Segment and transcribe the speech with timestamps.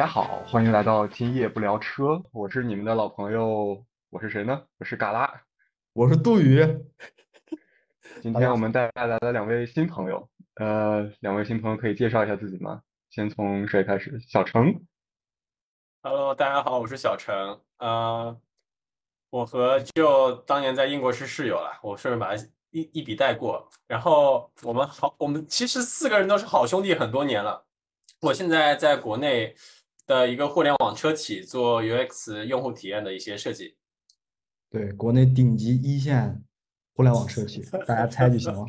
[0.00, 4.62] 家好，欢迎来到今夜不聊车，我是你们的老朋友，我是谁呢？
[4.78, 5.42] 我是嘎啦，
[5.92, 6.66] 我是杜宇。
[8.22, 12.80] 今天我们带来了两位新朋友，呃，两位新朋友可以介绍一下自己吗？
[13.10, 14.18] 先从谁开始？
[14.20, 14.74] 小程。
[16.02, 17.60] Hello，大家好，我是小程。
[17.76, 18.34] 呃，
[19.28, 23.68] 我和就当年在英国是室友了，我顺便把他一一笔带过。
[23.86, 27.66] 然后我们好，我们其实四个人都是好兄弟很多年了。
[28.22, 29.54] 我现在在国内
[30.10, 33.76] 的一个互联网车企做 UX 用户体验的一些设计。
[34.68, 36.42] 对，国内顶级一线
[36.94, 38.66] 互联网车企，大家猜就行了。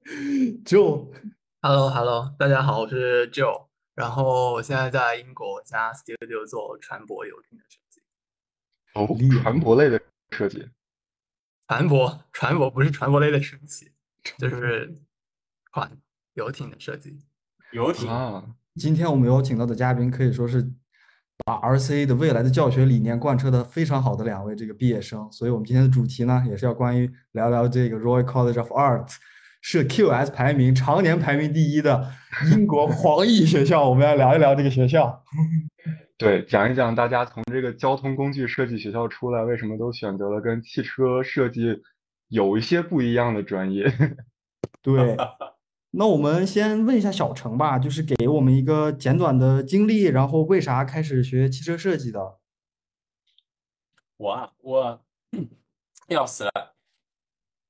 [0.64, 8.00] Joe，Hello Hello，大家好，我是 Joe，然后我现在在英国加 Studio 做船舶游艇的设计。
[8.94, 9.06] 哦，
[9.42, 10.00] 船舶类的
[10.30, 10.70] 设计。
[11.68, 13.92] 船舶，船舶不是船舶类的设计，
[14.38, 14.94] 就是
[15.70, 16.00] 船
[16.32, 17.18] 游艇的设计。
[17.72, 18.56] 游艇啊。
[18.74, 20.66] 今天我们邀请到的嘉宾可以说是
[21.44, 29.14] 把 RCA 的未来的教学理念贯彻的非常好的两位这个毕业生，所以我们今天的主题呢也是要关于聊聊这个 Royal College of Art
[29.60, 32.10] 是 QS 排名常年排名第一的
[32.50, 35.22] 英国黄奕学校，我们要聊一聊这个学校。
[36.16, 41.82] 对，讲一讲大家从这个交通工具设计学校出来，为什么都选择了跟汽车设计
[42.28, 43.84] 有一些不一样的专业？
[44.80, 45.16] 对。
[45.94, 52.38] 那我们先问一下小程吧，就是给我们一个简短的经历，然后为啥开始学汽车设计的？
[54.16, 55.04] 我啊，我
[56.08, 56.74] 要死了！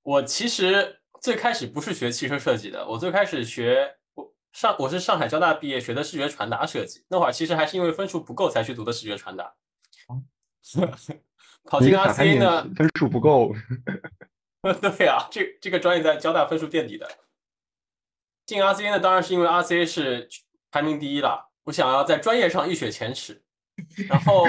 [0.03, 7.05] 我其实最开始不是学汽车设计的，我最开始学我上我是上海交大毕业，学的视觉传达设计。
[7.09, 9.53] 那会儿其实还是因为分数不够才去读的视觉传达。
[11.65, 12.69] 考进 RCA 呢？
[12.77, 13.53] 分数不够。
[14.81, 17.09] 对呀，这这个专业在交大分数垫底的。
[18.47, 20.29] 进 RCA 呢，当然是因为 RCA 是
[20.71, 21.49] 排名第一了。
[21.65, 23.41] 我想要在专业上一雪前耻，
[24.09, 24.45] 然后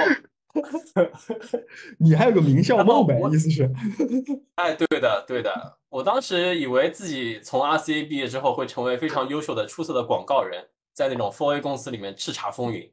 [2.00, 3.20] 你还有个名校梦呗？
[3.32, 3.72] 意思是？
[4.56, 5.78] 哎，对的，对的。
[5.90, 12.92] 我当时以为自己从 RCA 毕业之后会成为非常优秀的、出色的广告人，在那种 4A 公司里面叱咤风云。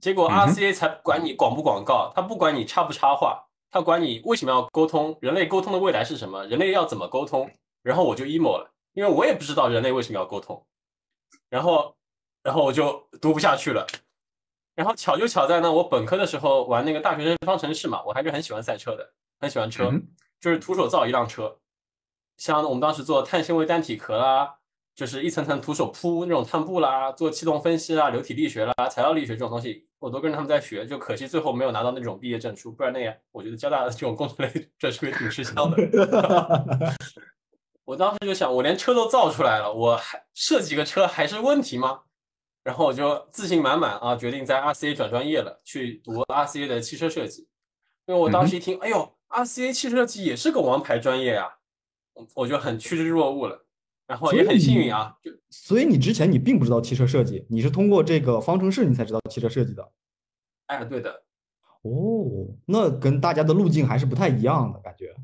[0.00, 7.50] 结果 RCA 才管你广不广告，他不管你插不插话，他管你为什么要沟通，人类沟通的未来是什么，人类要怎么沟通。
[7.82, 8.70] 然后我就 emo 了。
[8.96, 10.66] 因为我也不知道人类为什么要沟通，
[11.50, 11.94] 然后，
[12.42, 13.86] 然后我就读不下去了。
[14.74, 19.92] 然后巧就巧在呢，我本科的时候玩那个大学生方程式嘛，我还是很喜欢赛车的，很喜欢车，
[20.40, 21.58] 就是徒手造一辆车。
[22.38, 24.56] 像我们当时做碳纤维单体壳啦，
[24.94, 30.86] 就是一层层徒手铺那种碳布啦，做气动分析啦、流体力学啦、材料力学这种东西，我都跟着他们在学。
[30.86, 35.76] 就可惜最后没有拿到那种毕业证书，不然那样我觉得交大的这种工程类 证书也挺吃香的。
[37.86, 42.02] 我当时就想，我连车都造出来了，我还设计个车还是问题吗？
[42.64, 47.48] 然后我就自信满满啊，决定在 RCA 转专业了，去读 RCA 的汽车设计。
[48.06, 51.48] 因为我当时一听，哎呦，RCA 汽车设计也是个王牌专业啊，
[52.34, 53.64] 我就很趋之若鹜了。
[54.08, 59.92] 然后也很幸运啊，就所以你之前你并不知道汽车设计，你是通过这个方程式你才知道汽车设计的。
[60.66, 61.22] 哎，对的。
[61.82, 65.14] 哦，那跟大家的路径还是不太一样的感觉，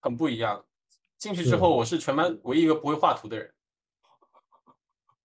[0.00, 0.64] 很不一样。
[1.24, 3.50] 进去之后，我是全班唯一一个不会画图的人。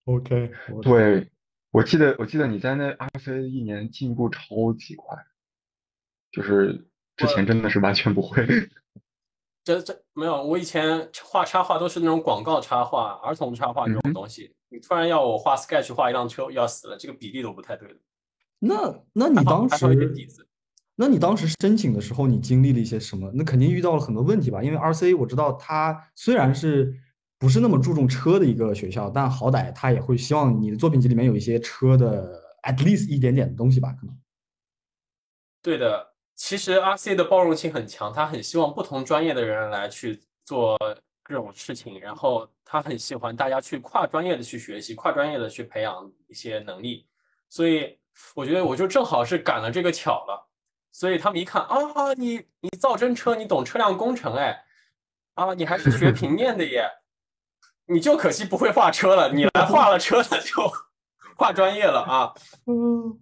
[0.06, 0.50] OK，
[0.82, 1.30] 对，
[1.72, 5.18] 我记得我记得你在那 RCA 一年进步超级快，
[6.32, 8.48] 就是之前真的是完全不会。
[9.66, 14.56] 这这没有，我以前画插画都是那种广告插画、儿童插画这种东西。
[14.70, 17.94] 你突然要我画 Sketch 画一辆车，要死了，这个比例都不太对
[18.60, 19.86] 那那你当时？
[21.02, 23.32] 那你当时申请的时候，你经历了一些什么？
[23.34, 24.62] 那肯定遇到了很多问题吧？
[24.62, 26.94] 因为 R C 我知道它虽然是
[27.38, 33.94] 不是那么注重车的一个学校，但好歹它也会希望你的作品集里面有一些车的 at least 一点点的东西吧？
[33.94, 34.14] 可能。
[35.62, 36.06] 对的，
[36.36, 40.78] 其实 R C 的包容性很强，他很希望不同专业的人来去做
[41.24, 47.08] 这种事情，然后他很喜欢大家去跨专业的去学习，跨专业的去培养一些能力，
[47.50, 47.98] 所以
[48.36, 50.49] 我觉得我就正好是赶了这个巧了。
[50.92, 54.64] 所以他们一看啊，你你造真车，你懂车辆工程哎，
[55.36, 56.90] 啊，你还是学平面的耶，
[57.88, 60.72] 你就可惜不会画车了，你来画了车那就
[61.36, 62.34] 画专业了啊。
[62.66, 63.20] 嗯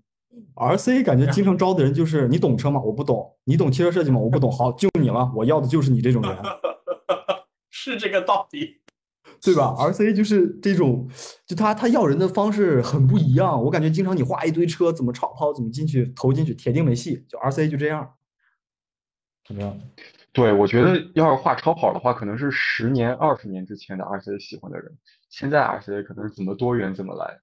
[0.56, 2.82] ，RC 感觉经常招的人就是你懂车吗？
[2.82, 3.38] 我不懂。
[3.44, 4.20] 你懂汽车设计吗？
[4.20, 4.52] 我不懂。
[4.52, 6.38] 好，就你了，我要的就是你这种人。
[7.70, 8.82] 是这个道理。
[9.42, 11.10] 对吧？R C 就是这种，
[11.46, 13.62] 就他他要人的方式很不一样。
[13.64, 17.26] 我感觉经常你画一堆车，怎么超跑怎么进去投进去，铁定没戏。
[17.30, 18.14] 就 R C 就这样，
[19.48, 19.80] 怎么样？
[20.34, 24.96] 对，我觉得要是画超跑的话，可能是十年、二十年之前的 R C 喜欢的人，
[25.30, 27.40] 现在 R C 可能怎么多元怎么来。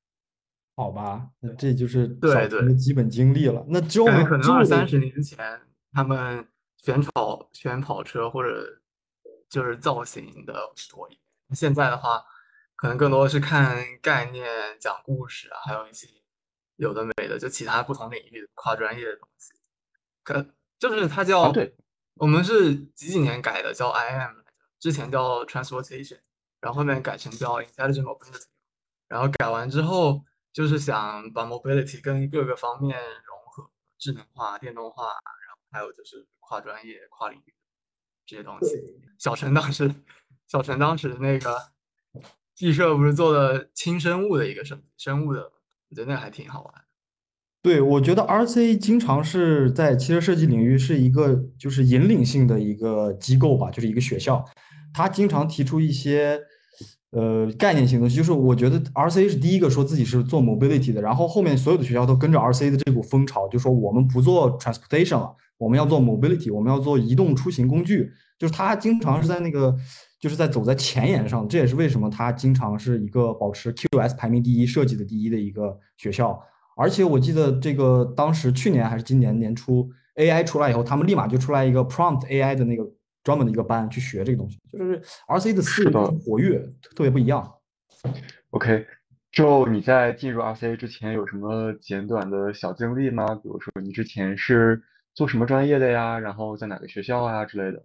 [0.76, 3.64] 好吧，那这就是对小陈的对基本经历了。
[3.68, 5.38] 那之后可能二三十年前，
[5.92, 6.44] 他们
[6.78, 8.64] 选跑选跑车或者
[9.48, 10.52] 就是造型的
[10.90, 11.23] 多一点。
[11.52, 12.24] 现在的话，
[12.76, 14.48] 可能更多的是看概念、
[14.80, 16.08] 讲故事啊，还有一些
[16.76, 19.52] 有的没的，就其他不同领域的跨专业的东西。
[20.22, 21.76] 可就是它叫、啊对，
[22.14, 24.42] 我们是几几年改的，叫 IM
[24.80, 26.20] 之前叫 Transportation，
[26.60, 28.46] 然后后面改成叫 Intelligent Mobility，
[29.08, 37.54] 然后改完之后就是想把 mobility 跟各个方面融合，智能化、电动化，然后还有就是跨专业、跨领域
[38.26, 38.76] 这些东西。
[39.18, 39.88] 小陈当时，
[40.54, 41.52] 小陈当时那个
[42.54, 45.40] 技社不是做的轻生物的一个生生物的，
[45.90, 46.72] 我觉得那还挺好玩。
[47.60, 54.44] 对，我觉得 R C 经常是在汽车设计领域是一个就是引领性的一个机构吧，就是一个学校，
[54.92, 56.40] 它经常提出一些
[57.10, 58.16] 呃概念性的东西。
[58.16, 68.12] 就是我觉得 R C 是第一个说自己是做 mobility 的，然后后面所有的学校都跟着 R C 的这股风潮，就说我们不做 transportation 了，我们要做 mobility，我们要做移动出行工具。
[68.36, 69.74] 就是他经常是在那个
[70.24, 76.42] 就是在走在前沿上，这也是为什么它经常是一个保持 QS 排名第一、设计的第一的一个学校。
[76.78, 82.90] 而且我记得这个当时去年还是今年年初 AI 出来以后，他们立马就出来一个 Prompt AI 的那个
[83.22, 84.98] 专门的一个班去学这个东西，就是
[85.28, 86.58] RC 的思维很活跃，
[86.96, 87.56] 特别不一样。
[88.48, 88.86] OK，
[89.30, 93.26] 就你在进入 RCA 之前有什么简短的小经历吗？
[93.34, 94.82] 比如说你之前是
[95.12, 96.18] 做什么专业的呀？
[96.18, 97.84] 然后在哪个学校啊之类的？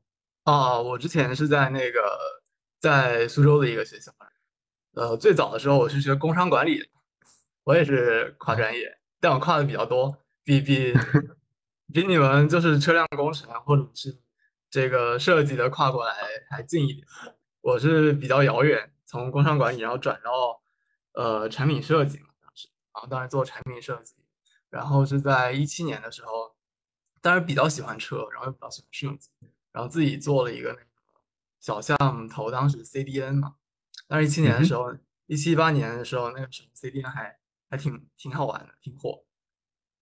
[0.50, 2.01] 啊，我之前是在那个
[2.80, 4.12] 在苏州的一个学校，
[4.96, 6.88] 呃，最早的时候我是学工商管理的，
[7.66, 10.92] 我也是跨专业，但我跨的比较多，比比
[11.94, 14.18] 比你们就是车辆工程或者是
[14.72, 16.16] 这个设计的跨过来
[16.50, 17.06] 还近一点。
[17.62, 20.60] 我是比较遥远，从工商管理然后转到
[21.13, 24.16] 呃产品设计嘛，当时，然后当时做产品设计，
[24.72, 26.56] 然后是在一七年的时候，
[27.22, 29.30] 当时比较喜欢车，然后又比较喜欢设计。
[29.71, 30.88] 然后自己做了一个那个
[31.60, 33.56] 小项目投，当时 CDN 嘛，
[34.07, 34.95] 但是一七年的时候，
[35.27, 37.38] 一七一八年的时候，那个时候 CDN 还
[37.69, 39.24] 还挺挺好玩的，挺火，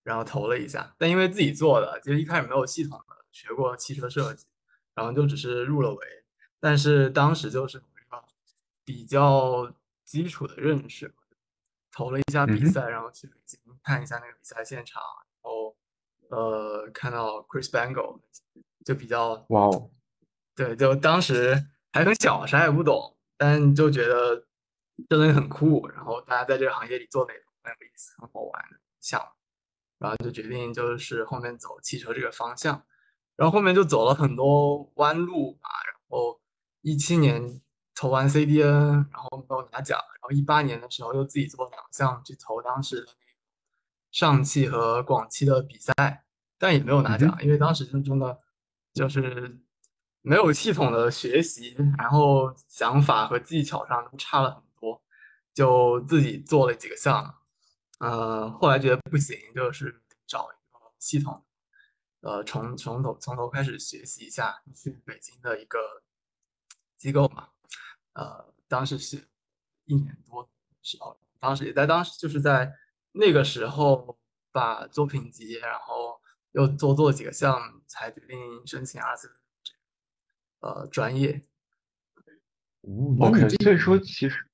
[0.04, 4.46] 然后投了一下，但因为自己做的，其实一开始没有系统的学过汽车设计，
[4.94, 6.08] 然后就只是入了围，
[6.60, 7.84] 但是当时就是
[8.86, 9.74] 比较
[10.06, 11.14] 基础的认识，
[11.92, 15.02] 投了一下比赛，然后去北京看一下那个比赛现场，
[15.44, 15.76] 然后
[16.30, 18.22] 呃看到 Chris Bangle。
[18.88, 19.92] 就比较哇哦，
[20.56, 21.62] 对，就当时
[21.92, 24.48] 还很小，啥也不懂，但就觉得
[25.10, 29.28] 这东西很酷，然后大家在这个行业里做的也很有意思、很好玩的项目，
[29.98, 32.82] 然后就决定就是后面走汽车这个方向，
[33.36, 36.40] 然后后面就走了很多弯路吧，然后
[36.80, 37.62] 一七年
[37.94, 43.34] 投完 CDN，然后没有拿奖，然后一八年的时候又自己做两项去投当时的那个
[44.14, 46.24] 上汽和广汽的比赛，
[46.58, 48.40] 但也没有拿奖，因为当时就真的。
[48.98, 49.56] 就是
[50.22, 55.00] 没有系统的学习，然后想法和技巧上都差了很多，
[55.54, 57.32] 就自己做了几个项目，
[58.00, 61.46] 呃，后来觉得不行，就是找一个系统，
[62.22, 65.78] 呃，从从头从头开始学习一下，去北京的一个
[66.98, 67.50] 机构嘛，
[68.14, 69.28] 呃，当时是
[69.86, 70.50] 一年多的
[70.82, 72.74] 时候，当时也在当时就是在
[73.12, 74.18] 那个时候
[74.52, 76.20] 把作品集，然后。
[76.58, 78.36] 又多做几个项目，才决定
[78.66, 79.30] 申请 RC
[80.62, 81.40] 呃专业。
[82.82, 84.50] 哦 OK，所以说其实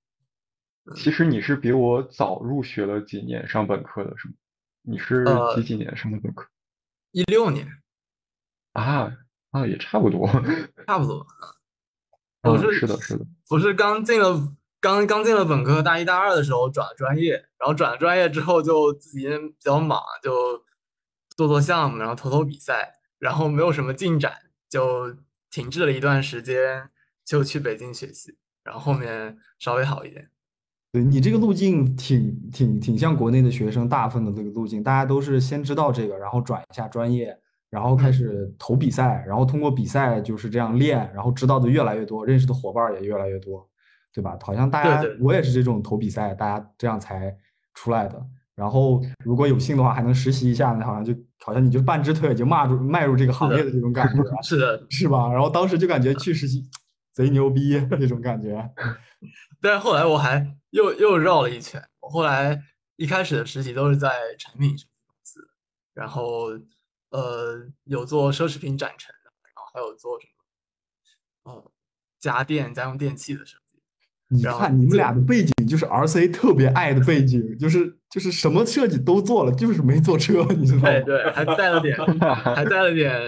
[0.98, 4.34] 其实你是比我早入学了几年上本科的是吗？
[4.82, 6.46] 你是呃几几年上的本科？
[7.12, 7.66] 一六年
[8.74, 9.16] 啊
[9.52, 10.28] 啊，也差不多。
[10.86, 11.26] 差不多。
[12.42, 13.26] 嗯我是是的，是的。
[13.50, 20.66] 我是刚进了刚刚进了本科，大一大二的时候转了专业，然后转了专业之后就自己比较忙，就。
[21.36, 24.34] 做做项目，然后投投比赛，然后没有什么进展，
[24.70, 25.16] 就
[25.50, 26.90] 停滞了一段时间，
[27.26, 30.30] 就去北京学习，然后后面稍微好一点。
[30.92, 37.36] 对你这个路径挺挺挺像国内的学生大部分的这个路径，大家都是先知道这个，然后转一下专业，
[37.72, 43.68] 然后开始投比赛，然后通过比赛就是这样练，然后知道的越来越多，认识的伙伴也越来越多，
[44.14, 44.38] 对吧？
[44.44, 47.36] 好像大家我也是这种投比赛，大家这样才
[47.74, 48.24] 出来的。
[48.56, 55.32] 然后如果有幸的话，还能实习一下呢，好像就好像你就半只腿就迈入迈入这个行业的这种感觉， 是的，是吧？
[55.32, 56.64] 然后当时就感觉去实习
[57.14, 58.70] 贼牛逼那种感觉。
[59.60, 62.62] 但是后来我还又又绕了一圈，我后来
[62.96, 65.40] 一开始的实习都是在产品公司，
[65.94, 66.50] 然后
[67.10, 70.28] 呃有做奢侈品展陈的，然后还有做什
[71.44, 71.72] 么呃
[72.20, 73.63] 家电家用电器的设计。
[74.34, 80.90] 你看你们俩的背景就是 RC 特别爱的背景，就是就是什么设计都做了，就是没做车，你知道吗？
[80.90, 81.98] 对对，还带了点
[82.56, 83.22] 还带了点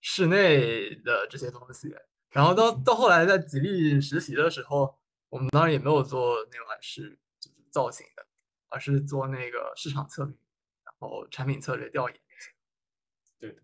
[0.00, 1.94] 室内的这些东西。
[2.30, 4.94] 然后到到后来在吉利实习的时候，
[5.28, 8.24] 我们当然也没有做内外饰就是造型的，
[8.70, 10.34] 而是做那个市场策略，
[10.84, 12.18] 然后产品策略调研。
[13.38, 13.56] 对的，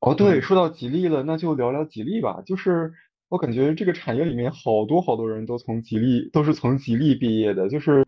[0.00, 2.42] 哦，对，说到吉利了，那就聊聊吉利吧。
[2.46, 2.94] 就是
[3.36, 7.68] 我感觉这个产业里面好多好多人都从吉利，都是从吉利毕业的。
[7.68, 8.02] 就是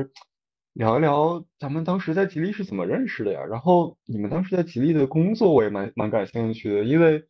[0.73, 3.45] 聊一聊咱们当时在吉利是怎么认识的呀？
[3.45, 7.23] 然后你们当时在吉利的工作，我也蛮蛮感兴趣的，因为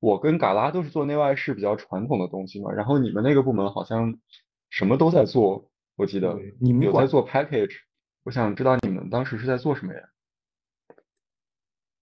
[0.00, 2.72] 我跟嘎拉都是做内外饰比较传统的东西嘛。
[2.72, 4.18] 然后你们那个部门好像
[4.68, 7.76] 什么都在做，我记得你们管有在做 package。
[8.24, 10.00] 我想知道你们当时是在做什么呀？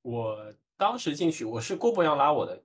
[0.01, 2.63] 我当时进去，我是郭博洋拉我的，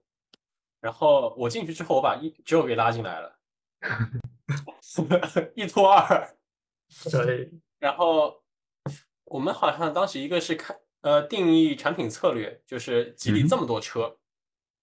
[0.81, 3.37] 然后我进去之后，我把一只有给拉进来了，
[5.55, 6.35] 一拖二，
[7.11, 8.41] 对，然后
[9.25, 14.17] 我们好像当时一个是看呃定义产品策略，就是吉利嗯这么多车，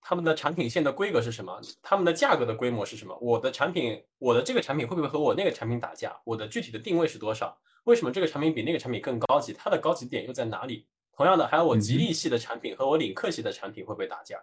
[0.01, 1.61] 他们的产品线的规格是什么？
[1.83, 3.19] 他们的价格的规模是什么？
[3.21, 6.17] 我的产品，我的这个产品会不会和我那个产品打架？
[6.25, 7.59] 我的具体的定位是多少？
[7.85, 9.53] 为什么这个产品比那个产品更高级？
[9.53, 10.87] 它的高级点又在哪里？
[11.13, 14.41] 同样的，还有我吉利系的产品和我领克系的产品会不会打架？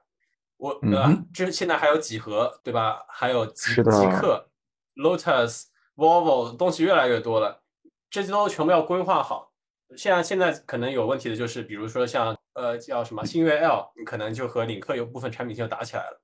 [0.57, 3.05] 我嗯呃，这现在还有几何，对吧？
[3.09, 4.49] 还有极极客、
[4.95, 7.61] Lotus、Volvo 东西越来越多了，
[8.09, 9.51] 这些都全部要规划好。
[9.95, 16.21] 现在现在可能有问题的就是，比如说像呃叫什么星越 L，你可能就和领克有部分产品线就打起来了。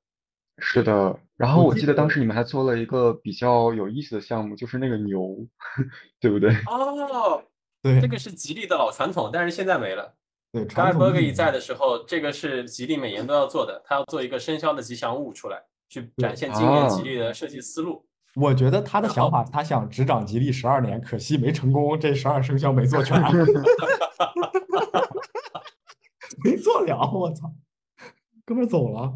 [0.58, 5.38] 是的，然后我记得当时你们还做了一个比较有意思的项目，就是那个牛，
[6.20, 6.52] 对不对？
[6.68, 7.44] 哦，
[7.82, 10.14] 对这个是吉利的老传统，但是现在没了。
[10.52, 18.06] 对，Guy 传统 Berger 意义一在的时候，这个是吉利每年都要做的，他要做一个生肖的吉祥物出来，去展现今年吉利的设计思路。
[18.36, 23.18] 我觉得他的想法，他想执掌吉利十二年，可惜没成功，这十二生肖没做全，
[26.44, 27.54] 没做了，我操，
[28.46, 29.14] 哥们儿走了，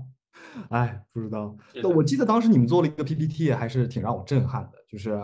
[0.69, 1.55] 哎，不知道。
[1.81, 5.17] 那我记得当时你们做了一个 PPT，还是挺让我震撼的，就是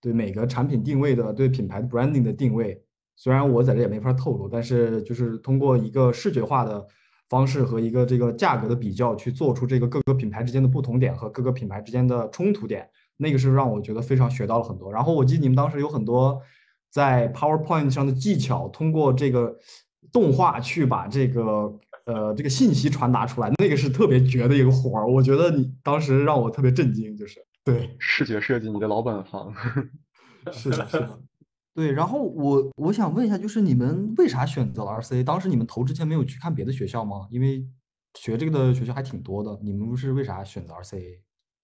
[0.00, 2.82] 对每个产品定位的、对品牌的 branding 的定位。
[3.22, 6.84] 虽然我在这也没法透露，但是就是通过一个视觉化的
[7.28, 12.90] 方式和一个这个价格的比较，去做出这个各个品牌之间的不同点和各个品牌之间的冲突点。
[13.18, 14.92] 那个是让我觉得非常学到了很多。
[14.92, 16.42] 然后我记得你们当时有很多
[16.90, 19.56] 在 PowerPoint 上的技巧，通过这个
[20.10, 21.72] 动画去把这个
[22.06, 25.08] 呃这个信息传达出来，那个是特别绝的一个活儿。
[25.08, 29.54] 我觉得你当时让我特别震惊，就是对，视觉设计，你的老本行。
[30.50, 31.20] 是的，是的。
[31.74, 35.24] 对，然后我我想问一下，就是你们为啥选择了 RCA？
[35.24, 37.26] 当时你们投之前没有去看别的学校吗？
[37.30, 37.66] 因为
[38.14, 41.20] 学这个的学校还挺多的，你们是为啥选择 RCA？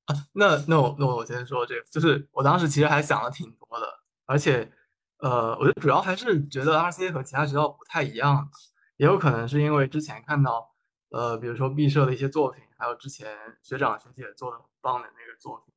[0.07, 3.87] 啊 那那我那我先说这个，就是我当时其实还想的挺多的，
[4.25, 4.73] 而且
[5.19, 8.49] 呃，我觉得主要还是觉得 RCA 和其他学校不太一样，
[8.97, 10.71] 也有可能是因为之前看到
[11.11, 13.29] 呃，比如说毕设的一些作品，还有之前
[13.63, 15.75] 学长学姐做的很棒的那个作品。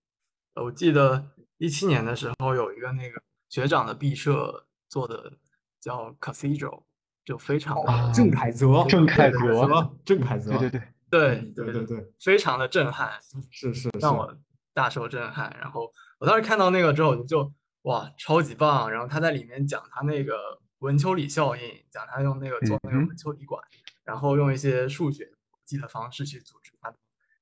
[0.54, 3.22] 呃，我记得一七年的时候有一个那个
[3.52, 5.34] 学长的毕设做的
[5.82, 6.84] 叫 Cathedral，
[7.26, 14.34] 就非常的、啊郑凯泽，郑凯泽泽，郑凯泽，对对对，对对对对，非常的震撼，是是是，让我
[14.74, 15.54] 大受震撼。
[15.60, 18.90] 然后我当时看到那个之后，我就哇，超级棒！
[18.90, 23.62] 然后他在里面讲他那个文丘里效应，讲他用那个做那个文丘里管，
[24.06, 26.98] 然后用一些数学逻辑的方式去组织它的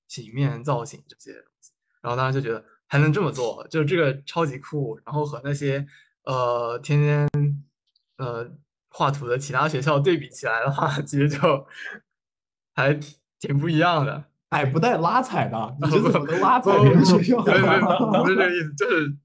[0.08, 1.72] 平面造型这些东西。
[2.02, 5.00] 然后当时就觉得还能这么做，就是这个超级酷。
[5.06, 5.88] 然后和那些
[6.26, 7.30] 呃天天
[8.18, 8.52] 呃
[8.90, 11.66] 画图的其他学校对比起来的话，其实就
[12.76, 13.00] 还
[13.40, 14.26] 挺不一样的。
[14.50, 17.38] 哎，不带拉踩的，你这 怎么能拉踩不别人学校？
[17.40, 17.50] 不
[18.28, 19.16] 是这个意思，就是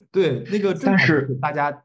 [0.12, 1.82] 对，那个郑但是给大家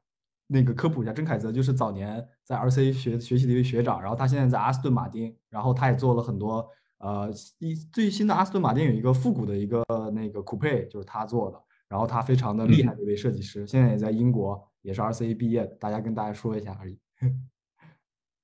[0.47, 6.69] 那个科普一下，郑凯泽就是早年在 RC 学学习的一位学长，然后他现在在阿斯顿马丁，然后他也做了很多
[7.01, 7.29] 呃
[7.59, 16.99] 一最新的阿斯顿马丁有一个复古的一个那个 coupe，就是他做的，然后他非常的厉害的一位设计师，现在也在英国，也是 RCA 毕业的，大家跟大家说一下而已。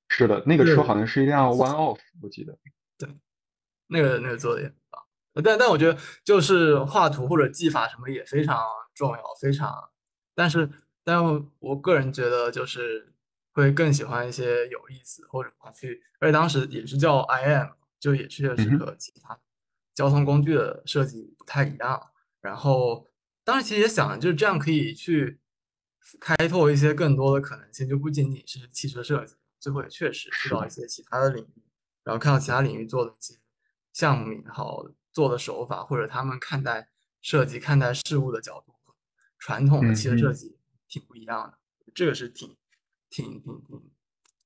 [0.09, 2.57] 是的，那个车是好像是一辆 One Off，我记得。
[2.97, 3.09] 对
[3.87, 5.03] 那个那个做的也很棒。
[5.43, 8.57] 但但我觉得就是画图或者技法什么也非常
[8.95, 9.71] 重要，非常。
[10.33, 10.67] 但是
[11.03, 11.21] 但
[11.59, 13.13] 我个人觉得就是
[13.53, 19.39] 会更喜欢一些有意思或者话去，而且当时也是叫 IM，就也确实和其他
[19.93, 22.11] 交通工具的设计不太一样。
[22.41, 23.07] 然后
[23.43, 25.39] 当时其实也想，就是这样可以去
[26.19, 31.63] 开拓一些更多的可能性，就不仅仅是汽车设计，最后也确实去到一些其他的领域，
[32.03, 33.37] 然后看到其他领域做的一些
[33.91, 36.89] 项目也好，做的手法或者他们看待
[37.21, 38.73] 设计、看待事物的角度，
[39.39, 41.57] 传统的汽车嗯设计挺不一样的，
[41.93, 42.55] 这个是挺
[43.09, 43.91] 挺挺挺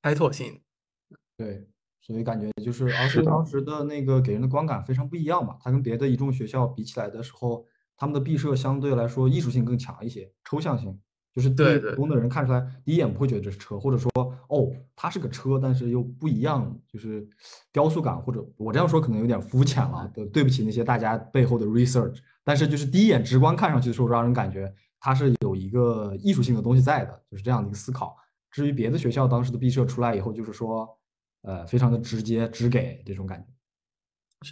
[0.02, 0.64] 开拓性
[1.10, 1.20] 的。
[1.38, 1.68] 对，
[2.02, 5.56] 所以感觉就是是 RC 的当时的那个给人的观感非常不一样嘛。
[5.62, 7.66] 它跟别的一众学校比起来的时候，
[7.96, 11.00] 他们的毕设相对来说艺术性更强一些，抽象性。
[11.34, 14.12] 就是对普通的人看出来，第一眼不会觉得这是车，或者说
[14.50, 17.26] 哦，它是个车，但是又不一样，就是
[17.72, 28.14] 雕塑感，或者我这样说可能有点肤浅了，对对不起那些大家背后的 research，但是就是第一眼直观看上去的时候，让人感觉它是有一个艺术性的东西在的，就是这样的一个思考。
[28.52, 30.86] 至于别的学校当时的毕设出来以后，就是说，
[31.44, 33.46] 呃，非常的直接直给这种感觉。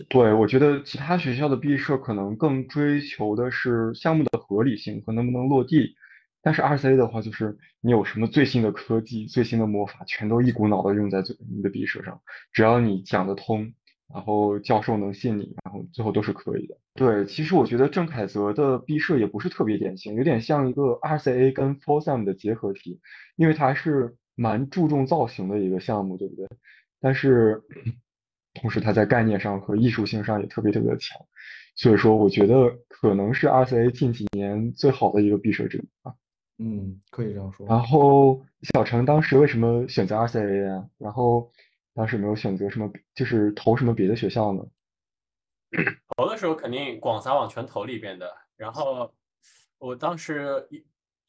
[0.07, 5.95] 对，我觉得其他学校的毕设可能更追求的是项目的合理性和能不能落地，
[6.43, 12.21] 但是 RCA 的话，就是你有什么最新的科技、最新的魔法，全都一股脑的用在最你的毕设上，
[12.53, 13.73] 只要你讲得通，
[14.13, 16.77] 然后教授能信你，然后最后都是可以的。
[16.93, 22.99] 对，其实我觉得郑凯泽的毕设也不是特别典型，有点像一个 RCA 跟 f o r s a m 的结合体，
[23.37, 26.47] 因为它还是蛮注重造型的一个项目，对不对？
[26.99, 27.61] 但是
[28.53, 31.17] 同时它在概念上和艺术性上也特别特别的强，
[31.75, 36.13] 所以说我觉得可能是 RCA 近几年最好的一个毕设之一吧。
[36.57, 37.65] 嗯，可以这样说。
[37.67, 40.89] 然后小程当时为什么选择 RCA 呀？
[40.97, 41.49] 然后
[41.93, 44.65] 当时没有选择什么，就是投什么别的学校呢？
[46.17, 49.13] 投的时候肯定广撒网全投里边的，然后
[49.77, 50.83] 我当时一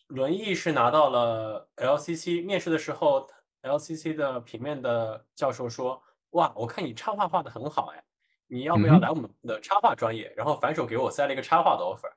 [0.09, 3.29] 轮艺是拿到了 LCC，面试的时候
[3.63, 8.05] ，LCC 的平面的教授说：“哇，我看你插画画的很好哎，
[8.47, 12.11] 你要不要来我们的插画专业？”然后反手给我塞了一个插画的 offer，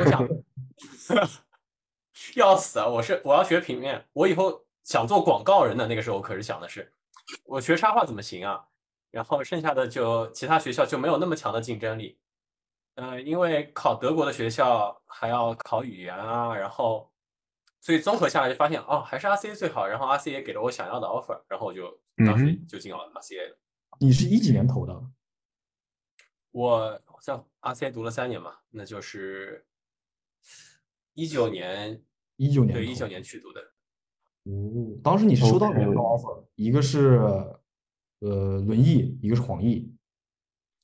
[0.00, 0.28] 我想
[2.34, 2.86] 要死啊！
[2.86, 6.90] 我是我要学平面，我以后想做广告人的那个时候可是想的是，
[7.44, 8.66] 我学插画怎么行啊？
[9.10, 12.18] 然后剩下的就其他学校就没有那么强的竞争力，
[12.96, 17.10] 呃，因为考德国的学校还要考语言啊，然后
[17.80, 23.58] 所以综合下来就发现哦，还是 RCA 最好，然后 RCA 也给了我想要的 offer，然后我就当时就进了 RCA 了。
[24.00, 25.10] 你是一几年投的？
[26.50, 29.66] 我好像 RCA 读了三年嘛，那就是
[31.14, 32.02] 一九年，
[32.36, 33.60] 一九年对，投一九年去读的。
[34.44, 37.18] 哦，当时你是收到两个 offer，一个是
[38.20, 39.88] 呃轮艺，一个是黄奕。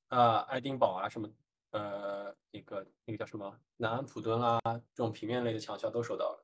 [0.09, 1.29] 呃，爱丁堡啊，什么
[1.71, 6.42] 呃，那个那个叫什么南安普敦啊，这种平面类的强校都收到了。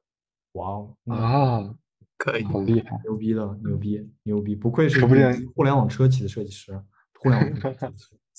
[0.59, 1.75] 哇哦，啊，
[2.17, 2.99] 可以，好厉害！
[3.05, 6.83] 牛逼的，牛逼牛逼，不愧是不定互联网车企的设计师，
[7.19, 7.75] 互联网车。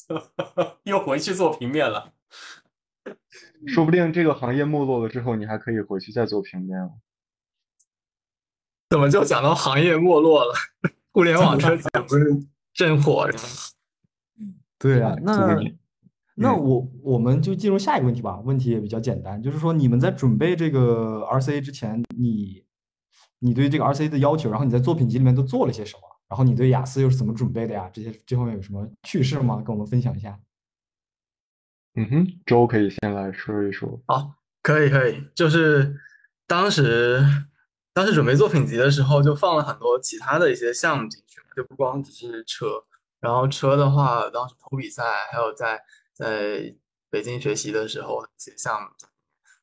[0.84, 2.14] 又回去做平面了。
[3.68, 6.92] 说不定这个行业没落了之后，你还可以回去再做平面了。
[8.90, 10.54] 怎么就讲到行业没落了？
[11.12, 13.44] 互联网车企不是正火着吗？
[14.78, 15.60] 对啊，这那
[16.42, 18.40] 那我我们就进入下一个问题吧。
[18.46, 22.64] 问题也比较简单，就是说你们在准备这个 RCA 之前，你
[23.40, 26.02] 你对这个 RCA 的要求，然后你在作品集里面都做了些什么？
[26.30, 27.90] 然后你对雅思又是怎么准备的呀？
[27.92, 29.58] 这些这方面有什么趣事吗？
[29.58, 30.40] 跟我们分享一下。
[31.96, 34.02] 嗯哼，周可以先来说一说。
[34.06, 35.96] 好，可以可以，就是
[36.48, 37.20] 当时
[37.94, 42.86] 当时准备作品集的时候，就放了很多其他的一些项目进去，就不光只是车。
[43.20, 45.82] 然后车的话，当时投比赛，还有在
[46.20, 46.76] 在
[47.10, 48.90] 北京学习的时候一些项目，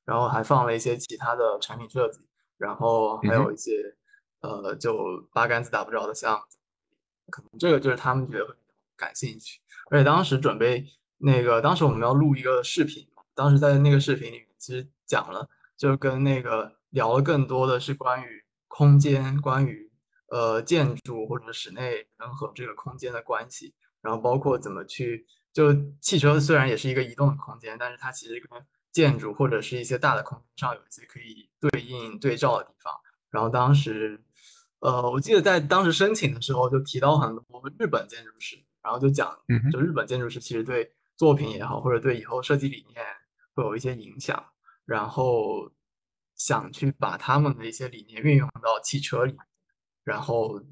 [0.07, 2.21] 然后还放了一些其他的产品设计，
[2.57, 3.73] 然后还有一些、
[4.41, 4.97] 呃就
[5.35, 6.45] 八竿子打不着的项目，
[7.31, 8.55] 可能这个就是他们觉得会
[8.97, 9.61] 感兴趣。
[9.91, 10.87] 而且当时准备
[11.19, 19.93] 那个，当时我们要录一个视频嘛，当时在那个视频里面其实讲了，就跟那个聊了更多的是关于空间，关于
[20.29, 32.93] 呃建筑或者室内人和这个空间的关系，然后包括怎么去，就汽车虽然也是一个移动的空间，但是它其实跟建筑或者是一些大的空间上有一些可以对应对照的地方。
[33.31, 34.23] 然后当时，
[34.81, 37.45] 呃，我记得在当时申请的时候就提到很多
[37.79, 39.35] 日本建筑师，然后就讲
[39.73, 43.03] 就日本建筑师其实对作品也好，或者对以后设计理念
[43.55, 44.53] 会有一些影响，
[44.85, 45.73] 然后
[46.35, 49.35] 想去把他们的一些理念运用到汽车里，
[50.05, 50.63] 然后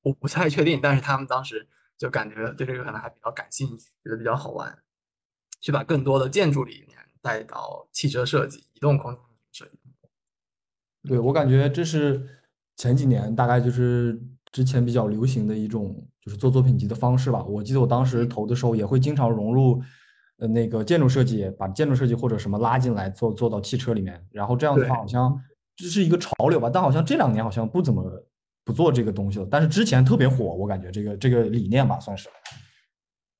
[0.00, 1.68] 我不太确定，但是他们当时
[2.00, 4.78] 就感觉对这个可能还比较感兴趣，觉得比较好玩，
[5.60, 9.20] 去把更多的建筑理念带到汽车设计、移动空间
[9.52, 9.78] 设计。
[11.06, 12.26] 对，我感觉这是
[12.76, 14.18] 前几年大概就是
[14.50, 17.44] 之前比较流行的一种，就是做作品集的方式吧。
[17.44, 19.82] 我记得我当时投的时候也会经常融入，
[20.38, 24.26] 呃，那个建筑设计，把建筑设计或者什么拉进来做做到汽车里面。
[24.30, 25.38] 然后这样的话，好像
[25.76, 26.70] 这是一个潮流吧。
[26.72, 28.26] 但好像这两年好像不怎么
[28.70, 29.48] 不做这个东西了。
[29.50, 32.28] 但是之前特别火，我感觉这个这个理念吧，算是。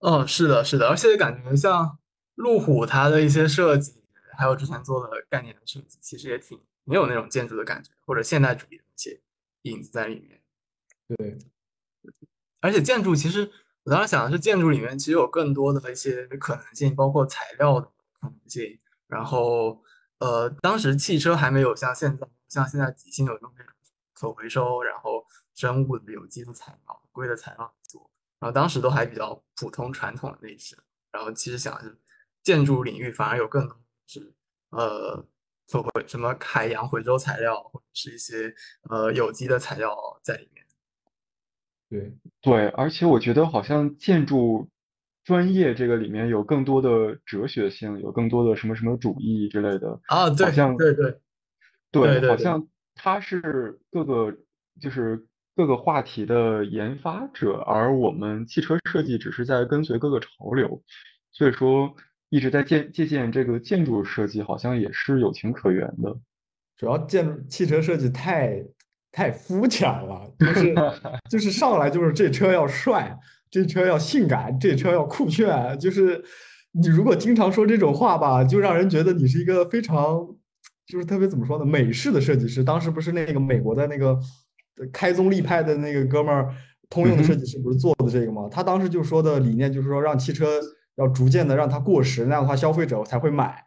[0.00, 1.98] 哦，是的，是的，而且感觉像
[2.34, 4.02] 路虎它的一些设计，
[4.36, 9.20] 还有之前做的概念的设计，其实也挺没有那种建筑的感觉，或者现代主义的一些
[9.62, 10.40] 影子在里面。
[11.16, 11.38] 对，
[12.60, 13.48] 而且建筑其实
[13.84, 17.86] 我当时想的是，建筑里面其实有更多的一些可能性，包括材料的
[18.20, 18.78] 可能性。
[19.06, 19.82] 然后，
[20.18, 23.72] 呃，当时汽车还没有像现在，像现在极星有用那种
[24.20, 28.10] 可回收，然后生物的有机的材料、硅的材料做。
[28.38, 30.76] 然后当时都还比较普通传统的那些。
[31.10, 31.98] 然后其实想是
[32.42, 34.32] 建筑领域反而有更多是
[34.70, 35.26] 呃，
[35.68, 38.54] 可回什么海洋回收材料，或者是一些
[38.88, 40.64] 呃有机的材料在里面。
[41.88, 44.68] 对对，而且我觉得好像建筑
[45.24, 50.00] 专业这个里面有更多的哲学性，有更多的什么什么主义之类的。
[50.06, 51.20] 啊，对好像对对对，
[51.90, 52.68] 对对对好像
[53.02, 54.36] 它是各个
[54.78, 60.82] 就是各个话题的研发者，而我们汽车设计只是在跟随各个潮流，
[61.32, 61.94] 所以说
[62.28, 66.14] 一直在借借鉴这个建筑设计，好像也是有情可原的。
[66.76, 68.62] 主要建汽车设计太
[69.10, 70.74] 太肤浅了，就是
[71.30, 73.18] 就是上来就是这车要帅，
[73.50, 76.22] 这车要性感，这车要酷炫，就是
[76.72, 80.36] 你如果经常说这种话吧，就让人觉得你是一个非常
[80.90, 82.64] 就是特别怎么说呢，美式的设计师。
[82.64, 84.18] 当时不是那个美国的那个
[84.92, 86.52] 开宗立派的那个哥们儿，
[86.88, 88.48] 通用的设计师不是做的这个吗？
[88.50, 90.60] 他当时就说的理念就是说，让汽车
[90.96, 93.64] 要逐渐的让它过时，那样的话消费者才会买。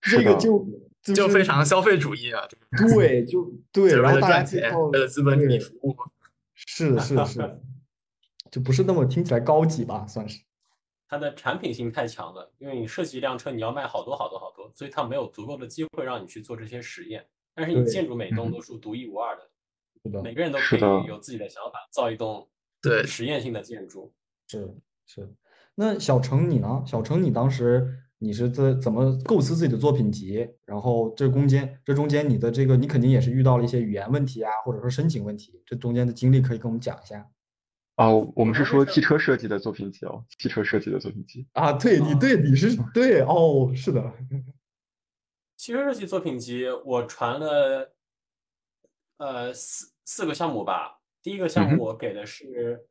[0.00, 0.64] 这个就
[1.02, 2.42] 就就非常消费主义啊，
[2.94, 5.96] 对，就对，然后大家赚钱，为了资本主义对服务。
[6.54, 7.58] 是是是，
[8.50, 10.40] 就不是那么听起来高级吧，算是。
[11.12, 17.22] 它的产品性太强了，因为你设计一辆车，你要卖好多好多好多，所以它没有足够的机会让你去做这些实验。
[17.54, 22.48] 但是你建筑每栋嗯都是独一无二的，每个人都可以有自己的想法，造一栋
[22.80, 24.10] 对实验性的建筑。
[24.48, 25.30] 是是。
[25.74, 26.82] 那小程你呢？
[26.86, 30.48] 小程你当时你是在怎么构思自己的作品集？
[30.64, 37.28] 然后这中间这中间你的这个你肯定也是遇到了一些语言问题啊，或者说申请问题，这中间的经历可以跟我们讲一下
[37.96, 41.46] 哦，我们是说汽车设计的作品集哦，汽车设计的作品集。
[41.52, 41.72] 啊？
[41.74, 44.02] 对你对你是对哦，是的，
[45.56, 47.94] 汽车设计作品集我传了
[49.18, 50.98] 呃四四个项目吧。
[51.22, 52.84] 第一个项目我给的是、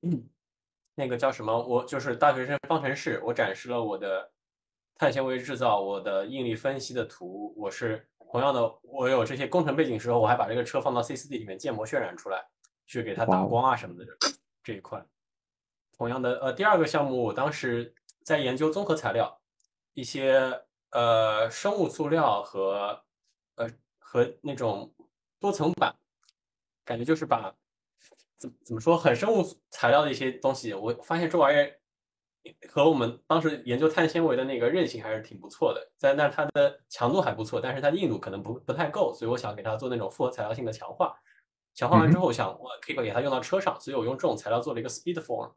[0.96, 1.52] 那个叫什么？
[1.66, 4.32] 我就是大学生方程式，我展示了我的
[4.96, 7.54] 碳纤维制造、我的应力分析的图。
[7.56, 12.44] 我是同样的，我有这些工程背景时候，我还把这个车放到 C4D 里面建模渲染出来，
[12.90, 14.04] 去给它打光啊什么的
[14.64, 15.00] 这一块。
[15.96, 19.40] 同样的，呃，第二个项目我当时在研究综合材料，
[19.92, 23.00] 一些呃生物塑料和
[23.54, 24.92] 呃和那种
[25.38, 25.94] 多层板，
[26.84, 27.54] 感觉就是把
[28.36, 31.78] 怎怎么说很生物材料的一些东西，我发现这玩意儿
[32.68, 41.14] 和我们当时研究碳纤维的那个韧性还是挺不错的，在那它的强度还不错，但是它的硬度可能不不太够，所以我想给它做那种复合材料性的强化。
[41.80, 45.50] 强化完之后，想我可以把给它用到车上，所以我用这种材料做了一个 Speed Form。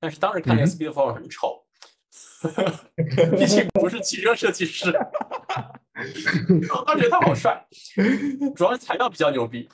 [0.00, 1.66] 但是当时看那个嗯 Speed Form 很丑，
[3.36, 4.90] 毕竟不是汽车设计师，
[6.72, 7.62] 我当时觉得他好帅，
[8.56, 9.68] 主要是材料比较牛逼。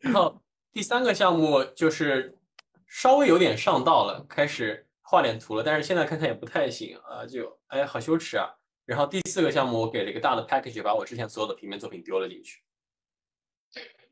[0.00, 0.40] 然后
[0.72, 2.38] 第三个项目就是
[2.86, 8.48] 稍微有点上道了，开始画点图了，但是现在看看也不太行啊，就哎好羞耻啊。
[8.84, 12.60] 然后第四个项目我给了一个大的 package，把我之前所有的平面作品丢了进去。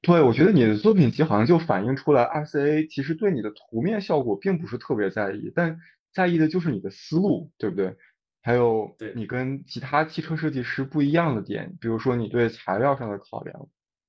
[0.03, 5.79] 对，我觉得你的作品集好像就反映出来，RCA 其实对你的图面效果并不是特别在意，但
[6.13, 7.97] 在意的就是你的思路，对不对？
[8.43, 13.69] 还有对你跟其他汽车设计师不一样的点，比如说你对材料上的考量，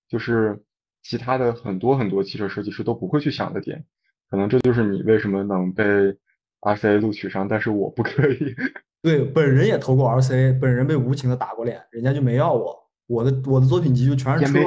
[0.10, 0.64] 就是
[1.04, 3.86] 其他的很多很多汽车设计师都不会去想的点，
[4.32, 5.84] 可能这就是你为什么能被
[6.62, 8.56] RCA 录取上，但是我不可以。
[9.04, 12.76] 对，本人也投过 RCA，本人被无情的打过脸，人家就没要我，
[13.06, 14.60] 我的我的作品集就全是车，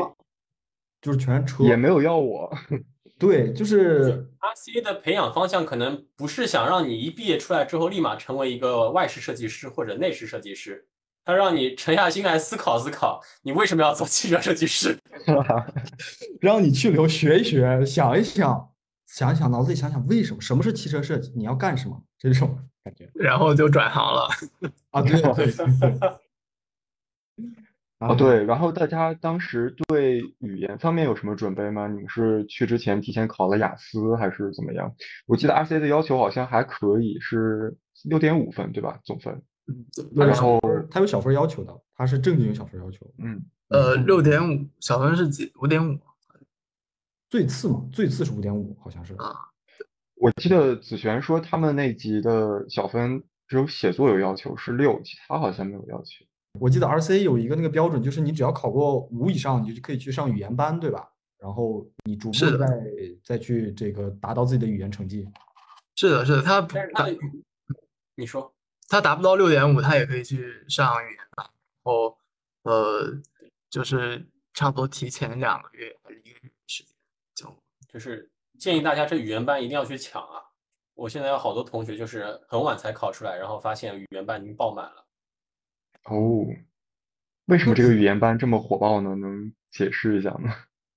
[1.07, 2.53] 就是全是车，也没有要我。
[3.17, 4.29] 对，就是。
[4.41, 10.85] RCA 的培养方向可能不是想让你一毕业出来之后立马成为一个外饰设计师或者内饰设计师，
[11.25, 14.99] 他让你沉下心来思考思考，你为什么要做汽车设计师？
[16.41, 18.71] 让你去留学一学，想一想，
[19.07, 24.29] 想一想，脑子里想想为什么，什么是汽车设计，你要干什么，这种感觉然后就转行了。
[24.91, 26.01] 啊，对对对
[27.99, 28.09] 对。
[28.09, 31.87] 哦，对，然后大家当时对语言方面有什么准备吗？
[31.89, 34.95] 你们是去之前提前考了雅思还是怎么样？
[35.27, 39.01] 我记得 RCA 的要求好像还可以，是六点五分，对吧？
[39.05, 39.43] 总分。
[40.15, 45.51] 有然后小分，他有小分要求的，他是正经有小分要求，嗯，呃，六点五小分是几？
[45.61, 45.99] 五点五
[47.29, 49.15] 最次嘛，最次是五点五，好像是。
[49.15, 49.35] 啊。
[50.15, 56.25] 我记得子璇说他们那级的小分只有写作有要求是六，其他好像没有要求。
[56.61, 61.11] 我记得 RCA 有一个那个标准，就是你只要考过五以上，你就可以去上语言班，对吧？
[61.39, 62.67] 然后你逐步的再
[63.23, 65.29] 再去这个达到自己的语言成绩。
[65.95, 67.45] 是的，是的，他达但是它的语，
[68.17, 68.53] 你说，
[68.89, 72.19] 他达不到六点五，他也可以去上语言班，然后
[72.63, 73.21] 呃，
[73.71, 76.93] 就是差不多提前两个月还是一个月时间
[77.35, 77.57] 就
[77.89, 80.43] 就是建议大家这语言班一定要去抢啊！
[80.95, 85.06] 我现在有好多同学就是很晚才考出来，然后发现语言班已经爆满了。
[86.09, 86.47] 哦，
[87.47, 89.15] 为什么这个语言班这么火爆呢？
[89.17, 90.55] 能解释一下吗？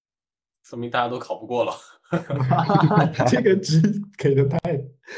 [0.64, 1.74] 说明大家都考不过了。
[3.30, 3.82] 这个值
[4.18, 4.60] 给的太，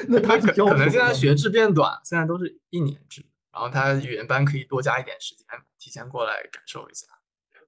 [0.08, 5.46] 那他可教可能什么现在学制变短，现在都是一年制，然后他语言班可以多加一点时间，
[5.78, 7.08] 提前过来感受一下。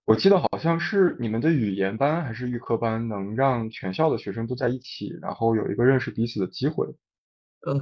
[0.05, 6.86] 我记得好像是你们的语言班还是预科班，能让全校的学生都在一起，然后有一个认识彼此的机会。
[7.62, 7.73] 呃，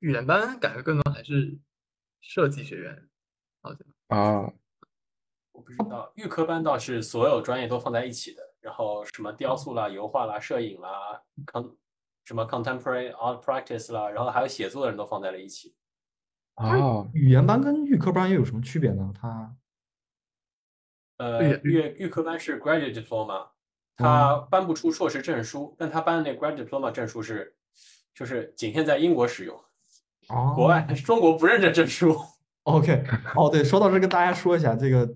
[0.00, 1.58] 语言班感觉更多还是
[2.22, 3.09] 设计学院，
[3.62, 4.52] 好像啊，
[5.52, 11.76] 我不知道，预科班倒是所有专业都放在一起的，然后什么雕塑啦、油画啦、摄影啦、con
[12.24, 15.74] 什么 contemporary art practice 啦，然后还有写作的人都放在了一起。
[16.54, 19.12] 啊，语言班跟预科班又有什么区别呢？
[19.14, 19.56] 它
[21.18, 23.48] 呃，对预预科班是 graduate diploma，
[23.96, 27.54] 他颁不出硕士证书，但它颁的那 graduate diploma 证书是
[28.14, 29.56] 就是仅限在英国使用，
[30.28, 32.16] 哦国外中国不认证证书。
[32.64, 35.08] OK， 哦，对，说到这，跟大家说一下，这个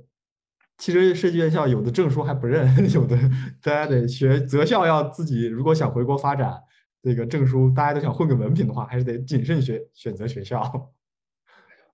[0.78, 3.16] 汽车设计院校有的证书还不认， 有的
[3.62, 6.60] 大家得学择校要自己，如果想回国发展，
[7.02, 10.60] 这个证书大家都想混个文凭的话，还是得谨慎选选择学校。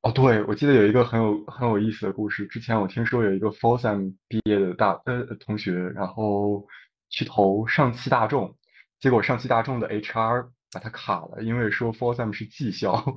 [0.02, 2.46] 哦，对，我记得有一个很有很有意思的故事。
[2.46, 6.66] 之前我听说有一个 f o r s a m 毕业的大呃同学，然后
[7.10, 8.56] 去投上汽大众，
[8.98, 13.14] 结果上汽大众的 HR 把他卡了，因为说 f o r s a m 是技校。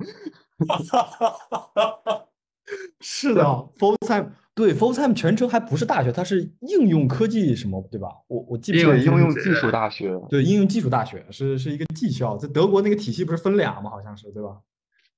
[4.54, 8.08] 对 full time 全称还不是大学，它是应用科技什么，对吧？
[8.28, 10.20] 我我记不应清对，用技术学应用技术大学。
[10.30, 13.90] 对，应用技术大学是是一个技校，在德国那个体系不是分俩吗？
[13.90, 14.60] 好像是对吧？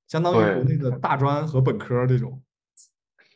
[0.09, 2.41] 相当于对国内的大专和本科这种。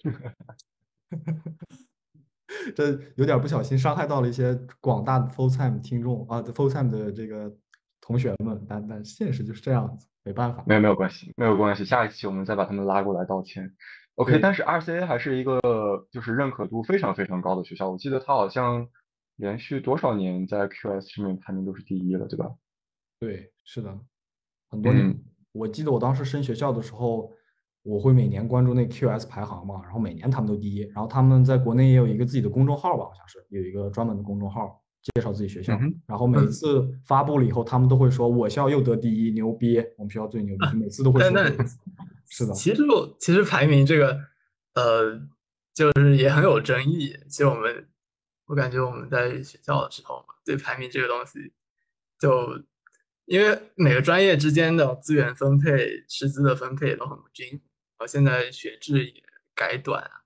[2.74, 7.52] 这有点不小心伤害到了一些广大的 full time 听众啊，full time 的这个
[8.00, 10.64] 同学们，但但现实就是这样子，没办法。
[10.66, 13.74] 没有没有关系，没有关系，下一期我们再把他们拉过来道歉。
[14.16, 15.60] OK，但是 RCA 还是一个
[16.10, 18.86] 就是认可度非常非常高的学校，我记得它好像
[19.36, 22.54] 连续多少年在 QS 上面排名都是第一了，对吧？
[23.18, 23.98] 对，是的，
[24.70, 25.08] 很多年。
[25.08, 27.28] 嗯我记得我当时升学校的时候，
[27.82, 30.82] 我会每年关注那 QS 排行嘛，然后每年他们都第一。
[30.94, 35.74] 然后他们在国内也有一个自己的公众号吧，好像是有一个专门的公众号介绍自己学校。
[35.76, 41.30] 嗯然后每次发布了以后，他们都会说我校又得第一，牛逼，我们学校最牛逼，每次都会说
[42.32, 44.20] 是的，其实我其实排名这个，
[44.74, 45.20] 呃，
[45.74, 47.16] 就是也很有争议。
[47.28, 47.88] 其实我们，
[48.46, 51.52] 我感觉我们在学校的时候，对排名这个东西，
[52.18, 52.62] 就
[53.24, 59.22] 因为每个专业之间的资源分配、师资的分配都很不均衡，然后现在学制也
[59.54, 60.22] 改短啊，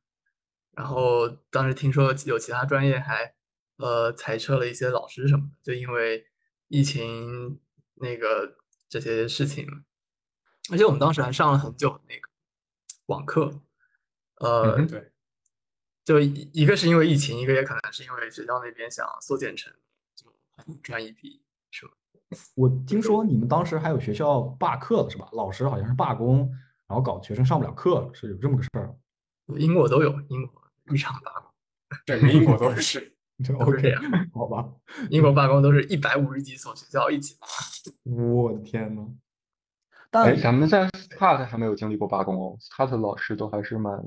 [0.77, 3.35] 然后当时听说有其他专业还
[3.77, 6.27] 呃裁撤了一些老师什么的，就因为
[6.69, 7.61] 疫情
[7.95, 8.57] 那个
[8.89, 9.85] 这些事情。
[10.71, 12.29] 而且我们当时还上了很久那个
[13.07, 13.61] 网课，
[14.37, 15.13] 呃，嗯对，
[16.05, 19.71] 就一一个是因为疫情，一个也可能是因为学校那边想缩减成
[20.15, 20.33] 就
[20.83, 21.93] 赚一笔什么。
[22.55, 25.29] 我听说你们当时还有学校罢课了是吧？
[25.33, 26.51] 老师好像是罢工，
[26.87, 28.97] 然后搞学生上不了课，是有这么个事儿。
[29.59, 31.53] 英国都有，英国日常罢工
[32.07, 33.14] 整个英国都是。
[33.43, 34.03] 这都是这 OK，样。
[34.35, 34.69] 好吧。
[35.11, 37.47] 英国罢工都是一百五十几所学校一起罢。
[38.13, 39.03] 我的天呐。
[40.13, 44.01] 哎，但咱们在 Start 还没有经历过罢工哦，Start 的老师都还是蛮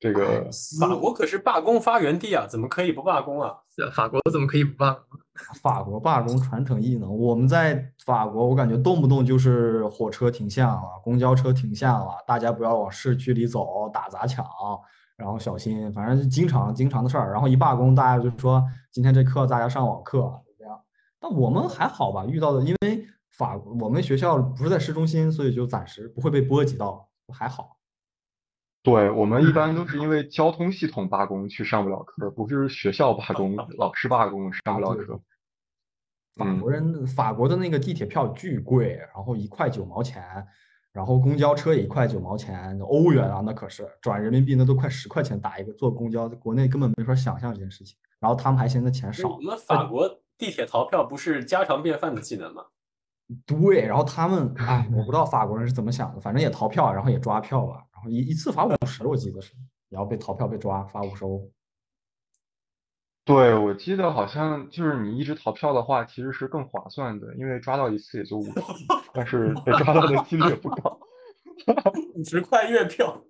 [0.00, 3.54] 这个法国可是罢工发源地啊，怎么可以不罢工啊？
[3.94, 5.20] 法国怎么可以不罢工？
[5.62, 14.44] 法国罢工传承异能，我们在法国，我感觉动不动就是火车停下了，公交车停下了，大家不要往市区里走，打砸抢，
[15.20, 17.30] 然后小心，反正经常经常的事儿。
[17.30, 20.80] 然后一罢工，大家就说今天这课大家上网课，就这样。
[21.20, 27.76] 但我们还好吧，遇到的因为法我们学校不是在市中心，所以就暂时不会被波及到，还好。
[28.82, 35.20] 对，我们一般都是因为交通系统罢工去上不了课，不是学校罢工、老师罢工上不了课。
[36.36, 40.24] 法嗯国人法国的那个地铁票巨贵，然后一块九毛钱，
[40.92, 47.96] 然后公交车也一块九毛钱，欧元啊，那可是转人民币那都快十块钱打一个坐公交，在国内根本没法想象这件事情。
[48.18, 52.64] 然后他们还嫌那钱少我，们法国地铁逃票不是家常便饭的技能吗？
[53.46, 59.52] 对，然后他们 哎，我不知道法国人是怎么想的，反正也逃票，然后也抓票吧，然后一一次罚五十，我记得是。
[59.88, 61.48] 然后被逃票被抓罚五十欧。
[63.30, 68.52] 对，我记得好像就是你一直逃票的话，其实是更划算的，因为抓到一次也就五十，
[69.14, 70.98] 但是被抓到的几率也不高。
[72.16, 73.22] 五十块月票，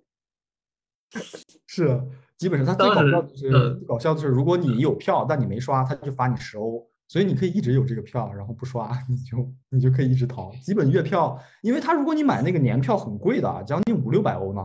[1.67, 2.01] 是，
[2.37, 10.49] 基本上他最搞笑的是搞笑的是，如果你有票但你没刷，他就罚你十欧，所以你可以一直有这个票，然后不刷，你就你就可以一直逃。
[10.63, 14.61] 基本月票，因为他如果你买那个年票很贵的，将近五六百欧呢，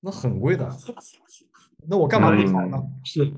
[0.00, 0.68] 那很贵的。
[1.86, 2.82] 那我干嘛不逃呢？
[3.04, 3.30] 是，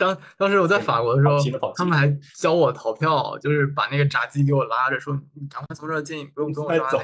[0.00, 2.08] 当当时我在法国的时候他们还
[2.38, 7.00] 教我逃票，就是把那个闸机给我拉着，说你赶快从这儿进，不用不用快走刷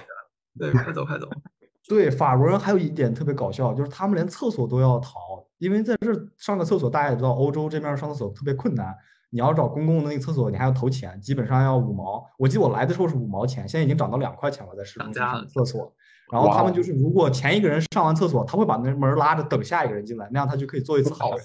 [0.58, 1.28] 那个，对，快走快走。
[1.88, 5.10] 对，法国人还有一点特别搞笑，就是他们连厕所都要逃，
[5.58, 8.92] 因为在这儿上个厕所，大家也知道，欧洲这边上厕所特别困难，
[9.30, 12.26] 你要找公共的那个厕所，你还要投钱，基本上要五毛。
[12.38, 15.94] 我记得我来的时候是五毛钱，现在已经涨到两块钱了，在市中心上涨价厕所。
[16.32, 21.40] 然后他们就是，如果前一个人上完厕所，他会把那门拉着等下一个人进来，那样他就可以做一次好人。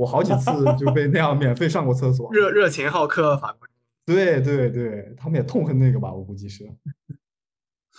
[0.00, 2.28] 我好几次就被那样免费上过厕所。
[2.32, 3.74] 热热情好客法国人，
[4.06, 6.64] 对对对，他们也痛恨那个吧，我估计是。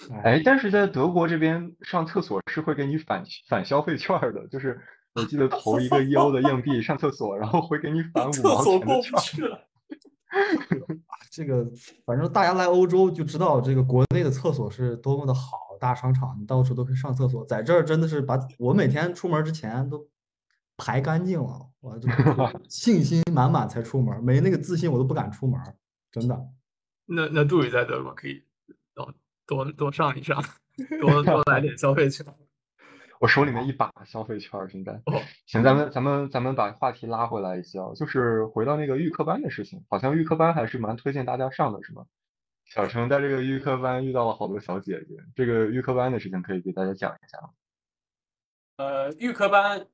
[0.10, 4.82] 哎，哎，但是在德国这边上厕所是会给你返返消费券儿的，就是
[5.14, 9.20] 我记得投一个一欧的硬币上厕所，然后会给你返 五厕毛所过钱的券儿。
[9.20, 9.68] 不去了。
[11.30, 11.64] 这个
[12.04, 20.08] 反正大家来欧洲就知道，这个国内的厕所是多么的好，大商场你到处都可以上厕所，在这儿真的是把我每天出门之前都
[20.84, 22.10] 排干净了，我就
[22.68, 25.60] 信心满满才出门，没那个自信我都不敢出门，
[26.12, 26.36] 真的。
[27.06, 28.44] 那那杜宇在德国可以
[28.96, 29.14] 多
[29.46, 30.44] 多多上一上，
[31.00, 32.26] 多 多来点消费券。
[33.22, 34.94] 我手里面一把消费券儿，现在。
[35.06, 42.04] 哦，行，咱们咱们咱们把话题拉回来一些啊，就是回到那个预科班的事情，好像预科班还是蛮推荐大家上的，是吗？
[42.66, 47.50] 小程在这个预科班遇到了好多小姐姐，这个预科班的事情可以给大家讲一下吗？
[48.78, 49.86] 呃，预科班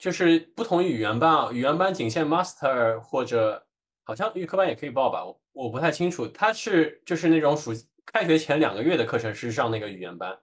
[0.00, 3.66] 就是不同于语言班啊，语言班仅限 master 或者
[4.02, 6.26] 好像预科班也可以报吧，我我不太清楚。
[6.26, 7.70] 它是就是那种暑
[8.06, 10.38] 开学前两个月的课程是上那个语言班，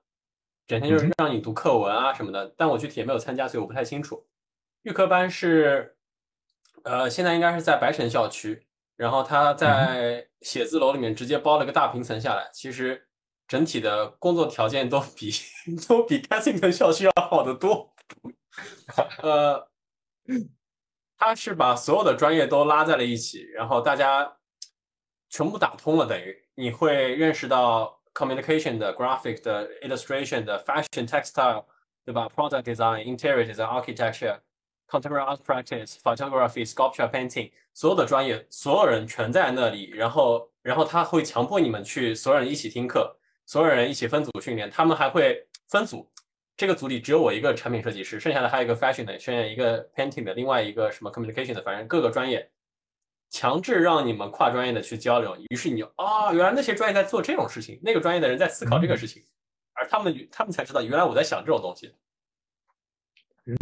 [0.67, 4.27] 整天就是让你读课文啊什么的，但我具体也没有参加，所以我不太清楚。
[4.83, 5.97] 预科班是
[6.83, 13.07] 呃现在应该是在白城校区，然后他在写字楼里面直接包了个大平层下来，其实
[13.47, 15.31] 整体的工作条件都比
[15.89, 17.91] 都比 Kensington 校区要好得多。
[19.21, 19.69] 呃，
[21.17, 24.37] 他是把所有的专业都拉在了一起，然后大家
[25.29, 31.65] 全部打通了，等于你会认识到 communication 的、graphic 的、illustration 的、fashion textile，
[32.05, 34.39] 对吧？product design、interior design、architecture、
[34.87, 43.15] contemporary art practice、photography、sculpture、painting，所有的专业，所有人全在那里，然后，然后他会强迫你们去，所有人一起听课，
[43.45, 46.09] 所有人一起分组训练，他们还会分组。
[46.57, 52.49] 这个组里只有我一个产品设计师，剩下的还有一个 fashion 的，剩下一个 painting 的，另外一个什么 communication 的，反正各个专业
[53.29, 55.37] 强制让你们跨专业的去交流。
[55.49, 59.23] 于是你就啊、原来那些专业在做这种事情，那个专业的人在思考这个事情，
[59.73, 61.93] 而他们他们才知道，原来我在想这种东西。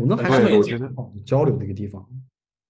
[0.08, 0.90] 那还是有对我觉得
[1.26, 2.08] 交流的一个地方。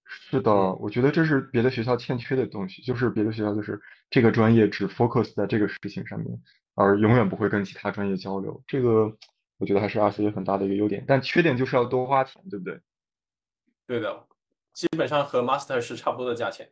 [0.03, 6.41] 是的，我觉得这是别的学校欠缺的东西，就是别的学校就是这个专业只 focus 在这个事情上面，
[6.73, 8.61] 而永远不会跟其他专业交流。
[8.65, 9.15] 这个
[9.57, 12.81] 我觉得还是 RCA 很大的一个优点，但缺点就是要多花钱，对不对？
[13.87, 14.27] 对的，
[14.73, 16.71] 基本上和 master 是差不多的价钱。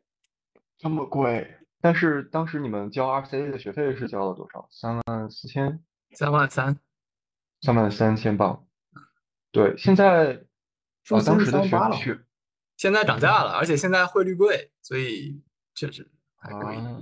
[0.77, 4.67] 这么贵，但是当时你们交 RCA 的学费是交了多少？
[4.71, 6.77] 三万四千，三万三，
[7.61, 8.67] 三万三千镑。
[9.51, 10.43] 对，现在
[11.03, 12.19] 说啊，当时的33八了学学
[12.75, 15.41] 现在涨价了，而且现在汇率贵，所以
[15.75, 16.77] 确实还可以。
[16.77, 17.01] 啊，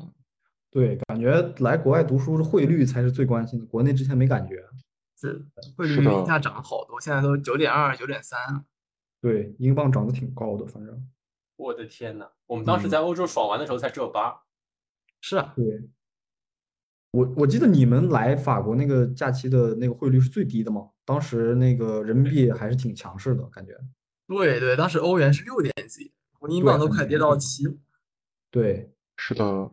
[0.70, 4.64] 对，感觉来国外读书是汇率才是最关心的，国内之前没感觉。
[5.30, 5.46] 是
[5.78, 8.66] 汇率一下涨了好多，现在都九点二、九点三。
[9.22, 11.08] 对，英镑涨得挺高的，反正。
[11.58, 14.42] 我的天呐，我们当时嗯在欧洲爽玩的时候才只有八。
[15.22, 15.88] 是啊，对，
[17.12, 20.90] 我我记得你们来法国那个假期的那个汇率是最低的嘛？
[21.06, 23.78] 当时那个人民币还是挺强势的感觉。
[24.28, 27.64] 对对，当时欧元是六点几，我英镑都快跌到七。
[28.50, 29.72] 对，是的，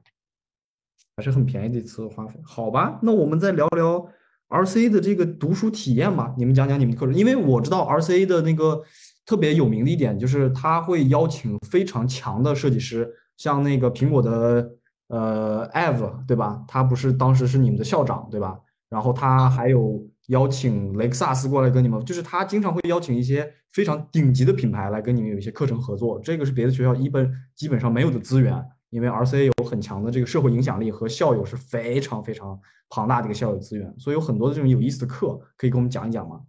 [1.16, 2.38] 还是很便宜的一次花费。
[2.44, 4.12] 好吧，那我们再聊聊
[4.48, 6.34] RCA 的这个读书体验吧。
[6.36, 8.82] 你们讲讲你们课程，因为我知道 RCA 的那个
[9.26, 14.70] 特别有名的一点就是他会邀请非常强的设计师，像那个苹果的
[15.08, 16.62] 呃 Ev 对吧？
[16.66, 18.58] 他不是当时是你们的校长对吧？
[18.88, 28.54] 然后他还有邀请雷克萨斯过来跟你们，就是他经常会邀请一些非常顶级的品牌来跟你们有一些课程合作，这个是别的学校一本基本上没有的资源，
[28.90, 32.58] 因为 RCA 有很强的这个社会影响力和校友是非常非常
[32.88, 36.42] 庞大的一个校友资源，所以有很多的这种有意思的课可以给我们讲一讲吗？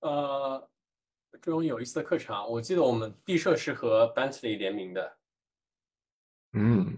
[0.00, 0.68] 呃，
[1.40, 5.16] 这种有意思的课程啊，我记得我们毕设是和 Bentley 联名的，
[6.52, 6.96] 嗯，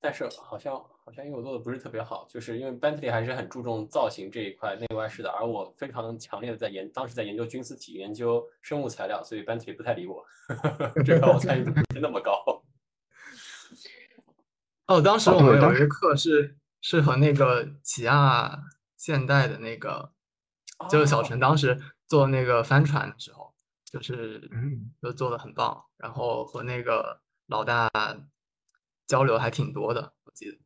[0.00, 10.24] 但是好像好像因为我做的不是特别好，就是因为 Bentley 还是很注重造型这一块内外饰的，而我非常强烈的在研，当时在研究军事体，研究生物材料，所以 Bentley 不太理我，
[11.04, 12.59] 这块我参与度不是那么高。
[14.90, 18.60] 哦，当时哦我们有一个课是是和那个起亚
[18.96, 20.10] 现代的那个，
[20.90, 27.88] 就是小哦陈当时做那个帆船的时候，就是嗯就做的很棒，然后和那个老大
[29.06, 30.58] 交流还挺多的，我记得。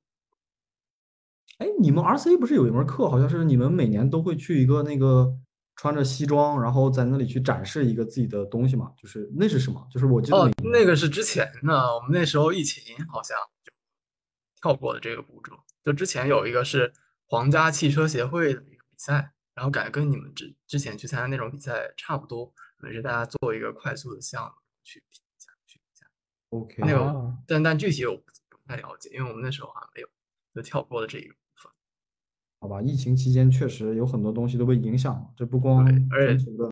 [1.59, 5.37] 哎，你们 RCA 不是有一门课，好像是你们每年都会去一个那个
[5.77, 8.91] 穿着西装，然后在那里去展示一个自己的东西嘛？
[8.97, 9.87] 就是那是什么？
[9.91, 13.64] 就是我记得那个是之前的，我们那时候疫情好像就
[14.65, 15.53] 跳过了这个步骤。
[15.85, 16.91] 就之前有一个是
[17.27, 22.47] 皇家汽车协会的一个比赛，然后感觉跟你们之之前去参加那种比赛差不多，
[22.79, 26.07] 可能是大家做一个快速的项目去比一下，去比一下。
[26.49, 30.09] OK，那个啊但但具体我不不太了解，因为我们那时候好像没有，
[30.55, 31.71] 就跳过了这一个部分。
[32.61, 36.71] 好吧，疫情期间确实有很多东西都被影响了，这不光对而且全球的，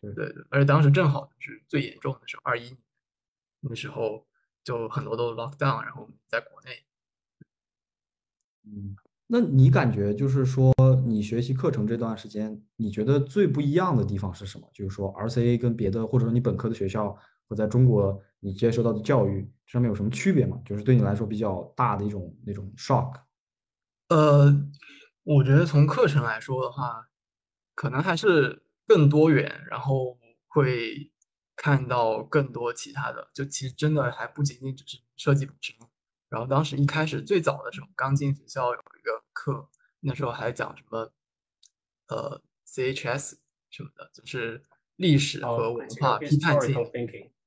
[0.00, 2.78] 对对，而且当时正好是最严重的时候，二一年
[3.60, 4.26] 那时候
[4.64, 6.84] 就很多都 lock down，然后我们在国内。
[8.70, 8.94] 嗯，
[9.26, 10.72] 那你感觉就是说，
[11.06, 14.68] 你学习课程这段时间，你觉得最不一样的地方是什么？
[14.72, 17.16] 就是说，RCA 跟别的或者说你本科的学校
[17.48, 20.60] 和在中国你接受到的教育上面有什么区别吗？
[20.64, 23.14] 就是对你来说比较大的一种那种 shock。
[24.08, 24.52] 呃，
[25.24, 27.08] 我觉得从课程来说的话，
[27.74, 31.10] 可能还是更多元，然后会
[31.56, 33.28] 看到更多其他的。
[33.34, 35.76] 就其实真的还不仅仅只是设计本身。
[36.28, 39.68] 然后当时一开始最早的时候，刚进学校有一个课，
[40.00, 41.12] 那时候还讲什么
[42.08, 43.34] 呃 CHS
[43.70, 44.62] 什么的，就是
[44.96, 46.74] 历史和哦文化批判性。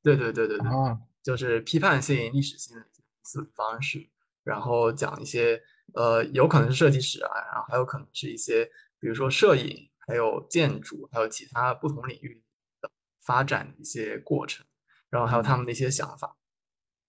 [0.04, 0.68] 对对对对对。
[0.68, 2.86] 啊，就是批判性、历史性的
[3.24, 4.10] 思维方式，
[4.44, 5.62] 然后讲一些
[5.94, 8.66] 呃，有可能是设计史啊，然后还有可能是一些，
[9.00, 12.42] 比如说摄影，还有建筑，还有其他不同领域
[12.82, 12.90] 的
[13.22, 14.66] 发展的一些过程，
[15.12, 16.36] 然后还有他们的一些想法，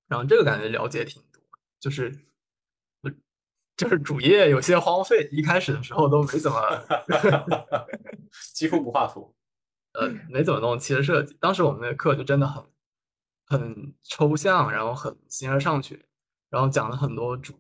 [0.07, 1.32] 然后这个感觉了解挺多，
[1.83, 2.17] 就是
[3.03, 3.11] 呃
[3.77, 6.61] 就是主页有些荒废，一开始的时候都没怎么
[8.55, 9.35] 几乎不画图。
[9.95, 11.37] 呃，没怎么弄汽车设计。
[11.41, 12.65] 当时我们那个课就真的很
[13.47, 16.07] 很抽象，然后很形而上学，
[16.49, 17.57] 然后讲了很多主义。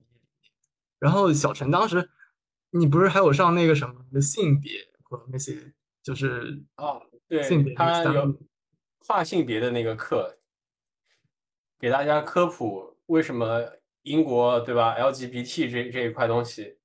[1.00, 2.08] 然后小陈当时，
[2.70, 7.02] 你不是还有上那个什么性别和那些就是哦，
[7.42, 8.40] 性别对，他有
[8.98, 10.38] 跨性别的那个课，
[11.78, 13.60] 给大家科普为什么
[14.02, 16.76] 英国对吧 LGBT 这这一块东西，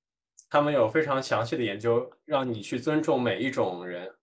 [0.50, 4.14] 他们有非常详细的研究，让你去尊重每一种人。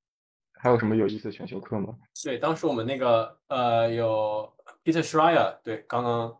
[0.53, 1.95] 还有什么有意思的选修课吗？
[2.23, 4.51] 对，当时我们那个呃有
[4.83, 6.39] Peter Schreier，对，刚刚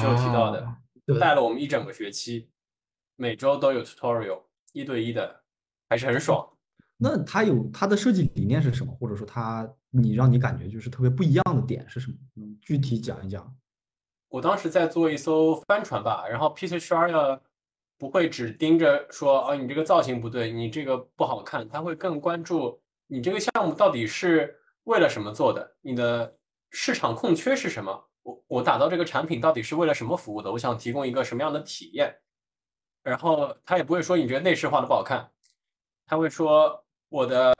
[0.00, 0.76] 就提到的，啊
[1.20, 2.50] 带了我们一整个学期，
[3.16, 4.42] 每周都有 tutorial，
[4.72, 5.42] 一对一的，
[5.88, 6.48] 还是很爽。
[6.96, 8.92] 那他有他的设计理念是什么？
[8.98, 12.16] 或者说他你让你感觉就是特别不一样的点是什么？
[12.36, 13.56] 嗯，具体讲一讲。
[14.28, 17.40] 我当时在做一艘帆船吧，然后 Peter Schreier
[17.96, 24.54] 不会只盯着说，哦，你这个造型不对，你这个不好看，他会更关注你这个项目到底是
[24.84, 26.36] 为了什么做的，你的
[26.70, 32.14] 市场空缺是什么，我我打造这个产品到底是为了什么服务的，我想提供一个什么样的体验，
[33.02, 35.30] 然后他也不会说你这个内饰画的不好看，
[36.06, 37.54] 他会说我的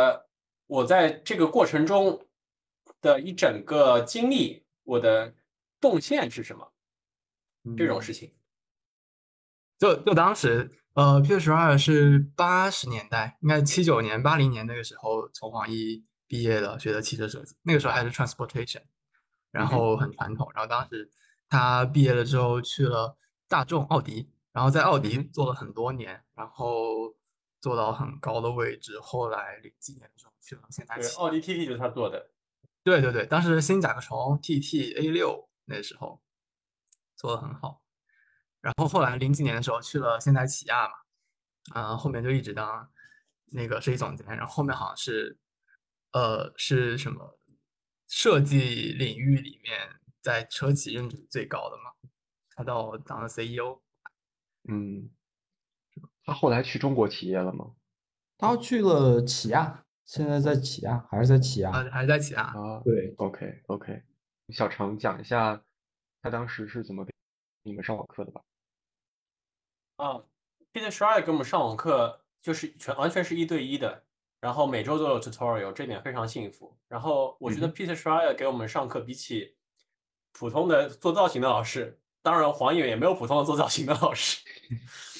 [0.66, 2.20] 我在这个过程中
[3.00, 5.32] 的一整个经历，我的
[5.80, 6.72] 动线是什么？
[7.76, 8.34] 这种事情。
[9.78, 18.82] 就就当时，呃，Peter Schreier 是八十年代，应该七九年、八零年那个时候从网易毕业的，学的汽车设计，那个时候还是 transportation，
[19.52, 20.50] 然后很传统。
[20.54, 21.08] 然后当时
[21.48, 23.16] 他毕业了之后去了
[23.46, 27.14] 大众、奥迪，然后在奥迪做了很多年，然后
[27.60, 28.98] 做到很高的位置。
[29.00, 32.30] 后来零几年的时候去了现代奥迪 TT 就是他做的。
[32.82, 36.20] 对对对，当时新甲壳虫 TT A 六那时候
[37.16, 37.82] 做的很好，
[38.60, 40.94] 然后后来零几年的时候去了现代起亚嘛，
[41.74, 42.90] 啊、后面就一直当
[43.52, 45.38] 那个设计总监，然后后面好像是
[46.12, 47.38] 呃是什么
[48.08, 51.92] 设计领域里面在车企任职最高的嘛，
[52.54, 53.80] 他到当了 E CEO，
[54.68, 55.10] 嗯，
[56.24, 57.74] 他后来去中国企业了吗？
[58.38, 61.70] 他去了起亚，现在在起亚还是在起亚？
[61.70, 64.02] 啊还是在起亚，啊，对，，OK OK，
[64.52, 65.62] 小程讲一下
[66.22, 67.12] 他当时是怎么给
[67.62, 68.40] 你们上网课的吧？
[69.96, 70.22] 啊
[70.72, 74.04] ，Peter Schreier 给我们上网课就是全完全是一对一的，
[74.40, 76.76] 然后每周都有 tutorial，这点非常幸福。
[76.88, 79.56] 然后我觉得 Peter Schreier 给我们上课，比起
[80.32, 84.42] 普通的做造型的老师，当然黄远也没有普通的做造型的老师，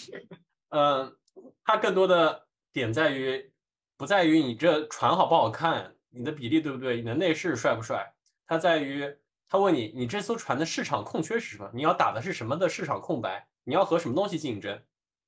[0.71, 1.17] 嗯，
[1.65, 3.53] 他更多的点在于，
[3.97, 8.15] 不在于你这船好不好看，你的比例对不对，你的内饰帅不帅，
[8.49, 9.15] 它在于
[9.47, 11.71] 他问你，你这艘船的市场空缺是什么？
[11.75, 13.47] 你要打的是什么的市场空白？
[13.65, 14.83] 你要和什么东西竞争？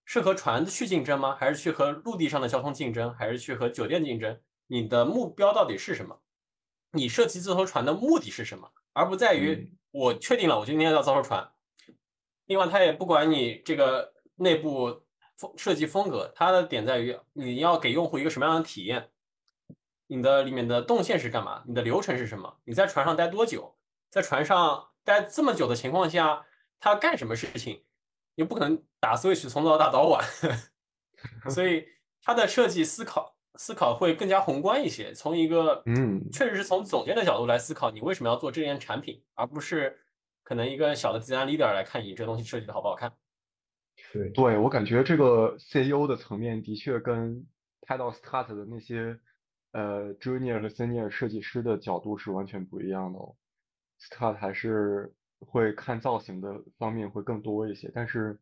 [0.06, 1.36] 是和船去竞争吗？
[1.38, 3.14] 还是去和陆地上的交通竞争？
[3.14, 4.40] 还是去和酒店竞争？
[4.66, 6.18] 你的目标到底是什么？
[6.92, 8.72] 你设计这艘船的目的是什么？
[8.94, 11.52] 而不在于我确定了我今天要造艘船。
[12.46, 15.02] 另外，他也不管你这个内部
[15.36, 19.10] 风设计风格，它的点在于你要给用户一个什么样的体验？
[20.10, 21.62] 你的里面的动线是干嘛？
[21.68, 22.58] 你的流程是什么？
[22.64, 23.76] 你在船上待多久？
[24.10, 26.44] 在船上待这么久的情况下，
[26.80, 27.84] 他干什么事情？
[28.34, 30.24] 你不可能打 Switch 从早打到晚，
[31.48, 31.86] 所以
[32.22, 39.96] 它的设计思考思考会更加宏观一些，从一个嗯，确实是从总监的角度来思考你为什么要做这件产品，而不是
[40.42, 43.12] 可能一个小的 design leader 来看你这东西设计的好不好看。
[44.12, 47.46] 对，对，我感觉这个 CEO 的层面的确跟
[47.86, 49.16] Title start 的那些
[49.72, 53.36] 呃 junior 和 senior 设计师的角度是完全不一样的哦。
[54.00, 58.38] start 还是会看造型的方面会更多一些，但是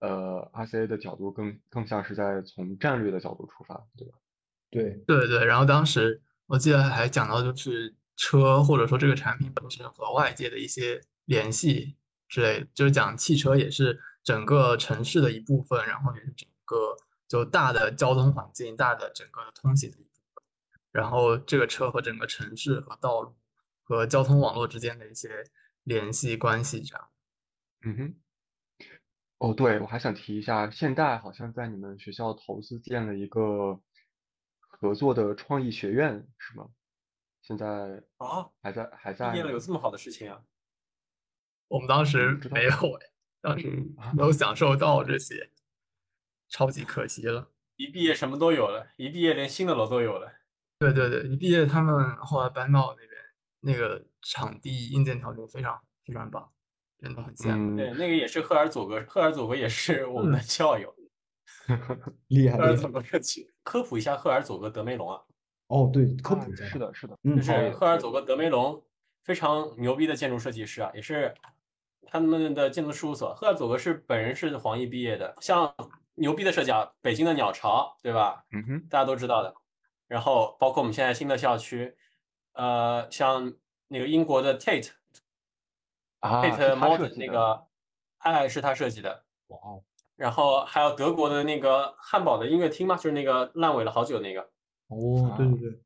[0.00, 4.14] 呃 RCA 的角度更更像是在从战略的角度出发，对吧？
[4.70, 11.96] 对，对对，然后当时我记得还讲到，就是车或者说这个产品本身和外界的一些联系
[12.28, 16.96] 之类的，就是讲汽车也是整个城市的一部分，然后也是整个
[17.28, 20.05] 就大的交通环境、大的整个通行的一部分。
[20.96, 23.36] 然后这个车和整个城市和道路
[23.84, 25.44] 和交通网络之间的一些
[25.82, 27.08] 联系关系，这样。
[27.82, 28.14] 嗯哼。
[29.36, 33.78] 哦，对，我还想提一下，现代好像在你们学校投资建了一个
[34.58, 36.70] 合作的创意学院，是吗？
[37.42, 40.42] 现在啊，还在还在毕业了有这么好的事情啊？
[41.68, 43.10] 我们当时没有哎，
[43.42, 43.68] 当时
[43.98, 45.52] 啊没有享受到这些，
[46.48, 47.52] 超级可惜了。
[47.76, 50.32] 一毕业什么都有了，一毕业连新的楼都有了。
[50.78, 53.20] 对对对，一毕业他们后来搬到那边，
[53.60, 56.46] 那个场地硬件条件非常非常棒，
[56.98, 57.76] 真的很羡慕。
[57.76, 60.94] 对，嗯，那个也是赫尔佐格，赫尔佐格也是我们的校友。
[62.28, 62.90] 厉害厉害赫尔佐。
[62.90, 65.20] 格设计，科普一下赫尔佐格德梅隆啊，
[65.68, 68.84] 哦，对，科啊普一下是的，是的，嗯，就是赫尔佐格德梅隆
[69.24, 71.34] 非常牛逼的建筑设计师啊，也是
[72.06, 73.34] 他们的建筑事务所。
[73.34, 75.74] 赫尔佐格是本人是黄奕毕业的，像
[76.14, 78.44] 牛逼的设计啊，北京的鸟巢，对吧？
[78.52, 79.54] 嗯哼，大家都知道的。
[80.06, 81.96] 然后包括我们现在新的校区，
[82.52, 83.54] 呃，像
[83.88, 84.90] 那个英国的 Tate
[86.20, 87.66] 啊，是 Tate Modern，那个，
[88.18, 89.24] 哎，是他设计的。
[89.48, 89.84] 哇哦，
[90.16, 94.40] 然后还有德国的那个汉堡的音乐厅嘛，就是那个烂尾了好久那个。
[94.88, 95.80] 哦，对啊对对，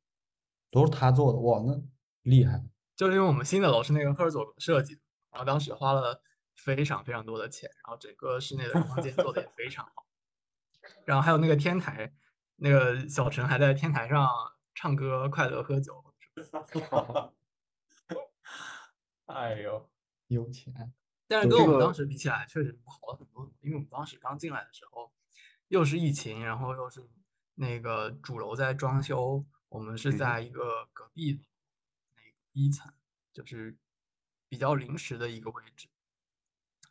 [0.71, 1.81] 都是他做的，哇，那
[2.23, 2.63] 厉害。
[2.97, 5.01] 就是因为我们新的楼是那个赫尔佐格设计的，
[5.31, 6.23] 然后当时花了
[6.55, 10.07] 非常非常多的钱，然后整个室内的空间做的也非常好，
[11.07, 12.13] 然后还有那个天台，
[12.63, 14.29] 那个小陈还在天台上
[14.75, 16.05] 唱歌、快乐喝酒。
[19.27, 19.89] 哎呦，
[20.27, 20.93] 有钱，
[21.29, 25.13] 但是跟我们当时比起来，确实好了很多，因为我们当时刚进来的时候，
[25.69, 27.09] 又是疫情，然后又是
[27.55, 31.45] 那个主楼在装修，我们是在一个隔壁的
[32.17, 32.93] 那个一层，
[33.33, 33.77] 就是
[34.49, 35.89] 比较临时的一个位置。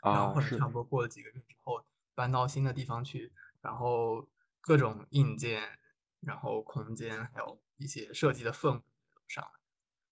[0.01, 1.83] 然后啊，是后差不多过了几个月之后，
[2.15, 4.25] 搬到新的地方去，然后
[4.69, 5.79] 各种硬件，
[6.19, 8.83] 然后空间，还有一些设计的氛围
[9.27, 9.49] 上来。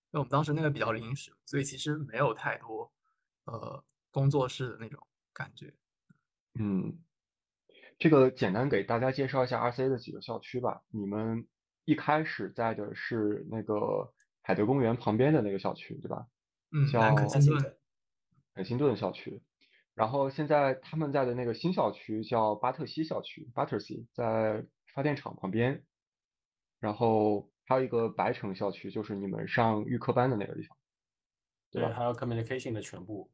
[0.10, 2.91] 因为我们当时那个比较临时，所以其实没有太多
[3.43, 4.99] 呃工作室的那种
[5.32, 5.72] 感觉。
[6.55, 6.97] 嗯，
[7.99, 10.82] 这个简单给大家介绍一下 RCA 的几个校区吧。
[10.89, 11.47] 你们
[11.86, 16.26] 一开始在的是那个海德公园旁边的那个校区，对吧？
[16.72, 17.78] 嗯，叫辛顿，
[18.55, 19.39] 肯辛顿校区。
[19.98, 25.84] 然后现在他们在的那个新校区叫巴特西校区 （Battersea），在发电厂旁边。
[26.80, 30.78] 然后还有一个白城校区，就是你们上预科班的那个地方
[31.72, 33.32] 对对，吧还有 communication 的全部。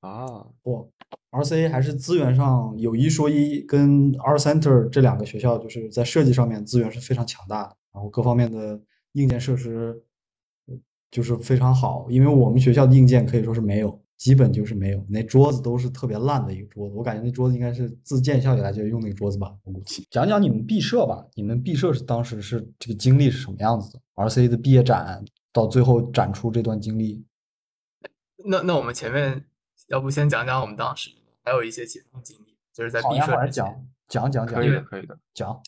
[0.00, 0.46] 啊。
[0.62, 0.90] 不
[1.30, 8.82] ，RCA 还是资源上有一说一，跟 R Center 这两个学校就是在设计上面资源是非常强大的，然后各方面的
[9.12, 10.02] 硬件设施
[10.64, 10.74] 呃
[11.10, 12.06] 就是非常好。
[12.08, 20.06] 因为我们学校的硬件可以说是没有，基本就是没有，那桌子都是特别烂的一个桌子，我感觉那桌子应该是自建校以来就用那个桌子吧，我估计。
[20.10, 27.24] 讲讲你们毕设吧，你们毕设是当时是这个经历是什么样子的？RCA 的毕业展到最后展出这段经历，
[28.44, 29.44] 那那我们前面
[29.86, 31.10] 要不先讲讲我们当时
[31.44, 33.64] 还有一些其他的经历，就是在毕设之前。
[34.08, 35.18] 讲讲讲讲可以的，可以的。
[35.34, 35.62] 讲。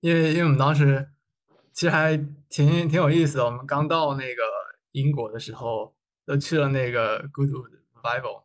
[0.00, 1.08] 因为因为我们当时
[1.72, 2.16] 其实还
[2.48, 3.44] 挺挺有意思的。
[3.44, 4.42] 我们刚到那个
[4.92, 5.95] 英国的时候，
[6.26, 8.42] 都去了那个 Goodwood Revival，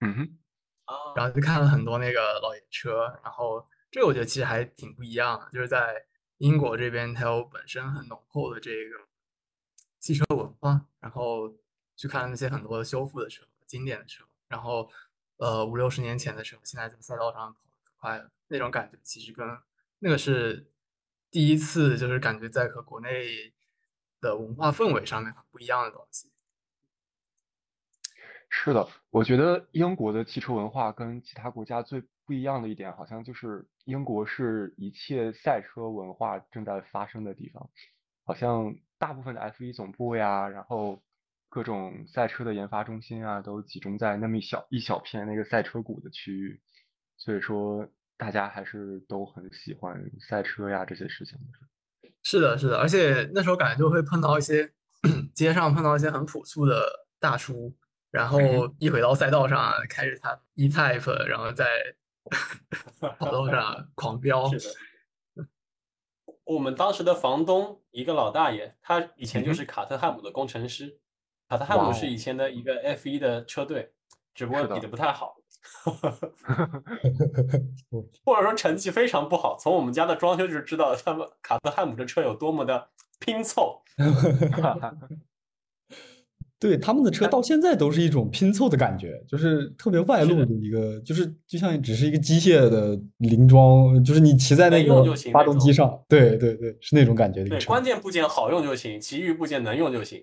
[0.00, 0.38] 嗯哼，
[0.84, 6.06] 啊，然后就看了很多那个老爷车，然后这个我觉得其实还挺不一样的，就是在
[6.38, 9.08] 英国这边，它有本身很浓厚的这个
[9.98, 11.52] 汽车文化，然后
[11.96, 14.88] 去看那些很多修复的车、经典的车，然后
[15.38, 19.46] 呃五六十年前的车，现在在赛道上跑得可快了，那种感觉其实跟
[19.98, 20.68] 那个是
[21.30, 23.52] 第一次，就是感觉在和国内
[24.20, 26.30] 的文化氛围上面很不一样的东西。
[28.52, 37.70] 是的，我觉得英国的汽车文化跟其他国家最不一样的一点，好像就是英国是一切赛车文化正在发生的地方，
[38.24, 41.00] 好像大部分的 F1 总部呀，然后
[41.48, 46.60] 各种赛车的研发中心啊，都集中在那么一小一小片那个赛车谷的区域，
[47.16, 47.88] 所以说
[48.18, 51.38] 大家还是都很喜欢赛车呀这些事情。
[52.22, 54.70] 是的，是的，而且那时候感觉就会碰到一些
[55.34, 57.74] 街上碰到一些很朴素的大叔，
[58.10, 58.40] 然后
[58.78, 61.66] 一回到赛道上开着他 E-Type，然后在
[63.18, 64.48] 跑道上狂飙。
[64.48, 64.74] 是的。
[66.44, 70.98] 我们当时的房东一个老大爷，他以前就嗯是卡特汉姆的工程师。
[71.48, 73.92] 卡特汉姆是以前的一个 F 一的车队，
[74.34, 75.36] 只不过比的不太好，
[78.24, 79.56] 或者说成绩非常不好。
[79.56, 82.90] 从我们家的装修就知道，他们卡特汉姆的车有多么的
[83.20, 83.82] 拼凑。
[86.60, 95.02] 对，他们的车到现在都是一种拼凑的感觉，就是特别外露的的一个，就是就像只是一个机械的零装，就是你骑在那个
[95.32, 100.22] 发动机上，对对对，是那种感觉的对，关键部件好用就行，其余部件能用就行。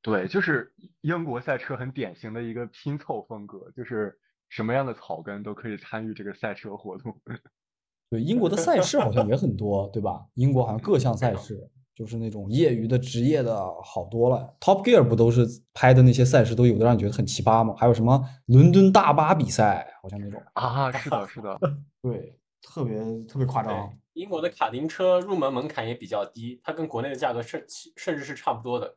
[0.00, 0.72] 对，就是
[1.02, 4.18] 英国赛车很典型的一个拼凑风格，就是
[4.48, 7.14] 什么样的草根都可以参与这个赛车活动。
[8.10, 10.24] 对，英国的赛事好像也很多，对吧？
[10.34, 14.54] 英国好像各项 赛事，就是那种业余的、职业的好多了。
[14.60, 17.74] Top Gear 不都是拍的那些赛事都有的让你觉得很奇葩吗？
[17.78, 21.60] 还有什么伦敦大巴比赛，好像那种，啊，是的，是的，
[22.02, 27.64] 对，特别特别夸张。，英国的卡丁车入门门槛也比较低，它跟国内的价格甚
[27.96, 28.96] 甚至是差不多的，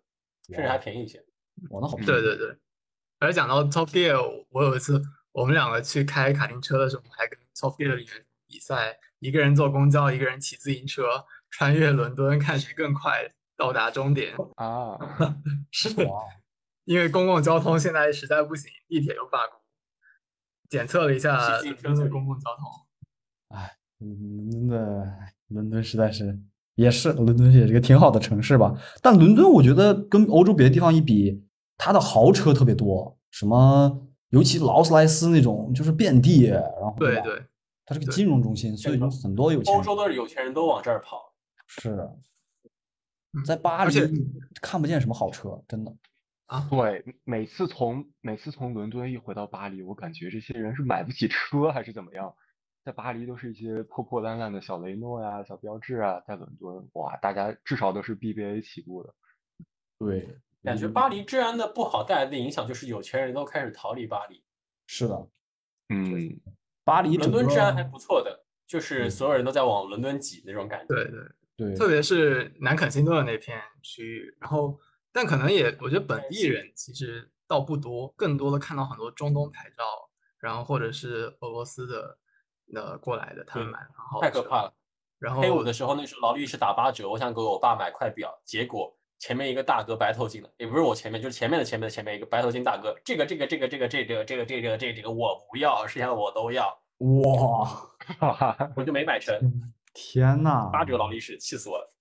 [0.53, 1.19] 甚至还便宜一些。
[1.69, 2.55] 哇，那好嗯对对对，
[3.19, 4.19] 而且讲到 Top Gear，
[4.49, 11.03] 我有一次我们两个去开卡丁车的时候，还跟 Top Gear 里面比赛，一个人坐公交，一个人骑自行车
[11.49, 14.33] 穿越伦敦，看谁更快到达终点。
[14.55, 14.97] 啊，
[15.71, 16.21] 是哇，
[16.85, 19.59] 因为公共交通现在实在不行，地铁又罢工。
[20.69, 25.13] 检测了一下骑自行车伦敦的公共交通，哎，伦敦的
[25.47, 26.37] 伦敦实在是
[26.75, 28.73] 也是伦敦也是个挺好的城市吧。
[29.01, 37.41] 但伦敦我觉得跟欧洲别的地方一比，它的豪车特别多，什么尤其劳斯莱斯那种就是遍地，然后对对，
[37.85, 39.81] 它是个金融中心，所以说很多有钱人。
[39.81, 41.26] 欧洲的有钱人都往这儿跑，
[41.68, 41.91] 是
[43.34, 43.93] 嗯在巴黎
[44.61, 45.95] 看不见什么好车，真的。
[46.47, 52.34] 啊对，每次从每次从伦敦一回到巴黎，我感觉这些人是买不起车还是怎么样，
[52.86, 59.13] 在巴黎都是一些破破烂烂的小雷诺呀、小标志啊，在伦敦，哇，大家至少都是 BBA 起步的。
[59.99, 64.41] 对，感觉巴黎治安的不好带来的影响就是有钱人都开始逃离巴黎。
[64.88, 65.28] 是的，
[65.89, 66.39] 嗯，
[66.86, 70.95] 巴黎伦敦治安还不错的，就是所有人都在往伦敦挤那种感觉。
[70.95, 71.20] 对对，
[71.57, 74.79] 对，特别是南肯辛顿的那片区域，然后
[75.11, 79.83] 但可能也我觉得本地人其实倒不多，更多的看到很多中东牌照，
[80.39, 82.17] 然后或者是俄罗斯的
[82.67, 84.73] 那过来的，他们买然后太可怕了。
[85.17, 96.67] 然后黑五的时候，那时候劳力士打八折，我想给我爸买块表，结果前面一个大哥白头巾的，也不是我前面，就是前面的前面的前面一个白头巾大哥，这个这个这个这个这个这个这个这个这个这个我不要，剩下的我都要。
[96.99, 99.35] 哇， 我就没买成。
[99.99, 101.91] 天呐，八折劳力士，气死我了。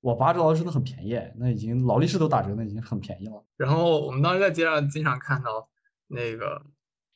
[0.00, 3.44] 哇，八折劳力士真的很便宜，那已经劳力士都打折，那已经很便宜了。
[3.58, 5.68] 然后我们当时在街上经常看到
[6.06, 6.64] 那个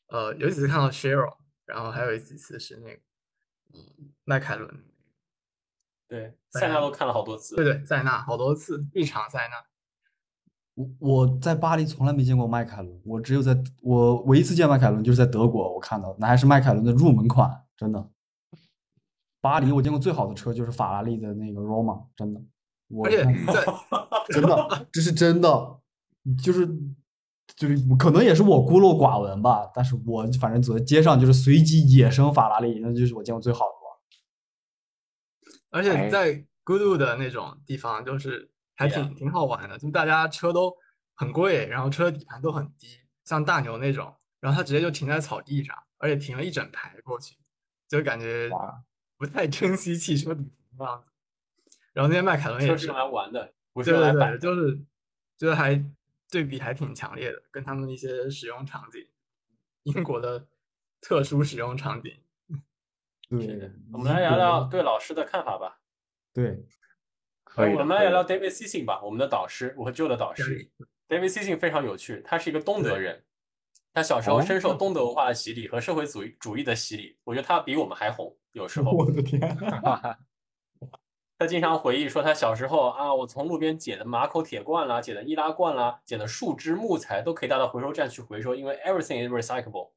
[0.09, 3.01] 呃有几次看到 Cheryl，然后还有几次是那个
[3.73, 4.85] 嗯迈凯伦，
[6.07, 7.57] 对，塞纳都看了好多次。
[7.57, 9.55] 对对，塞纳好多次，一场塞纳。
[10.75, 18.11] 我我在巴黎从来没见过迈凯伦，我只有在我唯一一次见迈凯伦就是在德国，我看到那还是迈凯伦的入门款，真的。
[19.41, 22.41] 巴黎我见过最好的车就是法拉利的那个 Roma，真的。
[22.89, 23.65] 我而且看在
[24.29, 25.81] 真的，这是真的，
[26.43, 26.67] 就是
[27.57, 33.81] 就是可能也是我孤陋寡闻吧，但是我反正走在街上就是随机野生法拉利，那就是我见过最好的了。
[35.71, 40.75] 而且哎在 Goodwood 的那种地方，就是还挺挺好玩的，就大家车都
[41.15, 42.89] 很贵，然后车底盘都很低，
[43.25, 47.37] 像大牛那种，然后他直接就停在草地上，而且停了一整排过去，
[47.89, 48.83] 就感觉哇
[49.21, 51.79] 不太珍惜汽车底盘的样子。
[51.93, 54.39] 然后那些迈凯伦也是用来玩的，不是对对对，用来摆。
[54.39, 54.81] 就是
[55.37, 55.85] 就是还
[56.31, 59.07] 对比还挺强烈的，跟他们的一些使用场景，
[59.83, 60.49] 英国的
[61.03, 62.17] 特殊使用场景。
[63.29, 65.79] 对是的，我们来聊聊对老师的看法吧。
[66.33, 66.65] 对，
[67.45, 70.71] 可以我们来聊聊 David Sissing 吧，我们的导师，我和 Joe 的导师。
[71.07, 73.23] David Sissing 非常有趣，他是一个东德人，
[73.93, 78.91] 他小时候哦深受东德文化的洗礼和社会主义主义的洗礼，我觉得他比我们还红，有时 候。
[78.91, 79.41] 我的天，
[81.39, 89.91] 他经常回忆说，他小时候啊，我从路边捡的马口铁罐啦，捡的易拉罐啦，捡的树枝、木材都可以带到回收站去回收，因为 everything is recyclable。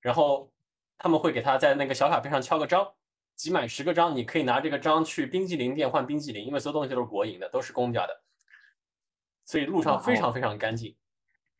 [0.00, 0.52] 然后
[0.98, 2.86] 他们会给他在那个小卡片上敲个章，
[3.34, 8.20] 集满十个章，你可以拿这个章去冰激凌店换冰激凌，因为所有东西都是国营的，都是公家的，
[9.46, 10.94] 所以路上非常非常干净。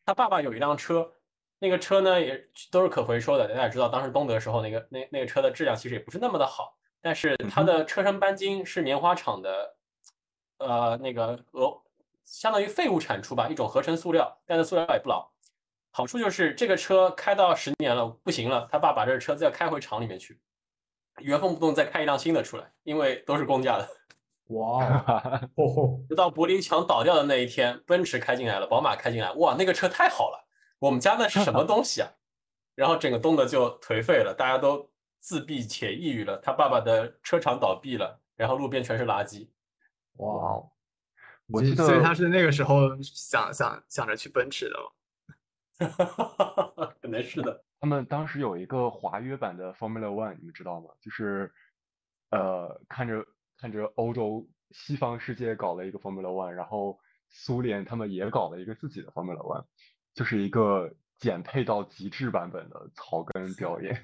[0.04, 1.12] 他爸爸有一辆车，
[1.60, 3.46] 那个车呢也都是可回收的。
[3.46, 6.76] 大家也知道，当时东德时候，那个那那个车的质量其实也不是那么的好。
[7.00, 9.76] 但是它的车身钣金是棉花厂的，
[10.58, 11.80] 呃，那个额
[12.24, 15.30] 相当于废物产出吧，一种合成塑料，但是塑料也不老。
[15.92, 20.38] 好处就是这个车开到十年了不行了，他爸把这个车再开回厂里面去，
[21.18, 23.88] 原封不动再开一辆新的出来，因为都是公家的。
[24.48, 24.84] 哇
[25.56, 30.46] 哦，直到柏林墙倒掉的那一天，奔驰开进来了，宝马开进来，哇，那个车太好了，
[30.80, 32.08] 我们家那是什么 东西啊？
[32.74, 36.38] 然后整个东德就颓废了，大家都自闭且抑郁了。
[36.38, 39.48] 他爸爸的车厂倒闭了，然后路边全是垃圾。
[40.14, 40.70] 哇哇，哦！
[41.48, 44.90] 我记得所以他是那个时候想想想着去奔驰的嘛。
[47.00, 47.64] 可能是的。
[47.80, 50.90] 他们当时有一个华约版的 Formula One，你们知道吗？
[51.00, 51.52] 就是
[52.30, 53.24] 呃，看着
[53.58, 59.64] 看着欧洲西方世界搞了一个 Formula One，然后苏联他们也搞了一个自己的 Formula One，
[60.14, 64.02] 就是一个减配到极致版本的草根表演。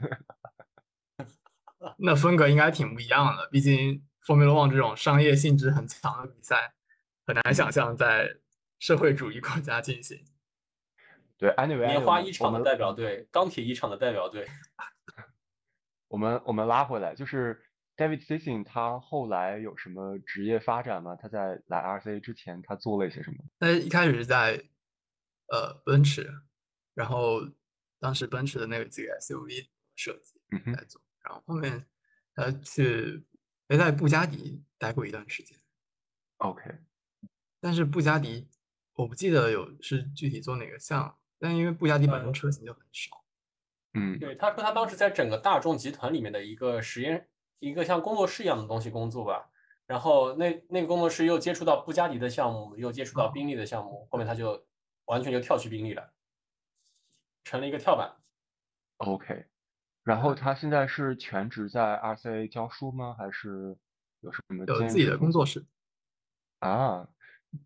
[1.99, 6.73] 那风格应该挺不一样的，毕竟 Formula One 这种商业性质很强的比赛，
[7.27, 8.37] 很难想象在
[8.79, 10.25] 社会主义国家进行。
[11.39, 14.47] 对，Anyway，棉花一厂的代表队，钢铁一厂的代表队。
[16.09, 17.63] 我们我们拉回来，就是
[17.97, 21.15] David Sissing 他后来有什么职业发展吗？
[21.15, 23.37] 他在来 RCA 之前，他做了一些什么？
[23.61, 24.65] 他一开始是在
[25.49, 26.33] 呃奔驰，
[26.95, 27.41] 然后
[27.99, 30.75] 当时奔驰的那个几个 SUV 设计嗯哼。
[30.75, 31.87] 在做，然后后面
[32.35, 33.25] 他去
[33.69, 35.59] 也在布加迪待过一段时间
[36.39, 36.63] ，，OK，
[37.61, 38.49] 但是布加迪
[38.95, 43.25] 我不记得有是具体做哪个项目，但因为布加迪本身车型就很少，
[43.95, 44.19] 嗯。
[44.19, 47.29] 对，他说他当时在整个大众集团里面的一个实验，
[47.59, 49.51] 一个像工作室一样的东西工作吧。
[49.87, 54.66] 然后那那个工作室又接触到布加迪的项目，又接触到宾利的项目，后面他就
[55.07, 56.13] 完全就跳去宾利了，
[57.45, 58.17] 成了一个跳板。
[58.99, 59.47] ，OK。
[60.03, 63.17] 然后他现在是全职在 RCA 教书吗？
[63.19, 63.77] 还是
[64.21, 65.67] 有什么兼有自己的工作室。
[66.61, 67.09] 啊？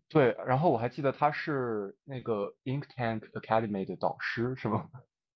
[0.07, 4.89] 对，然后我还记得他是那个 Ink Tank Academy 的导师，是吗？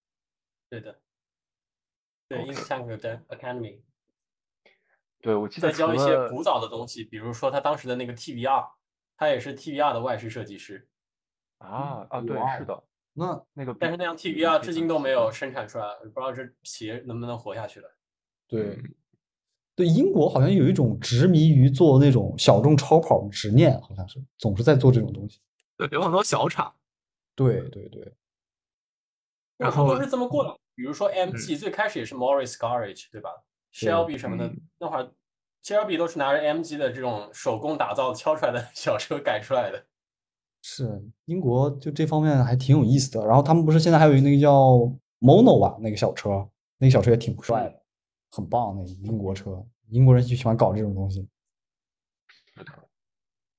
[0.70, 1.00] 对的，
[2.28, 3.82] 对 Ink Tank Academy
[5.22, 8.72] 对，我记得在教一些古早的东西，比如说他当时的那个 TVR，
[9.18, 10.88] 他也是 TVR 的外饰设计师，
[11.60, 12.84] 啊啊，对，是的，
[13.14, 17.90] 那那个但是那辆 TVR 至今都没有生产出来，不知道这企业能不能活下去了。
[18.48, 18.78] 对
[19.76, 25.40] 对，英国好像有一种执迷于做那种小众超跑的执念，好像是总是在做这种东西。
[25.78, 26.74] 对，有很多小厂，
[27.36, 28.14] 对 对对，
[29.58, 30.54] 然后都是这么过来。
[30.76, 33.30] 比如说 MG 最开始也是 Morris Garage，对吧
[33.74, 35.10] ？Shelby 什么的嗯，那会儿
[35.64, 39.86] Shelby 都是拿着 MG 的这种手工打造敲出来的 小车改出来的。
[40.68, 43.24] 是英国就这方面还挺有意思的。
[43.28, 44.52] 然后他们不是现在还有一个那个叫
[45.20, 46.50] Mono 吧，那个小车，
[46.80, 47.84] 那个小车也挺帅的，
[48.32, 51.30] 很棒，那个英国车，英国人就喜欢搞这种东西。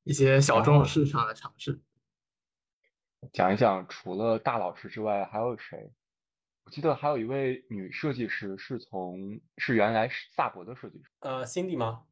[0.03, 1.81] 一些小众市场的尝试。
[3.33, 5.93] 讲一讲，除了大老师之外，还有谁？
[6.65, 12.03] 我记得还有一位女设计师是从是原来是萨博的设计师，呃，Cindy 吗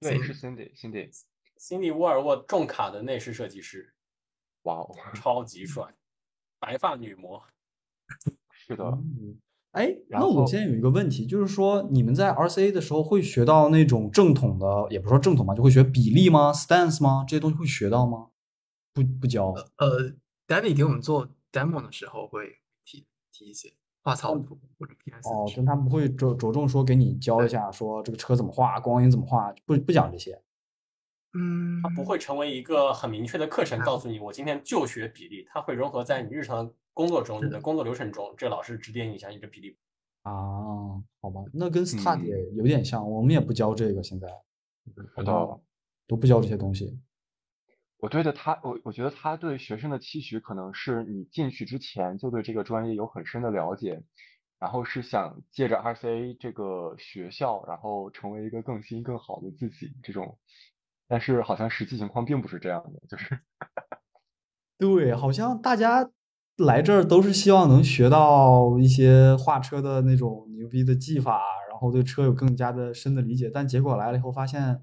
[0.00, 3.94] 对，Cindy 是 Cindy，Cindy，？Cindy 沃尔沃重卡的内饰设计师，
[4.62, 5.84] 哇哦，超级帅，
[6.58, 7.42] 白发女魔。
[8.50, 9.38] 是的，嗯，
[9.72, 17.24] 哎，那我现在有一个问题，就是说你们在 RCA 的时候会学到那种正统的，也不是说正统吧，就会学比例吗？stance 吗？
[17.26, 18.28] 这些东西会学到吗？
[18.92, 19.54] 不不教。
[19.76, 20.12] 呃
[20.46, 30.42] ，David 给我们做 demo 的时候会提提一些画草图或者 PS 哦，但他们不会着着重说给你教一下，说这个车怎么画，光影怎么画，不不讲这些。
[31.34, 39.76] 嗯，它不会成为一个很明确的课程，告诉你我今天就学比例，它会融合在你日常工作中、你的工作流程中，这个老师指点一下你的比例。
[40.22, 40.32] 啊，
[41.20, 41.84] 好吧，那跟
[42.24, 44.28] 也有点像，我们也不教这个现在。
[45.16, 45.60] 是的。
[46.06, 47.00] 都不教这些东西。
[47.98, 54.02] 我对的他，我我觉得他对学生的期许可能是你进去之前就对这个专业有很深的了解，
[54.58, 60.38] 然后是想借着 RCA 这个学校，然后成为一个更新更好的自己这种。
[61.10, 63.40] 但是好像实际情况并不是这样的，就是
[64.78, 66.08] 对，好像大家
[66.58, 73.50] 来这儿都是希望能学到一些画车的那种牛逼的技法，然后对车有更加的深的理解。
[73.52, 74.80] 但结果来了以后，发现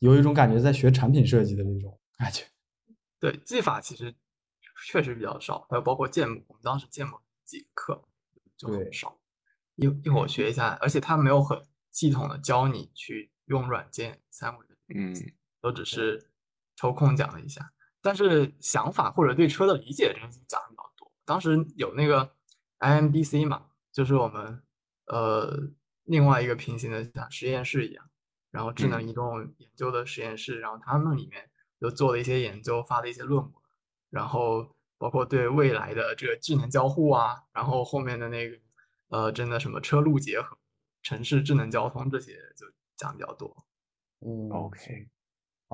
[0.00, 2.42] 有一种感觉在学产品设计的那种感觉。
[3.20, 4.12] 对，技法其实
[4.84, 8.02] 确实比较少，还有包括建模，我们当时建模几课
[8.56, 9.16] 就很少。
[9.76, 11.56] 一一会儿学一下，而且他没有很
[11.92, 15.14] 系统的教你去用软件三维的，嗯，
[15.62, 16.28] 都只是
[16.76, 17.72] 抽空讲了一下。
[18.02, 21.10] 但是想法或者对车的理解，这个讲的比较多。
[21.24, 22.34] 当时有那个
[22.80, 24.60] IMBC 嘛，就是我们
[25.06, 25.56] 呃
[26.02, 28.04] 另外一个平行的像实验室一样，
[28.50, 31.48] 然后智能移动研究的实验室，然后他们里面
[31.78, 33.52] 又做了一些研究，发了一些论文，
[34.10, 38.58] 然后包括对未来的这个智能交互啊，然后后面的那个
[39.10, 40.58] 呃真的什么车路结合、
[41.02, 43.64] 城市智能交通这些就讲比较多。
[44.26, 45.08] 嗯，OK。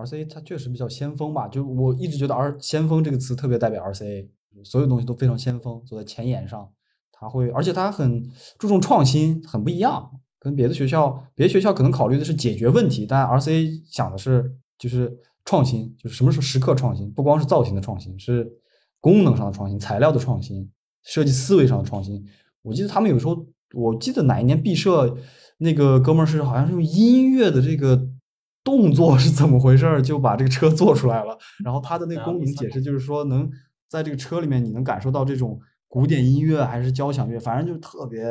[0.04, 4.28] RCA 它确实比较先锋吧，就我一直觉得 “R 先锋”这个词特别代表 RCA，
[4.62, 6.68] 所有东西都非常先锋，走在前沿上。
[7.12, 8.24] 它会，而且它很
[8.58, 18.48] 注重创新，很不一样，跟别的学校，别的学校可能考虑的是解决问题，但 RCA 想的是就是创新，就是什么时候时刻创新，不光是造型的创新，是
[19.00, 20.70] 功能上的创新、材料的创新、
[21.02, 22.24] 设计思维上的创新。
[22.62, 23.44] 我记得他们有时候，
[23.74, 25.16] 我记得哪一年毕设，
[25.58, 28.07] 那个哥们儿是好像是用音乐的这个。
[28.68, 30.02] 动作是怎么回事？
[30.02, 31.38] 就把这个车做出来了。
[31.64, 33.50] 然后它的那个功能解释就是说，能
[33.88, 38.22] 在这个车里面，你能感受到这种古典音乐还是交响乐，反正就特别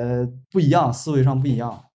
[0.52, 1.86] 不一样，思维上不一样。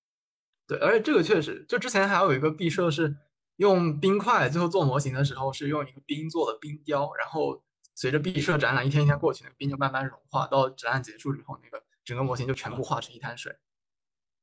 [0.67, 3.15] 对，而且这个确实，就之前还有一个毕设是
[3.59, 7.63] 用冰块，最后做模型的时候是用一个冰做的冰雕，然后
[7.95, 13.55] 随着毕设展览一天一天过去，那个冰就慢慢融化，到展览结束之后，那个整个模型就全部化成一滩水。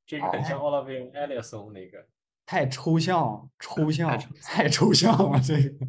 [0.06, 2.06] 这个很像 Oliver Ellison 那个。
[2.50, 5.86] 太抽象，抽象，太抽象了，这个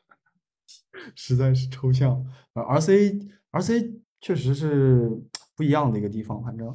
[1.16, 2.22] 实在是抽象。
[2.52, 3.18] R C
[3.50, 5.10] R C 确实是
[5.56, 6.42] 不一样的一个地方。
[6.44, 6.70] 反正，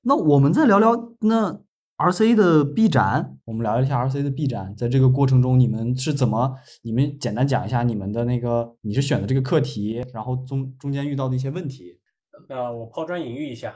[0.00, 1.60] 那我们再聊聊那
[1.96, 4.74] R C 的 B 展，我们聊一下 R C 的 B 展。
[4.74, 6.56] 在这个过程中，你们是怎么？
[6.80, 12.00] 你们简单讲一下你们的那个，你是选的这个课题，然后中中间遇到的一些问题。
[12.48, 13.74] 那我抛砖引玉一下，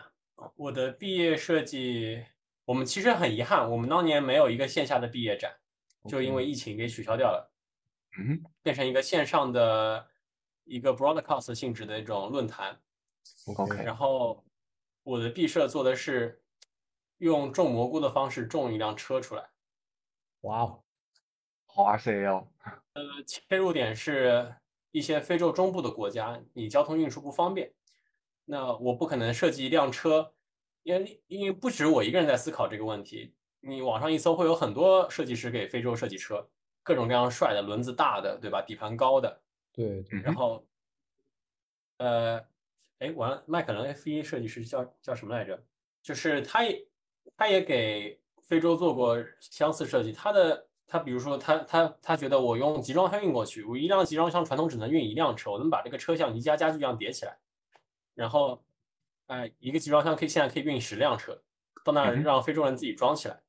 [0.57, 2.23] 我的毕业设计。
[2.65, 5.53] 我们其实很遗憾，我们当年没有一个线下的毕业展，
[6.09, 7.53] 就因为疫情给取消掉了。
[8.19, 10.07] 嗯，变成一个线上的
[10.65, 12.81] 一个 broadcast 性质的一种论坛。
[13.47, 13.83] OK。
[13.83, 14.45] 然后
[15.03, 16.43] 我的毕设做的是
[17.19, 19.49] 用种蘑菇的方式种一辆车出来。
[20.43, 20.83] 哇哦，
[21.67, 22.49] 好 RCA 哦。
[22.93, 24.55] 呃，切入点是
[24.91, 27.73] 一些非洲中部的国家，你交通运输不方便，
[28.45, 30.35] 那我不可能设计一辆车。
[30.83, 36.49] 因为因为不止我一个人在思考这个问题，你网上一搜会有很多设计师给非洲设计车，
[36.83, 38.61] 各种各样帅的，轮子大的，对吧？
[38.61, 39.41] 底盘高的，
[39.73, 40.03] 对。
[40.03, 40.67] 对然后，
[41.99, 42.45] 呃，
[42.99, 45.63] 哎，完了，迈凯伦 F 一设计师叫叫什么来着？
[46.03, 46.85] 就是他也
[47.37, 50.13] 他也给非洲做过相似设计。
[50.13, 57.39] 他的他比如说他他他觉得我用集装箱运过去，我一辆集装箱传统只能运一辆车，我能把这个车像宜家家具一样叠起来，
[58.15, 58.61] 然后。
[59.27, 61.41] 哎，一个集装箱可以现在可以运十辆车，
[61.85, 63.41] 到那儿让非洲人自己装起来，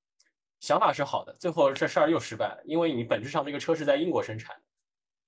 [0.60, 1.36] 想法是好的。
[1.40, 4.56] 最后这事儿又失败了，因为你本质上这个车是在英国生产，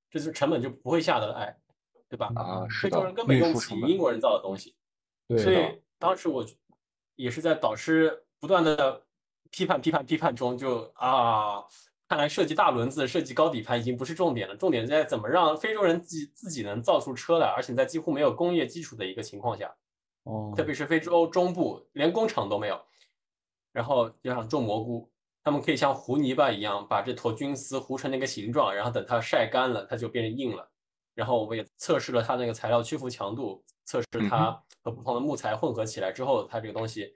[0.09, 1.57] 这就成本就不会下得来，
[2.07, 2.31] 对吧？
[2.35, 4.75] 啊，非洲人根本用不起英国人造的东西。
[5.27, 6.45] 对所以当时我
[7.15, 9.03] 也是在导师不断的
[9.49, 11.63] 批判、批判、批判中，就啊，
[12.07, 19.75] 看来设计大轮子、设计高底盘已经不是重点了，重点在怎么让非洲人自己自己能造出车来，而且在几乎没有工业基础的一个情况下。
[20.25, 22.79] 哦，特别是非洲中部，连工厂都没有，
[23.71, 25.09] 然后就想种蘑菇，
[25.43, 30.69] 他们可以像糊泥巴一样把这坨菌丝糊成那个形状，然后等它晒干了，它就变成硬了。
[31.13, 34.51] 然后我们也测试了它那个材料屈服强度，测试它
[34.83, 37.13] 和不同的木材混合起来之后，它这个东西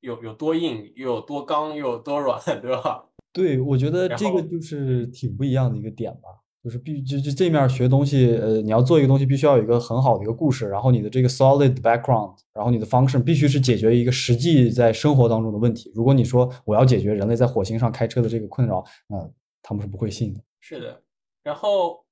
[0.00, 3.06] 有有多硬，又有多刚，又有多软， 对吧？
[3.32, 6.43] 对，我觉得这个就是挺不一样的一个点吧。
[6.64, 15.92] 就是必就就这面学东西，呃，你要做一个东西，必须要有一个很好的一个故事，然后你的这个 solid background，然后你的 function 必须是解决一个实际在生活当中的问题。
[15.94, 19.30] 如果你说我要解决人类在火星上开车的这个困扰，那
[19.62, 20.40] 他们是不会信的。
[20.58, 21.02] 是的，
[21.42, 22.02] 然后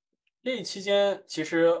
[0.43, 1.73] 这期间其实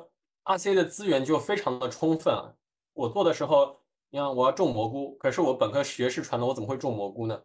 [0.43, 2.55] RCA 的资源就非常的充分啊。
[2.95, 3.77] 我做的时候，
[4.09, 7.39] 你看我要种蘑菇，可是我本科学士传的，我怎么会种蘑菇呢？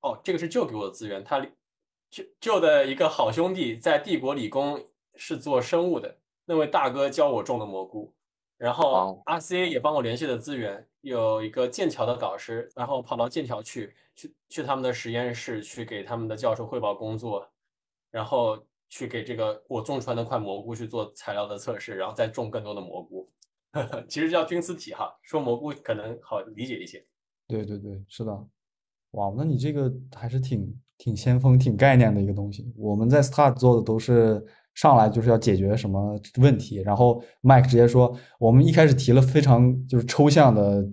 [0.00, 1.46] 哦，这个是旧给我的资源，它
[2.10, 4.82] 就就的一个好兄弟在帝国理工
[5.14, 8.14] 是做生物的，那位大哥教我种的蘑菇。
[8.56, 17.50] 然后 RCA 也帮我联系了资源，有一个剑桥的导师，然后跑到剑桥去，去去他们的实验室，去给他们的教授汇报工作，
[18.12, 23.28] 然后去给这个我种出来那块蘑菇去做材料的测试，然后再种更多的蘑菇。
[24.08, 27.04] 其实叫菌丝体哈，说蘑菇可能好理解一些。
[27.48, 28.32] 对对对，是的。
[29.10, 32.72] 哇，那你这个还是挺挺先锋、挺概念的一个东西。
[32.76, 40.84] 我们在 Start 做的都是上来就是要解决什么问题，然后 Mike 直接说，我们一开始提了非常就是抽象的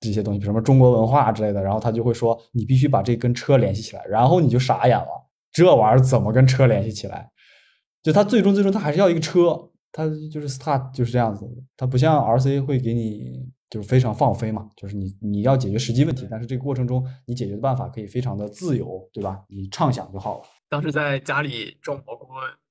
[0.00, 7.30] 这些东西，比什么中国文化之类的，然后他就会说，你必须把这跟车联系起来，然后你就傻眼了，这玩意儿怎么跟车联系起来？
[8.02, 11.46] 就他最终最终他还是要一个车，他就是 Start 就是这样子，
[11.76, 13.48] 他不像 RC 会给你。
[13.68, 19.44] 就是非常放飞嘛，就是你你要解决实际问题，但是这个过程中你解决的办法可以非常的自由，对吧？
[19.48, 20.44] 你畅想就好了。
[20.68, 22.26] 当时在家里种蘑菇，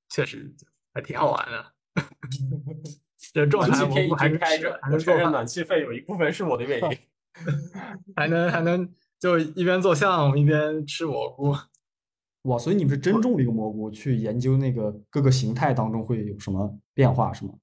[0.09, 0.55] 确实
[0.93, 1.65] 还挺好玩的。
[3.33, 6.97] 这种蘑菇还是开着，我承认暖气费有一部分是我的原因。
[8.15, 8.89] 还能还能
[9.19, 11.53] 就一边做项目一边吃蘑菇。
[12.43, 17.53] 哇，所以你们是真种了一个蘑菇，去研究那个各个形态当中会有什么变化，是吗？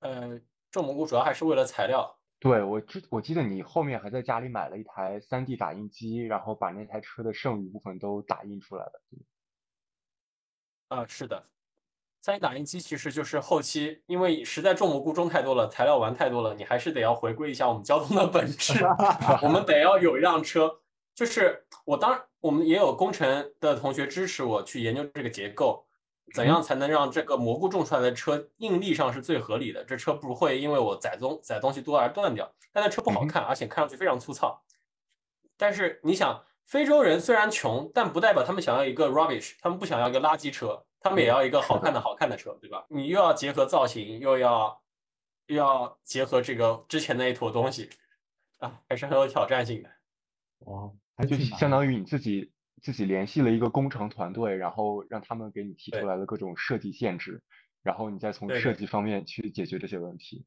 [0.00, 0.40] 呃。
[0.72, 2.18] 种蘑菇主要还是为了材料。
[2.40, 9.02] 对我记我记得你后面还在家里买了一台 3D 打印机，然后把那台车的剩余部分都打印出来了。
[10.88, 11.46] 啊，是的
[12.24, 18.84] ，3D 打印机其实就是后期，因为实在种蘑菇种太多了，材料玩太多了，你还是得要回归一下我们交通的本质。
[19.40, 20.80] 我们得要有一辆车，
[21.14, 25.86] 就是我当我们也有工程的同学支持我去研究这个结构。
[26.34, 29.84] 怎样才能让这个蘑菇种出来的车应力上是最合理的？
[29.84, 34.62] 这车不会因为我载东载东西多而断掉，但那车不好看，而且看上去非常粗糙。
[35.56, 42.86] 但是你想，非洲人虽然穷，但不代表他们想要一个 rubbish，他们不想要一个垃圾车，他们也要一个好 看的好看的车，对吧？
[42.88, 44.80] 你又要结合造型，又要
[45.46, 47.90] 又要结合这个之前那一坨东西，
[48.58, 49.90] 啊，还是很有挑战性的。
[50.60, 50.90] 哇，
[51.26, 52.51] 就相当于你自己。
[52.82, 57.40] 自己联系了一个工程团队，然后让他们给你提出来了各种设计限制，
[57.82, 60.44] 然后你再从设计方面去解决这些问题。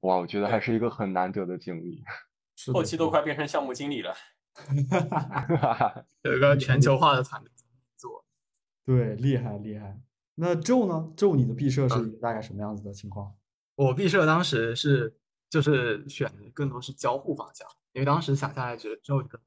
[0.00, 2.02] 哇，我觉得还是一个很难得的经历。
[2.72, 4.14] 后期都快变成项目经理了。
[6.22, 7.52] 有一个全球化的团队
[7.96, 8.24] 做。
[8.86, 10.00] 对，厉害厉害。
[10.36, 13.34] 那 Joe 呢？Joe，你的毕设是大概什么样子的情况？
[13.74, 15.14] 我毕设当时是
[15.50, 19.40] 就是选的更多是交互方向，因为当时想下来觉得 Joe 的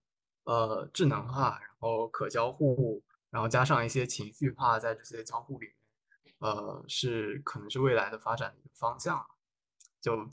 [0.44, 1.60] 呃智能化。
[1.82, 9.26] 然后可交互，然后加上一些情绪化在这些交互里面，呃，是可能是未来的发展的一个方向。
[10.00, 10.30] 就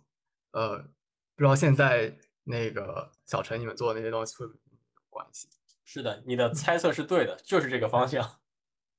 [0.50, 5.48] 呃，不知道现在那个小陈你们做的那些东西会不会有关系？
[5.84, 8.40] 是的，你的猜测是对的，就是这个方向。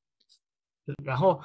[1.06, 1.39] 然后，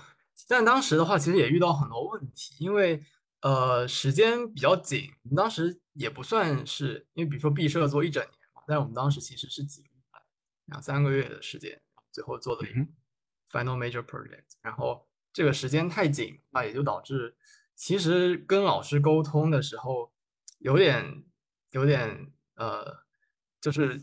[0.49, 3.05] 但当时的话，其实也遇到很多问题，因为
[3.43, 9.85] 呃时间比较紧，当时也不算是，因为比如说毕设做一整年嘛，但是我们当时其实是几。
[10.67, 12.81] 两三个月的时间，最后做的一个
[13.51, 17.37] final major project，然后这个时间太紧，那也就导致
[17.75, 20.13] 其实跟老师沟通的时候
[20.59, 21.25] 有点
[21.73, 23.05] 有点呃，
[23.61, 24.01] 就是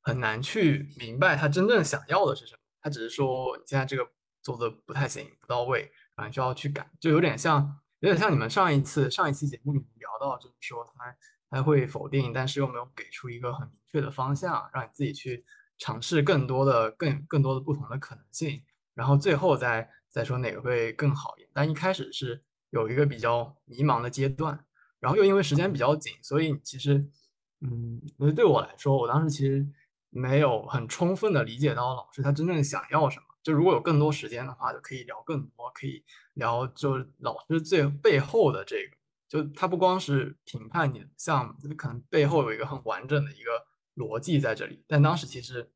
[0.00, 2.60] 很难去明白他真正想要的是什么。
[2.80, 4.08] 他只是说你现在这个
[4.42, 11.16] 做的不太行，不到位，然后需要去改，就有点像有点像你们上一次上一期节目里面聊到，就是说他
[11.50, 15.44] 他会否定，但是又没有给出一个很明确的方向，让你自己去。
[15.80, 18.62] 尝试更多的、更更多的不同的可能性，
[18.94, 21.50] 然后最后再再说哪个会更好一点。
[21.54, 24.62] 但一开始是有一个比较迷茫的阶段，
[25.00, 27.02] 然后又因为时间比较紧，所以其实，
[27.62, 27.98] 嗯，
[28.36, 29.66] 对我来说，我当时其实
[30.10, 33.24] 没有很充分的理解到老师他真正想要什么。
[33.42, 36.04] 就如果有更多时间的话，就可以聊更多，可以
[36.34, 43.69] 聊就是老师最背后的这个，就他不光是评判你的项目，可能背后有一个很完整的一个。
[44.00, 45.70] 逻辑在这里，但当时其实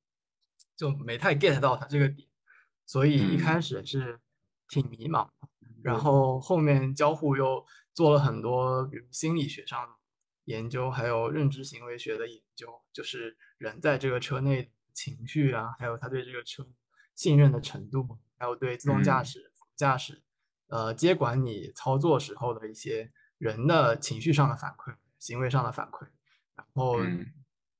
[0.75, 2.27] 就没太 get 到他这个点，
[2.87, 4.19] 所以一开始是
[4.67, 5.29] 挺迷茫。
[5.83, 7.63] 然后后面交互又
[7.93, 9.93] 做了很多，比如心理学上的
[10.45, 16.67] 研究，还有认知行为学的研究，就是人在这个车内情绪啊，还有他对这个车
[17.15, 20.23] 信任的程度，还有对自动驾驶驾驶
[20.69, 26.09] 呃接管你操作时候的一些人的情绪上的反馈、行为上的反馈，
[26.57, 26.99] 然后。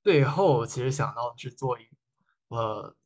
[0.05, 2.97] 最后其实想到的是做一个，呃，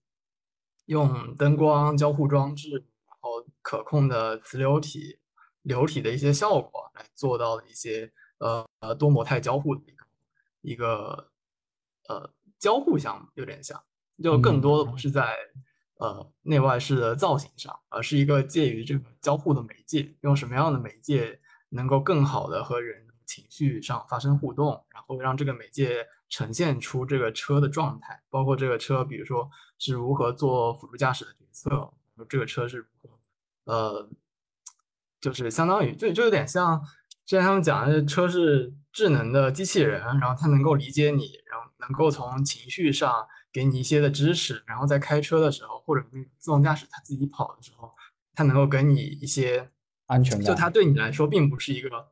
[0.86, 2.70] 用灯光交互装置，
[3.06, 5.20] 然后可控的磁流体、
[5.62, 10.06] 流体的一些效果来做到的一些呃呃多模态交互的一个
[10.60, 11.30] 一个
[12.08, 13.80] 呃交互项目，有点像，
[14.20, 15.36] 就更多的不是在
[16.00, 31.92] 呃内外饰的造型上，而是一个介于这个交互的媒介，用什么样的媒介能够更好的和人情绪上发生互动，然后让这个媒介呈现出这个车的状态，包括这个车，比如说是如何做辅助驾驶的决策，
[32.28, 34.10] 这个车是如何，呃，
[35.20, 36.82] 就是相当于就就有点像
[37.24, 46.04] 之前他们讲的车是智能的机器人，然后它能够理解你，然后能够从情绪上给你一些的支持，然后在开车的时候或者
[46.38, 47.94] 自动驾驶它自己跑的时候，
[48.34, 49.70] 它能够给你一些
[50.06, 52.08] 安全感，就它对你来说并不是一个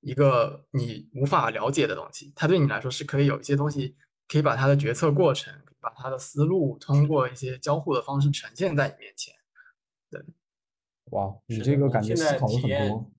[0.00, 3.96] 一个你无法了解的东西，它对你来说是可以有一些东西
[4.28, 9.34] 可以把它的决策过程，把它的思路通过一些交互的方式呈现在你面前。
[10.10, 10.22] 对，
[11.12, 13.10] 哇，你这个感觉思考了很多。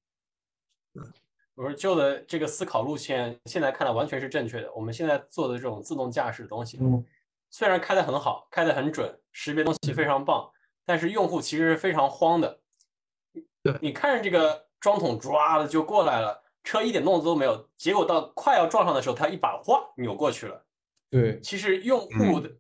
[1.56, 4.72] 我说旧的这个思考路线，现在看来完全是正确的。
[4.74, 7.04] 我们现在做的这种自动驾驶的东西，嗯
[7.50, 10.52] 虽然开的很好，开的很准，识别东西非常棒，
[10.86, 12.60] 但是用户其实是非常慌的。
[13.64, 20.66] 对你看着这个装桶抓的就过来了，车一点动作都没有，结果到快要撞上的时候，他一把哗扭过去了。
[21.10, 22.52] 对其实用户的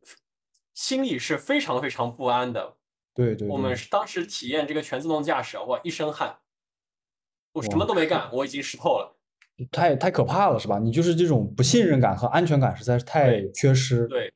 [0.74, 2.78] 心里是非常非常不安的。
[3.14, 6.38] 对对，对我们是当时体验这个全自动驾驶，哇，一身汗，
[7.51, 9.18] 我什么都没干，我已经湿透了。
[9.74, 10.80] 太太可怕了，是吧？
[10.80, 14.08] 你就是这种不信任感和安全感实在是太缺失。
[14.08, 14.34] 对，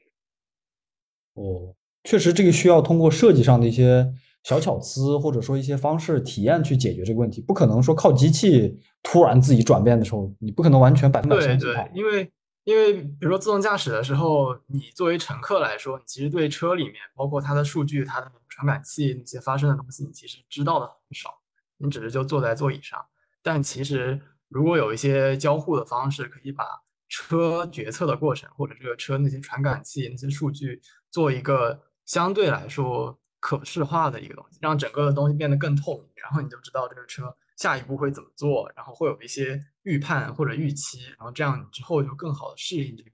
[1.35, 4.13] 哦，确实，这个需要通过设计上的一些
[4.43, 11.91] 小巧思，或者说一些方式体验去解决这个问题，不可能说靠机器突然自己转变的时候，你不可能完全百分百对相信它对，。
[11.93, 12.31] 因为
[12.63, 21.29] 因为比如说自动驾驶的时候，你作为乘客来说，你其实对车里面包括它的数据、它的传感器那些发生的东西，你其实知道的很少，
[21.77, 22.99] 你只是就坐在座椅上。
[23.43, 26.65] 但其实如果有一些交互的方式，可以把
[27.09, 37.23] 车决策的过程或者这个车那些传感器那些数据做一个相对来说可视化的一个东西，让整个的东西变得更透明，然后你就知道这个车
[37.57, 43.09] 下一步会怎么做，然后会有一些预判或者预期，然后这样你之后就更好的适应这个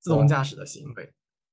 [0.00, 1.08] 自动驾驶的行为。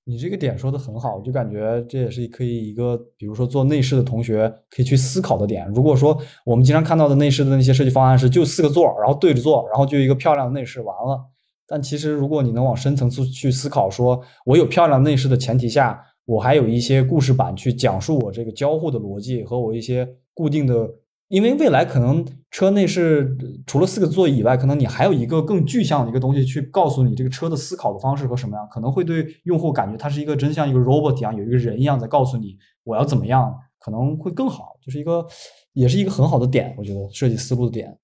[0.07, 5.68] 你这个点说的很好，我就感觉这也是可以一个，比如说做内饰的同学可以去思考的点。
[5.74, 11.32] 如果说我们经常看到的内饰的那些设计方案是就四个座儿，然后对着坐，然后就一个漂亮的内饰完了。
[11.68, 20.89] 但其实如果你能往深层次去思考，说我有漂亮内饰的前提下，我还有一些故事板去讲述我这个交互的逻辑和我一些固定的，
[21.28, 35.26] 因为未来可能车内是除了四个座椅以外，可能你还有一个更具象的一个东西去告诉你这个车的思考的方式和什么样，可能会对用户感觉它是一个真像一个 robot 一样，有一个人一样在告诉你我要怎么样，可能会更好，就是一个
[35.73, 37.97] 也是一个很好的点，我觉得设计思路的点。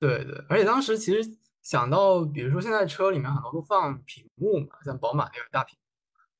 [0.00, 1.20] 对对，而且当时其实
[1.62, 5.76] 想到，比如说现在车里面很多都放屏幕嘛，像宝马那个大屏，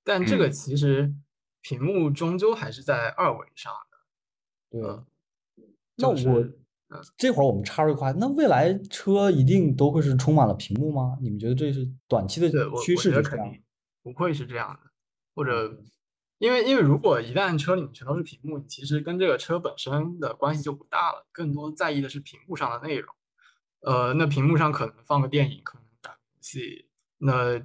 [0.08, 1.14] 但这个嗯其实
[1.60, 3.98] 屏幕终究还是在二维上的。
[4.70, 5.06] 对，嗯
[5.96, 11.18] 那就是我这会儿我们插入一块，那未来车一定都会是充满了屏幕吗？
[11.20, 12.48] 你们觉得这是短期的
[12.82, 13.62] 趋势就是肯定
[14.02, 14.90] 不会是这样的，
[15.34, 15.78] 或者
[16.38, 23.14] 因为因为如果一旦车里面全都是屏幕，你其实跟这个车本身的关系就不大了，更多在意的是屏幕上的内容。
[23.80, 27.60] 呃，那屏幕上可能放个电影，可能打游戏，那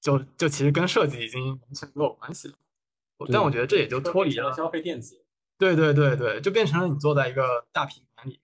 [0.00, 2.54] 就就其实跟设计已经完全没有关系了。
[3.30, 5.24] 但我觉得这也就脱离了消费电子。
[5.58, 8.40] 对对对对，就变成了你坐在一个大平板里，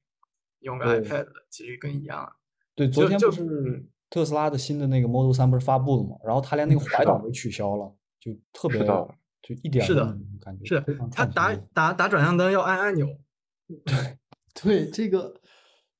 [0.60, 2.30] 用个 iPad，其实跟一样。
[2.74, 6.16] 对，昨天不是特斯拉的新的那个 Model 三不是发布了吗？
[6.22, 9.08] 然后它连那个怀挡都取消了，就特别是的
[9.40, 10.04] 就一点是的
[10.42, 13.08] 感觉，是它打打打转向灯要按按钮，
[13.86, 14.18] 对
[14.52, 15.34] 对这个，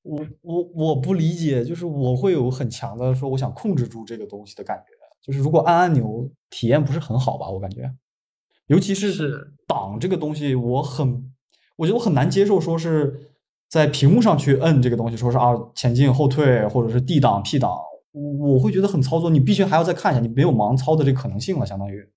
[0.03, 4.93] 我我我不理解，就是我会有很强的说我想控制住这个东西的感觉，
[5.27, 7.93] 就是如果按按钮体验不是很好吧，我感觉，
[8.67, 11.31] 尤其是是挡这个东西，我很
[11.75, 13.33] 我觉得我很难接受，说是
[13.67, 17.77] 在屏幕上去摁这个东西，说是啊前进后退或者是 D 档 P 档，
[18.13, 22.09] 我会觉得很操作，你必须还要再看一下，你没有盲操的这个可能性了，相当于。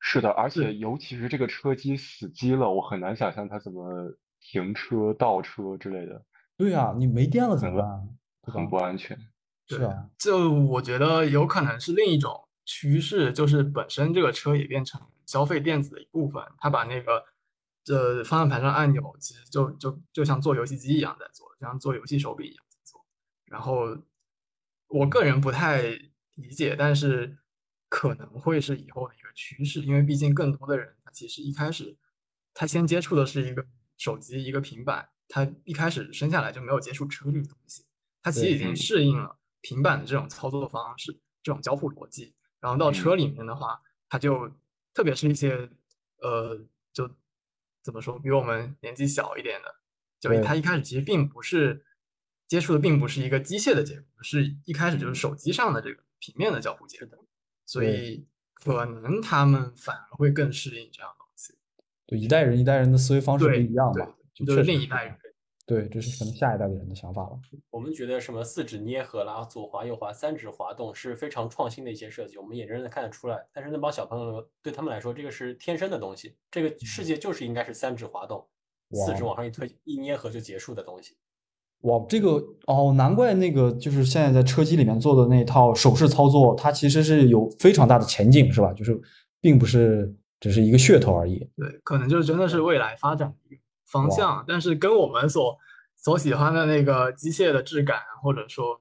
[0.00, 6.22] 是的，而且尤其是这个车机死机了，我很难想象它怎么停车、倒车之类的，
[6.56, 8.08] 对啊，你没电了怎么办？
[8.42, 9.16] 对很不安全。
[9.76, 17.24] 是啊，就我觉得有可能是另一种趋势，就是本身这个车也变成消费电子的一部分，它把那个
[17.84, 23.04] 这方向盘上按钮其实就就就像做游戏机一样在做，就像做游戏手柄一样在做。
[23.46, 23.96] 然后
[24.88, 25.82] 我个人不太
[26.34, 27.38] 理解，但是
[27.88, 31.96] 可能会是以后的一个趋势，因为毕竟更多的人他其实一开始
[32.54, 33.64] 他先接触的是一个
[33.98, 37.84] 手机一个平板，他一开始生下来就没有接触车这个东西。
[38.22, 41.12] 他其实已经嗯适应了平板的这种操作方式、
[41.42, 44.50] 这种交互逻辑，然后到车里面的话，它就
[44.94, 45.70] 特别是一些
[46.22, 46.58] 呃
[46.92, 47.10] 就
[47.82, 49.74] 怎么说，比我们年纪小一点的，
[50.18, 50.42] 就对。
[50.42, 51.84] 他一开始其实并不是
[52.46, 57.26] 接触的，并不是一个机械的结构，是一开始就是手机上的这个平面的交互结构，
[57.64, 61.54] 所以可能他们反而会更适应这样的东西。
[62.06, 65.18] 对，一代人一代人的思维方式不一样对嘛，就就是另一代人。
[65.70, 67.38] 对，这是可能下一代的人的想法了。
[67.70, 73.46] 我们觉得什么四指捏合啦、左滑右滑、三指滑动是非常创新的一些设计，我们也真的看得出来。
[73.52, 78.44] 但是那帮小朋友对他们来说，这个是天生的东西，这个世界就是应该是三指滑动，
[78.90, 81.14] 四指往上一推，一捏合就结束的东西。
[81.82, 88.72] 哇，这个哦，难怪那个就是现在在车机里面做的那套手势操作，它其实是有非常大的前景，是吧？
[88.72, 89.00] 就是
[89.40, 91.38] 并不是只是一个噱头而已。
[91.56, 93.59] 对，可能就是真的是未来发展的一个
[93.90, 95.56] 方向，但是跟我们所
[95.96, 98.80] 所喜欢的那个机械的质感，或者说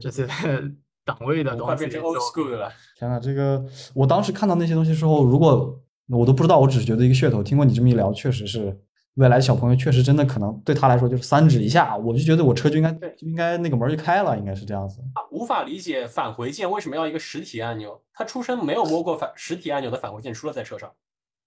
[0.00, 0.26] 这些
[1.04, 2.72] 档位的东西快变成 old 就 school 的了。
[2.98, 3.64] 天呐，这个
[3.94, 7.42] 我当时看到那些东西之后，如果我都不知道，我只是觉得一个噱头。
[7.42, 8.80] 听过你这么一聊，确实是
[9.14, 15.00] 未来小朋友确实真的可能对他来说就是三指一下，我就觉得我车就应该就应该那个门就开了，应该是这样子。
[15.30, 20.92] 无法理解返回键为什么要一个实体按钮，他出生没有摸过返实体按钮的返回键，除了在车上。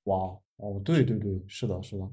[0.05, 0.17] 哇
[0.57, 2.09] 哦，对对对，是的，是的，对，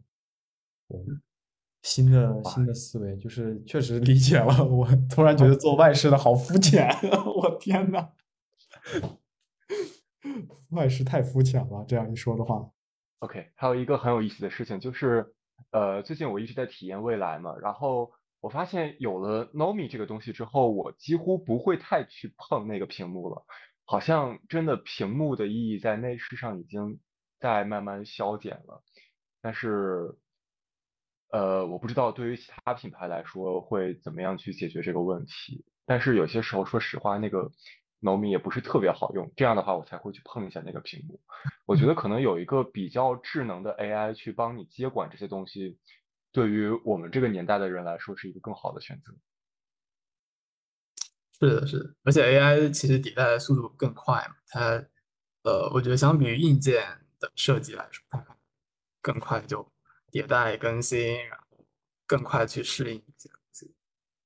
[1.83, 4.65] 新的新的思维就是确实理解了。
[4.65, 6.89] 我突然觉得做外事的好肤浅，
[7.37, 8.09] 我天呐，
[10.71, 11.85] 外事太肤浅了。
[11.87, 12.69] 这样一说的话
[13.21, 15.33] ，OK，还有一个很有意思的事情就是，
[15.71, 18.11] 呃，最近我一直在体验未来嘛，然后
[18.41, 23.45] 我发现有了 Nomi 这个东西之后，我几乎不会太去碰那个屏幕了，
[23.85, 26.99] 好像真的屏幕的意义在内饰上已经
[27.39, 28.83] 在慢慢消减了。
[29.41, 30.17] 但是，
[31.37, 35.67] 呃，我不知道对于其他品牌来说会怎么样去解决这个问题。
[35.85, 37.53] 但是有些时候，说实话，那个
[38.01, 41.21] 农民也不是特别好用，这样的话我才会去碰一下那个屏幕。
[41.67, 45.79] 我觉得可能有一个比较智能的 AI 去帮你接管这些东西，
[46.33, 49.13] 对于我们这个年代的人来说是一个更好的选择。
[51.39, 54.83] 是的，是的，而且 AI 其实迭代的速度更快嘛，它
[55.43, 56.83] 呃，我觉得相比于硬件
[57.21, 58.27] 的设计来说，它
[59.03, 59.71] 更快就
[60.17, 61.59] 迭代更新，然后
[62.07, 63.71] 更快去适应这些东西。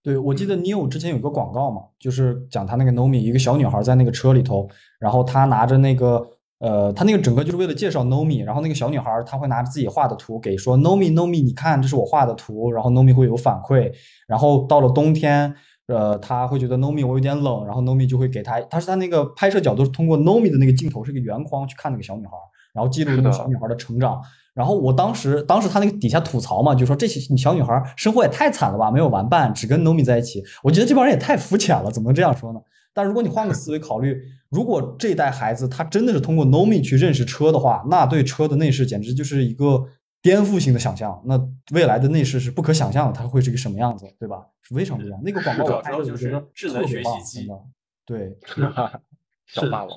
[0.05, 4.69] 对，我记得 Neo 之前有个广告嘛，就是讲他那个 Nomi，一个小女孩在那个车里头，
[5.01, 6.25] 然后她拿着那个
[6.61, 13.93] 呃，她那个整个就是为了介绍 Nomi，然后那个小女孩她会拿着自己画的图给说 Nomi Nomi，你看这是我画的图，然后 Nomi 会有反馈，
[14.29, 15.53] 然后到了冬天，
[15.87, 22.33] 呃，她会觉得 Nomi 我有点冷，然后 Nomi 就会给她，她是她那个拍摄角度是通过 Nomi 的那个镜头是一个圆框去看那个小女孩，
[22.73, 24.21] 然后记录那个小女孩的成长。
[24.53, 30.43] 然后我当时，当时他那个底下吐槽嘛，就说这些小女孩生活也太惨了吧，没有玩伴，只跟 Nomi 在一起。
[30.63, 32.61] 我觉得这帮人也太肤浅了，怎么能这样说呢？
[32.93, 39.87] 但如果你换个思维考虑，如果这一代孩子他真的是通过 Nomi 去认识车的话，那对车的内饰简直就是一个
[40.21, 41.23] 颠覆性的想象。
[41.25, 41.41] 那
[41.73, 44.45] 未来的内饰是不可想象的，它会是一个什么样子，对吧？
[44.63, 45.19] 是非常不一样。
[45.23, 47.49] 那个广告拍的，就是智能学习机。
[48.05, 48.37] 对
[49.47, 49.91] 小霸王，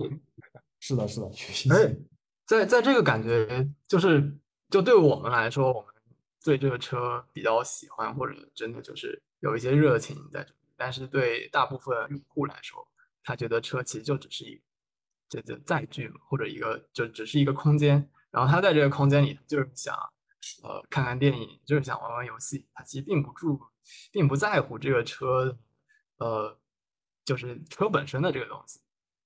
[0.80, 1.76] 是的，是的，学习机。
[2.46, 4.38] 在在这个感觉，就是
[4.70, 5.94] 就对我们来说，我们
[6.44, 10.54] 对这个车比较喜欢，或者真的就是有一些热情在这。
[10.76, 12.86] 但是对大部分用户来说，
[13.24, 14.62] 他觉得车其实就只是一个
[15.30, 18.10] 这这载具，或者一个就只是一个空间。
[18.32, 19.96] 然后他在这个空间里，就是想
[20.64, 22.68] 呃看看电影，就是想玩玩游戏。
[22.74, 23.62] 他其实并不注，
[24.12, 25.58] 并不在乎这个车，
[26.18, 26.60] 呃，
[27.24, 28.82] 就是车本身的这个东西。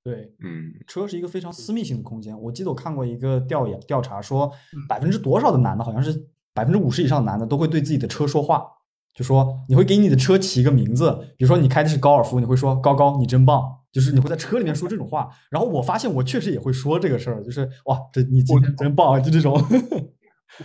[0.07, 2.39] 对，嗯，车是一个非常私密性的空间。
[2.41, 8.65] 我记得我看过一个调研调查说嗯，百分之多少的男的，好像是百分之五十以上的男的都会对自己的车说话，
[9.13, 13.61] 就说你会给你的车起一个名字，比如说你开的是高尔夫，你会说高高你真棒，
[13.91, 15.29] 就是你会在车里面说这种话。
[15.49, 19.61] 然后我发现我确实也会说这个事儿，就是哇，这你今天真棒，就这种。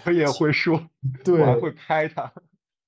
[0.06, 0.80] 我也 会说，
[1.24, 2.32] 对我还会拍他。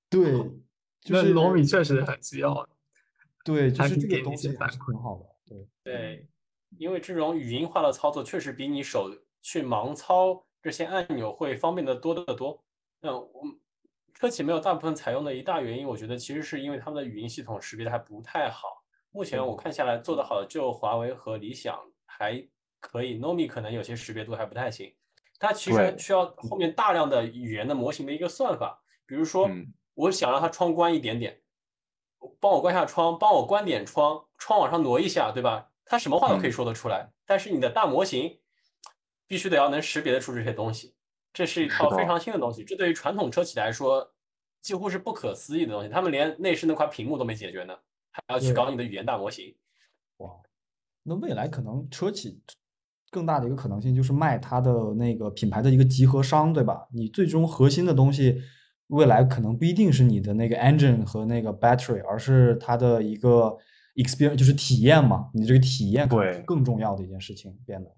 [0.09, 0.31] 对，
[1.03, 2.65] 就那是罗米确实很需要。
[3.43, 5.25] 对，就是这个东西还是挺好的。
[5.45, 6.27] 对，对，
[6.77, 9.09] 因为这种语音化的操作确实比你手
[9.41, 12.63] 去盲操这些按钮会方便的多得多。
[12.99, 13.59] 那我们
[14.13, 18.83] 车企没有大部分采用的一大原因，我觉得其实是因为他们的语音系统识别的还不太好。
[19.11, 22.45] 目前我看下来做得好的就华为和理想还
[22.79, 24.93] 可以，Nomi 可能有些识别度还不太行。
[25.39, 31.41] 它其实需要后面大量的语言的模型的一个算法，比如说嗯我想让它窗关一点点，
[32.39, 35.69] 帮我关下窗，帮我关点窗，窗往上挪一下，对吧？
[35.85, 38.39] 它什么话都可以嗯说得出来，但是你的大模型
[39.27, 40.95] 必须得要能识别得出这些东西，
[41.31, 44.11] 这是一套非常新的东西，这对于传统车企来说
[44.61, 47.75] 几乎是不可思议的东西，他们连内饰那块屏幕都没解决呢，
[48.11, 49.55] 还要去搞你的语言大模型。
[50.17, 50.31] 哇，
[51.03, 52.41] 那未来可能车企
[53.11, 56.87] 更大的一个可能性就是卖它的那个品牌的一个集合商，对吧？
[56.91, 58.41] 你最终核心的东西，
[58.87, 63.57] 未来可能不一定是你的那个 engine 和那个 battery，而是它的一个
[63.95, 65.29] experience，就是体验嘛。
[65.33, 67.95] 你这个体验对更重要的一件事情变得。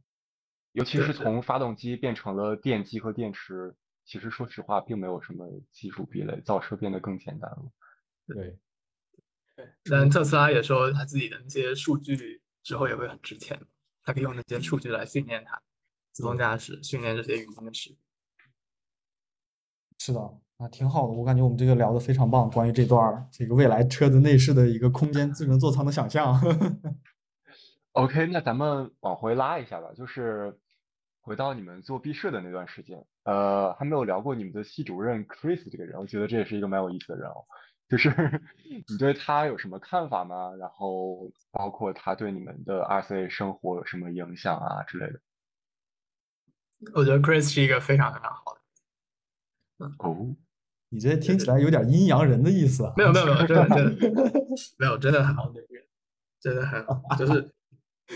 [0.74, 3.76] 尤其是从发动机变成了电机和电池，
[4.06, 7.72] 其实说实话并没有什么技术壁垒，造车变得更简单了。
[8.28, 8.60] 对，
[9.56, 13.60] 对， 但特斯拉也说他自己的那些数据之后也会很值钱，
[14.04, 15.60] 他可以用那些数据来训练它
[16.12, 17.98] 自动驾驶，训练这些语音的识别。
[19.98, 20.20] 是的，
[20.58, 21.14] 啊，挺好的。
[21.14, 26.34] 我感觉我们这个聊的非常棒，关于这段儿这个未来车子内饰的一个空间智能座舱的想象。
[27.94, 30.60] OK，那咱们往回拉一下吧，就是
[31.22, 37.46] 回到你们做毕设的那段时间，呃，还没有聊过你们的系主任 Chris 这个人，我觉得这也是一个蛮有意思的人哦。
[37.88, 38.10] 就是
[38.90, 40.54] 你对他有什么看法吗？
[40.60, 45.20] 然后包括他对你们的 RCA 生活有什么影响啊之类的？
[46.94, 48.58] 我觉得 Chris 是一个非常非常好
[49.78, 50.36] 的，哦，
[50.90, 52.94] 你这听起来有点阴阳人的意思啊。
[52.96, 54.32] 没有没有没有，真的真的
[54.78, 55.84] 没有，真的很好的人，
[56.40, 57.54] 真的很好，就是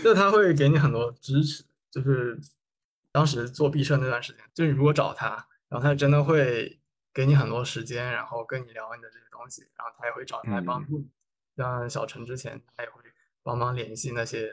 [0.02, 2.38] 就他会给你很多支持，就是
[3.10, 6.80] 当时做毕设那段时间，就是你如果找他，然后他真的会
[7.12, 11.08] 给你很多时间，然后跟你聊你的这些东西，然后他也会找你来帮助你。
[11.56, 13.02] 像小陈之前，他也会
[13.42, 14.50] 帮忙联系那些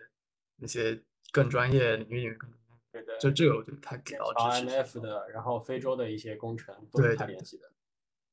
[0.58, 1.02] 那些
[1.32, 2.52] 更专业领域里面更，
[2.92, 4.68] 对的，就这个我觉得他给到支持。
[4.68, 7.72] NF 的，然后非洲的一些工程都是他对对联系的。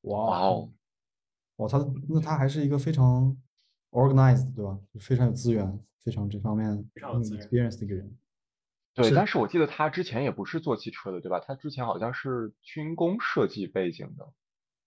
[0.06, 0.72] 哇哇哦，
[1.56, 1.78] 哇，他
[2.08, 3.36] 那他还是一个非常
[3.90, 4.78] organized，对吧？
[5.00, 8.16] 非常有资源，非常这方面非常有资源 experience 的一个人。
[8.94, 11.38] 对，但是我记得他之前也不是做汽车的，对吧？
[11.38, 14.32] 他之前好像是军工设计背景的。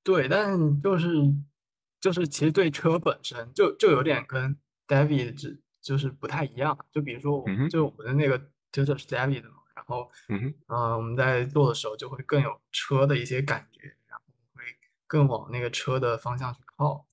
[0.03, 1.13] 对，但就是
[1.99, 6.75] 就是其实对车本身就就有点跟 David 只就是不太一样。
[6.91, 8.39] 就比如说我们就我们的那个
[8.71, 13.95] tutor 是 David 嘛，然后嗯我们在做的时候就会更有车的一些感觉，
[15.10, 17.06] 更往那个车的方向去靠。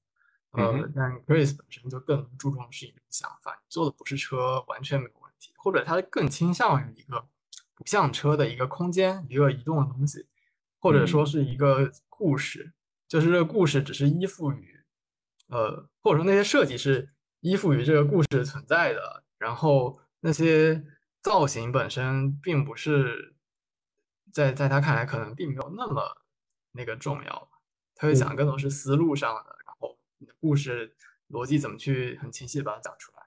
[0.52, 7.28] 嗯呃哼，但 Grace 本身就更注重是一种想法，你做的不是车完全没有问题，或者它更倾向于一个
[7.74, 10.27] 不像车的一个空间，一个移动的东西，
[10.78, 11.27] 或者说嗯。
[11.27, 12.73] 是一个故事，
[13.06, 14.82] 就是这个故事只是依附于，
[15.48, 17.10] 呃，或者说那些设计是
[17.40, 20.82] 依附于这个故事存在的，然后那些
[21.20, 23.36] 造型本身并不是
[24.32, 26.23] 在在他看来可能并没有那么
[26.73, 27.51] 那个重要，
[27.97, 30.93] 他会对讲更多是思路上的，然后你的故事
[31.31, 33.18] 逻辑怎么去很清晰的把它讲出来。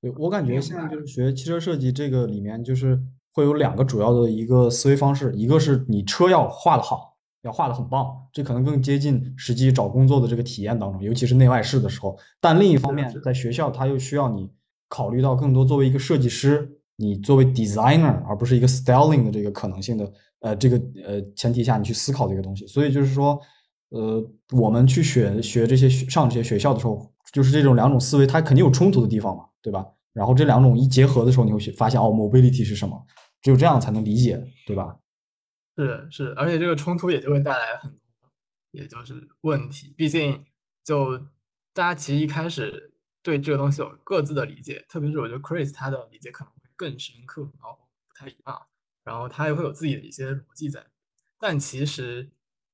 [0.00, 3.00] 对，我感觉现在就是学汽车设计这个里面，就是
[3.32, 12.18] 会有两个主要的一个思维方式，一个是你车要画的好，要画的很棒，这可能更接近实际找工作的这个体验当中，尤其是内外饰的时候。
[12.40, 14.50] 但另一方面在学校它又需要你
[14.88, 22.66] 考虑到更多作为一个设计师，你作为 designer 而不是一个 styling 的这个可能性的，呃，这个呃前提下你去思考这个东西。
[22.66, 23.38] 所以就是说，
[23.90, 29.86] 呃，我们去学学这些上这些学校的时候，就是这种两种思维，它肯定有冲突的地方嘛，对吧？
[30.12, 33.06] 然后这两种一结合的时候，你会去发现哦，mobility 是什么？
[33.42, 34.98] 只有这样才能理解，对吧？
[35.76, 37.98] 是是，而且这个冲突也就会带来很，
[38.72, 39.94] 也就是问题。
[39.96, 40.44] 毕竟，
[40.84, 41.16] 就
[41.72, 42.92] 大家其实一开始
[43.22, 48.60] 对这个东西有各自的理解，特别是我觉得 Chris 他的理解可能会更深刻，然后不太一样，
[49.04, 50.84] 然后他也会有自己的一些逻辑在。
[51.38, 52.30] 但其实，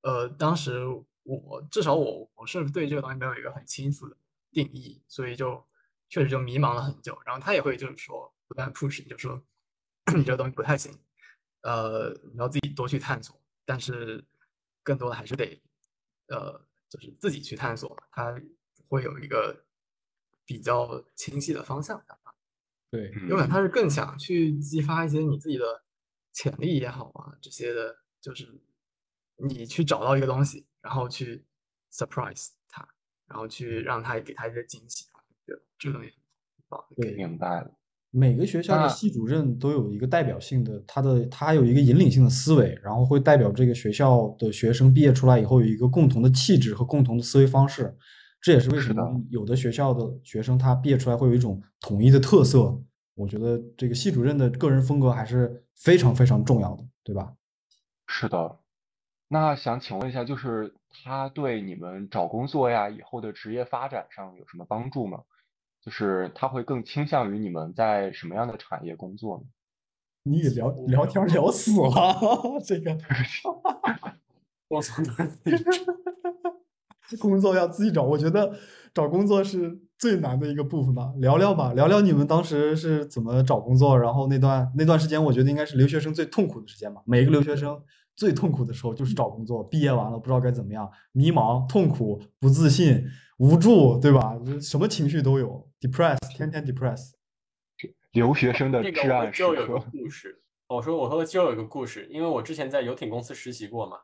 [0.07, 0.87] 呃，当时
[1.25, 4.17] 我至少我我是对这个东西没有一个很清楚的
[4.53, 5.61] 定义，所以就
[6.09, 7.19] 确实就迷茫了很久。
[7.27, 9.43] 然后他也会就是说不断 push，你就说
[10.15, 10.97] 你这个东西不太行。
[11.63, 14.25] 呃，你要自己多去探索，但是
[14.85, 15.61] 更多的还是得，
[16.29, 18.33] 呃，就是自己去探索嘛，它
[18.87, 19.65] 会有一个
[20.45, 22.01] 比较清晰的方向。
[22.93, 25.83] 对，嗯有可能他是更想去激发一些你自己的
[26.33, 28.57] 潜力也好啊，这些的，就是
[29.37, 31.45] 你去找到一个东西，然后去
[31.93, 32.87] surprise 他，
[33.29, 35.07] 然后去让他给他一些惊喜
[35.79, 37.71] 这个东西很棒，对明白了。
[38.11, 47.95] 每个学校的系主任都有一个代表性的，他的他有一个引领性的思维，然后会代表这个学校的学生毕业出来以后有一个共同的气质和共同的思维方式。
[48.41, 52.81] 这也是为什么有的学校的学生他毕业出来会有一种统一的特色。
[53.15, 57.35] 我觉得这个系主任的个人风格还是非常非常重要的，对吧？
[58.07, 58.61] 是的，
[59.29, 60.75] 那想请问一下，就是
[61.05, 65.19] 他对你们找工作呀，以后的职业发展上有什么帮助吗？
[65.83, 69.45] 就是他会更倾向于你们在什么样的产业工作呢？
[70.25, 72.99] 你也聊聊天聊死了， 这个
[74.69, 75.57] 我从哪里
[77.09, 78.03] 找工作要自己找。
[78.03, 78.53] 我觉得
[78.93, 87.01] 找工作是最难的一个部分吧，聊聊吧，聊聊你们当时是怎么找工作，然后那段那段时间，我觉得应该是留学生最痛苦的时间吧。
[87.07, 87.81] 每一个留学生
[88.17, 93.05] 最痛苦的时候就是找工作，毕业完了不知道该怎么样，迷茫、痛苦、不自信、
[93.39, 94.35] 无助，对吧？
[94.61, 97.13] 什么情绪都有，depress，天天 depress。
[98.13, 99.87] 留学生的这至暗时个我就有个刻。
[99.93, 100.43] 故事。
[100.69, 103.99] 我说我和就有一个故事，因为我之前在游艇公司实习过嘛，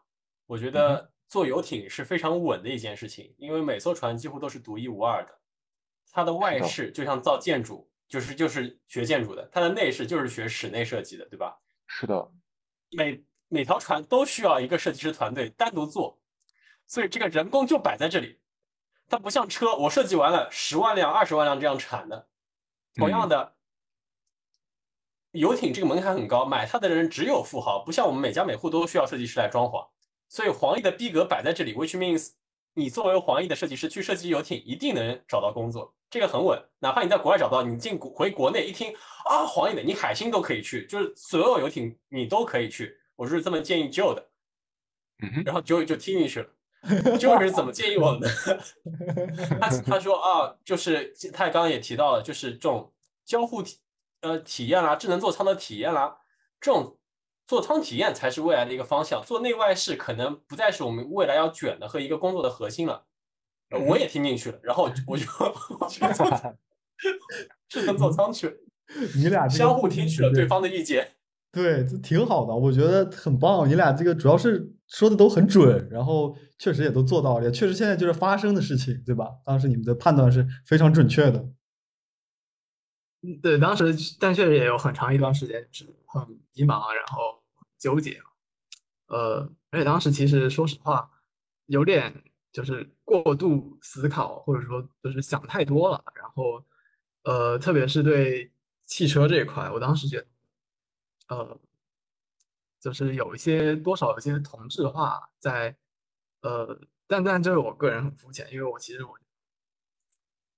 [0.47, 5.33] 我觉嗯得坐游艇是非常稳的一件事情，因为每艘船几乎都是独一无二的。
[6.13, 11.59] 它的外的饰就像造建筑，就是就是学建筑的，它的内饰就是学室内设计的，对吧？
[11.87, 12.31] 是的，
[12.91, 16.19] 每每条船都需要一个设计师团队单独做，
[16.87, 18.41] 所以这个人工就摆在这里。
[19.11, 22.29] 它不像车，我设计完了十万辆、二十万辆这样产的。
[22.95, 23.55] 同样的，
[25.33, 29.87] 游艇这个门槛很高，买它的人只有富豪，不像我们每家每户都需要设计师来装潢。
[30.31, 32.31] 所以黄奕的逼格摆在这里，which means
[32.73, 36.59] 你作为黄奕的设计师去设计游艇，一定能找到工作，这个很稳。
[36.79, 38.95] 哪怕你在国外找不到，你进回国内一听
[39.27, 42.99] 啊，黄奕的，你海星都可以去，就是所有游艇你都可以去。
[43.23, 44.29] 我是这么建议 Joe 的，
[45.23, 46.49] 嗯，然后 Joe 就听进去了。
[47.17, 48.29] Joe 是怎么建议我们的？
[49.61, 52.93] 他他说啊，就是他刚刚也提到了，就是这种
[53.25, 53.79] 交互体
[54.23, 56.17] 呃体验啦，智能座舱的体验啦，
[56.61, 56.99] 这种
[57.47, 59.23] 座舱体验才是未来的一个方向。
[59.25, 63.07] 做内外饰可能不再是我们未来要卷的和一个工作的核心了。
[63.71, 65.25] 呃我也听进去了，然后我就我就
[66.13, 66.57] 做
[67.69, 68.57] 智能座舱去了，
[69.15, 71.13] 你俩相互听取了对方的意见。
[71.53, 73.69] 对，这挺好的，我觉得很棒。
[73.69, 79.29] 你俩这个主要是说的都很准，然后确实也都做到了，也确实现在就是发生的事情，对吧？
[79.45, 81.53] 当时你们的判断是非常准确的。
[83.25, 86.23] 嗯对，当时但确实也有很长一段时间是很
[86.55, 87.41] 迷茫，然后
[87.79, 88.19] 纠结。
[89.07, 91.09] 呃，而且当时其实说实话，
[91.67, 92.13] 有点
[92.53, 96.03] 就是过度思考，或者说就是想太多了。
[96.17, 96.65] 然后，
[97.25, 98.51] 呃，特别是对
[98.85, 100.27] 汽车这一块，我当时觉得，
[101.33, 101.59] 呃，
[102.79, 105.75] 就是有一些多少有些同质化在，
[106.43, 109.19] 呃，但但这是我个人很肤浅，因为我其实我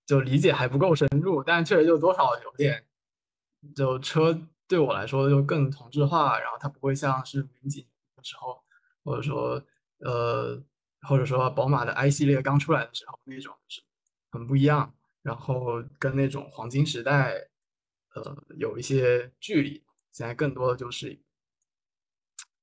[0.05, 2.85] 就理解还不够深入，但确实就多少有点，
[3.77, 4.37] 就车
[4.67, 8.65] 对我来说就更同质化，然后它不会像是零几年的时候，
[9.05, 9.63] 或者说
[9.99, 10.61] 呃，
[11.03, 13.81] 或者说宝马的 i 系列刚出来的时候那种是
[14.33, 14.93] 很不一样，
[15.23, 17.49] 然后跟那种黄金时代，
[18.15, 19.84] 呃，有一些距离。
[20.15, 21.21] 现在更多的就是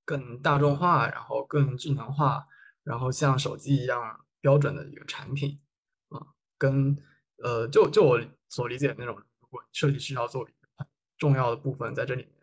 [0.05, 2.47] 更大众化，然后更智能化，
[2.81, 5.61] 然后像手机一样标准的一个产品
[6.07, 6.97] 啊，跟
[7.43, 10.87] 呃，就就我所理解的那种，如果设计师要做一个很
[11.17, 12.33] 重要的部分在这里面，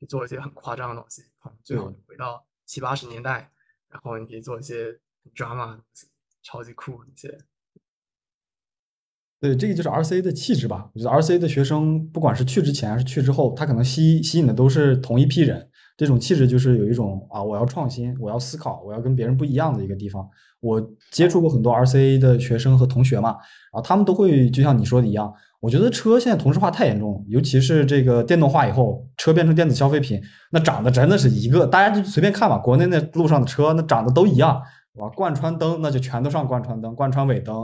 [0.00, 3.52] 你做一些很夸张的东西，可能最好回到七八十年代，
[3.86, 6.10] 然后你可以做一些很 drama 的东西，
[6.42, 7.38] 超级酷的一些。
[9.40, 10.90] 对，这个就是 RCA 的气质吧。
[10.92, 15.64] 我觉得 RCA 的学生，不管是去之前还是去之后，他可能吸吸引的都是同一批人。
[15.96, 20.28] 这种气质就是有一种啊，我要创新，我要思考，我要跟别人不一样的一个地方。
[20.60, 20.80] 我
[21.12, 30.20] 接触过很多 RCA 的学生和同学嘛，然后他们都会就像你说的一样，我觉得车现在同质化太严重了，尤其是这个电动化以后，车变成电子消费品，
[30.50, 34.60] 那长得真的是一个，大家就随便看吧，国内那路上的车那长得都一样，
[34.94, 37.54] 哇，贯穿灯那就全都上贯穿灯、贯穿尾灯。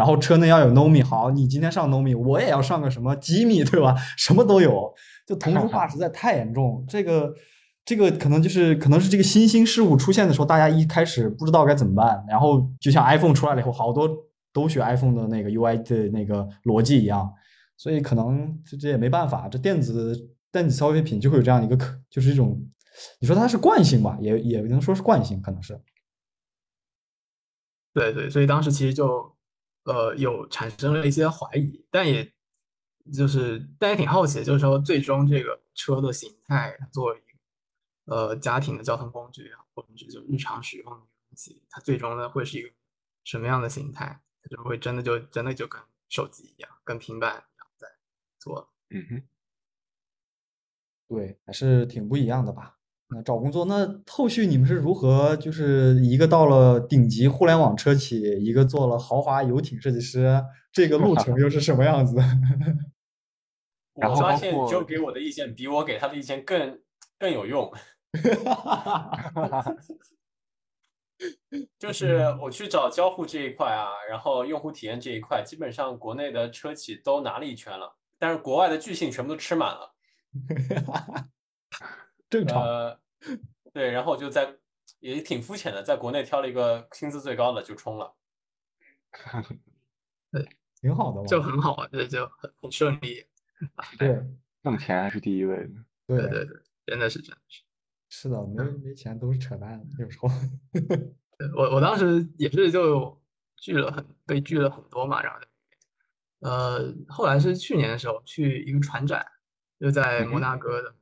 [0.00, 3.94] 然后车内要有 Nomi，好，你今天上 Nomi，我也要上个什么 Jimmy，对吧？
[4.16, 4.90] 什么都有，
[5.28, 6.82] 就同质化实在太严重。
[6.88, 7.34] 这个，
[7.84, 12.24] 这个可能就是可能是这个新兴事物出现的时候，大家一开始不知道该怎么办。
[12.26, 14.08] 然后就像 iPhone 出来了以后，好多
[14.54, 17.30] 都学 iPhone 的那个 UI 的那个逻辑一样，
[17.76, 20.16] 所以可能这这也没办法，这电子
[20.50, 22.58] 电子消费品就会有这样一个可，就是一种，
[23.18, 25.78] 你说它是惯性吧，也也能说是惯性，可能是。
[27.92, 29.36] 对对，所以当时其实就。
[29.84, 32.32] 呃，有产生了一些怀疑，但也
[33.12, 37.22] 就是，但也挺好奇，就是说，最终这个车的形态作为
[38.04, 42.70] 呃家庭的交通工具啊，或者是就日常使用的东西，它最终呢会是一个
[43.24, 44.20] 什么样的形态？
[44.42, 47.88] 它就会真的就真的就跟手机一样，跟平板一样在
[48.38, 48.72] 做。
[48.90, 49.22] 嗯哼，
[51.08, 52.79] 对，还是挺不一样的吧。
[53.12, 55.34] 那找工作，那后续你们是如何？
[55.36, 60.40] 就是一个到了顶级互联网车企，一个做了豪华游艇设计师，
[60.72, 62.16] 这个路程又是什么样子？
[63.94, 66.80] 我发现就给我的意见比我给他的意见更
[67.18, 67.70] 更有用。
[71.78, 79.94] 就是我去找交互这一块啊，然后用户体验这一块，基本上国内的车企都拿了一圈了，但是国外的巨星全部都吃满了。
[82.30, 82.62] 正常。
[82.62, 82.99] 呃，
[83.72, 84.56] 对，然后我就在
[84.98, 88.14] 也挺肤浅的，在国内挑了一个薪资最高的就冲了。
[90.32, 90.48] 对，
[90.80, 91.26] 挺好的嘛。
[91.26, 93.24] 就很好啊，这就很很顺利。
[93.98, 94.20] 对
[94.62, 95.70] 挣钱还是第一位的。
[96.06, 97.62] 对对对对，真的是真的是。
[98.08, 100.28] 是的，没没钱都是扯淡，有时候。
[100.72, 103.18] 对我我当时也是就
[103.56, 105.40] 拒了很被拒了很多嘛，然后
[106.40, 109.24] 呃后来是去年的时候去一个船展，
[109.78, 110.94] 就在摩纳哥的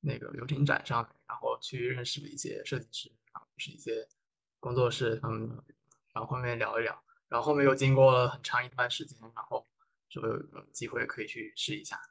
[0.00, 4.08] 那个游艇展上面，然后去认识了一些设计师，然后是一些
[4.58, 5.48] 工作室他们，
[6.12, 9.64] 然后后面聊一聊，然后后面又经过了很长一段时间，然后
[10.08, 12.02] 就有有机会可以去试一下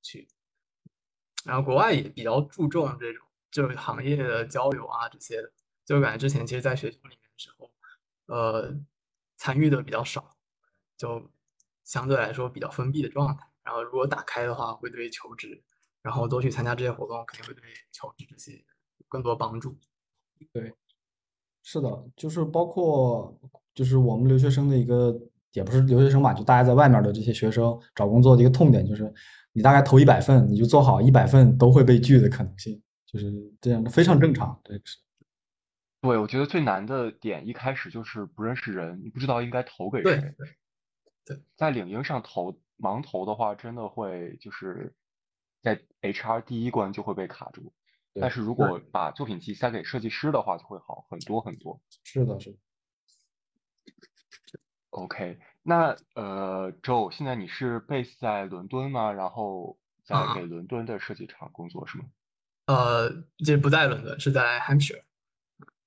[0.00, 0.28] 去，
[1.44, 5.52] 然后国外也比较注重这种就是行业的交流啊这些的，
[5.84, 7.72] 就感觉之前其实在学校里面的时候，
[8.26, 8.72] 呃，
[9.36, 10.36] 参与的比较少，
[10.96, 11.28] 就
[11.82, 13.44] 相对来说比较封闭的状态。
[13.64, 15.62] 然后如果打开的话，会对求职，
[16.02, 17.62] 然后多去参加这些活动，肯定会对
[17.92, 18.64] 求职这些
[19.08, 19.76] 更多帮助。
[20.52, 20.72] 对
[21.62, 23.38] 是的，就是包括
[23.74, 25.18] 就是我们留学生的一个，
[25.52, 29.12] 也不是留学生吧，就大家在外面的这些学生找工作的一个痛点，就是
[29.52, 34.58] 你大概投一百份，你就做好一百份都会被拒的可能性，就是这样的，非常正常。
[34.64, 34.98] 这个是
[36.00, 40.34] 对，我觉得最难的点一开始就是不认识人，你不知道应该投给对谁。
[41.26, 44.94] 对在领英上投盲投的话，真的会就是
[45.62, 47.72] 在 HR 第一关就会被卡住。
[48.20, 51.80] 但是如果把作品集塞给设计师的话，就会好很多很多。
[52.02, 52.58] 是的，是的。
[54.90, 59.12] OK，那呃，Joe，现在你是 base 在伦敦吗？
[59.12, 62.06] 然后在啊给伦敦的设计厂工作是吗
[62.66, 63.08] 呃，
[63.44, 65.02] 这不在伦敦，是在 Hampshire。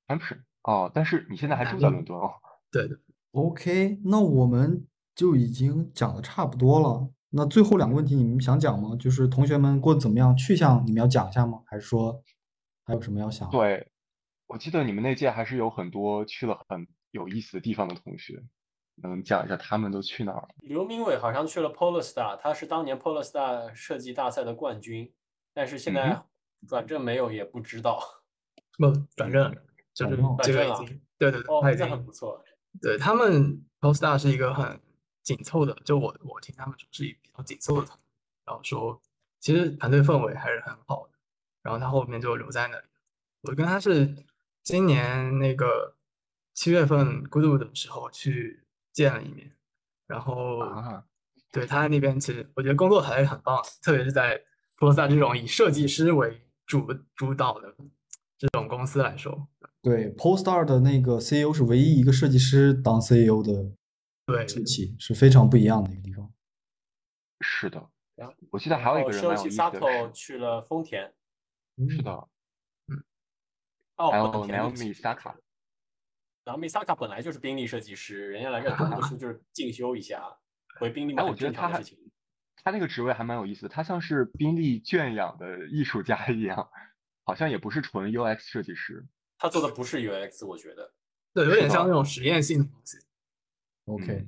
[0.08, 2.36] ？Hampshire 哦，但是你现在还住在伦敦哦。
[2.72, 2.98] 对的
[3.32, 7.12] ，OK，那我们就已经讲的差不多了。
[7.34, 8.96] 那最后两个问题你们想讲吗？
[9.00, 10.36] 就是同学们过得怎么样？
[10.36, 11.62] 去向你们要讲一下吗？
[11.66, 12.22] 还是说
[12.84, 13.50] 还有什么要想？
[13.50, 13.90] 对，
[14.48, 18.44] 我记得你们那届还是有很多去了很有意思的地方的同学，
[18.98, 20.48] 能讲一下他们都去哪儿了？
[20.60, 25.12] 刘明伟好像去了 Polestar，他是当年 Polestar 设计大赛的冠军，
[25.54, 26.24] 但是现嗯在
[26.68, 28.00] 转正没有也不知道。
[28.78, 29.56] 不转正，
[29.94, 32.44] 就是转正这个已转正了经对对对，哦他，已经很不错。
[32.82, 34.80] 对他们 Polestar 是一个很
[35.24, 38.04] 紧凑的，就我我听他们说是一比较紧凑的团队，
[38.46, 39.02] 然后说
[39.40, 41.14] 其实团队氛围还是很好的，
[41.62, 42.84] 然后他后面就留在那里。
[43.44, 44.16] 我跟他是
[44.64, 45.96] 今年那个
[46.54, 49.52] 七月份 Goodwood 的时候去见了一面，
[50.08, 51.04] 然后啊，
[51.52, 54.40] 对他在那边其实我觉得工作还是很棒，特别是在
[54.78, 57.76] Polestar 这种以设计师为主主导的
[58.38, 59.48] 这种公司来说，
[59.82, 63.72] 对，Polestar 的那个 CEO 是唯一一个设计师当 CEO 的
[64.32, 66.32] 对时期，是非常不一样的一个地方。
[67.42, 67.90] 是的，
[68.50, 71.12] 我记得还有一个人蛮有 Shoichi 意思的 Sato，去了丰田，
[71.90, 72.12] 是的，
[73.98, 75.36] 哦，还有本田对不 Naomi Saka，
[76.44, 80.24] 然后 Misaka 本来就是宾利设计师，人家来这儿读个书就是进修一下，
[80.80, 82.12] 回宾利哎，嘛我觉得他还正常的事情。
[82.64, 86.70] 他那个职位还蛮有意思的，他像是宾利圈养的艺术家一样，
[87.24, 89.04] 好像也不是纯 UX 设计师。
[89.40, 90.94] 他做的不是 UX，我觉得。
[91.34, 93.00] 对，有点像那种实验性的东西。
[93.94, 94.28] OK，嗯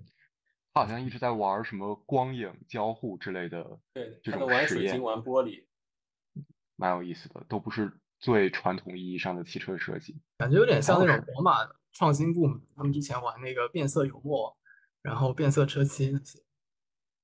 [0.74, 5.66] 他好像一直在玩什么光影交互之类的对，这他能玩水晶，玩玻璃。
[6.76, 10.20] 蛮有意思的，都不是最传统意义上的汽车设计。
[10.40, 11.60] 感觉有点像那种宝马
[11.92, 14.58] 创新部门，他们之前玩那个变色油墨，
[15.04, 16.40] 然后变色车漆那些。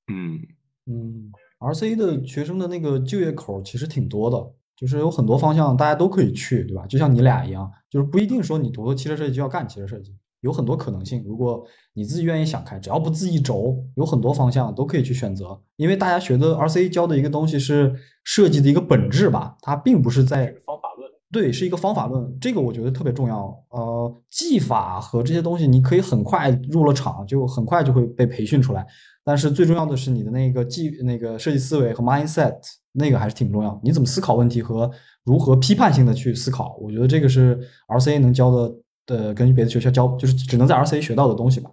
[0.07, 0.39] 嗯，
[0.85, 6.85] 嗯，RC 的学生的那个就业口其实挺多的，就是有很多方向大家都可以去，对吧？
[6.85, 11.23] 就像你俩一样，就是不一定说你读了汽车设计就要干汽车设计，有很多可能性。
[11.25, 11.63] 如果
[11.93, 15.59] 你自己愿意想开，只要不自己轴，有很多方向都可以去选择。
[15.75, 17.93] 因为大家学的 RCA 教的一个东西是
[18.23, 21.09] 设计的一个本质吧，它并不是在是方法论。
[21.31, 23.55] 对，是一个方法论，这个我觉得特别重要。
[23.69, 28.85] 呃，技法和这些东西，你可以很快入了场，就很快就会被培训出来。
[29.23, 32.57] 但是最重要的是你的那个技、那个设计思维和 mindset，
[32.93, 33.79] 那个还是挺重要。
[33.83, 34.89] 你怎么思考问题和
[35.23, 38.75] 如何批判性的去思考，我觉得这个是 RCA 能教的，
[39.09, 41.71] 呃，根据别的学校教，就是只能在 RCA 学到的东西吧。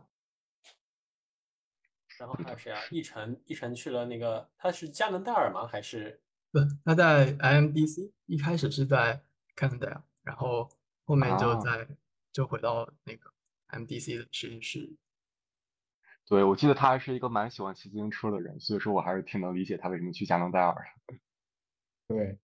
[2.18, 2.80] 然后还有谁啊？
[2.90, 5.66] 一晨，一晨去了那个，他是加拿戴尔吗？
[5.66, 9.22] 还是不，他在 IMDC 一开始是在
[9.54, 10.70] Canada，然后
[11.04, 11.86] 后面就啊在、
[12.32, 13.30] 就回到那个
[13.68, 14.96] MDC 的实验室。
[16.24, 20.74] 对，我记得他还是一个蛮喜欢骑自行车的人，所以说我还是挺能理解他为什么去加拿戴尔
[21.06, 21.18] 的。
[22.08, 22.38] 对，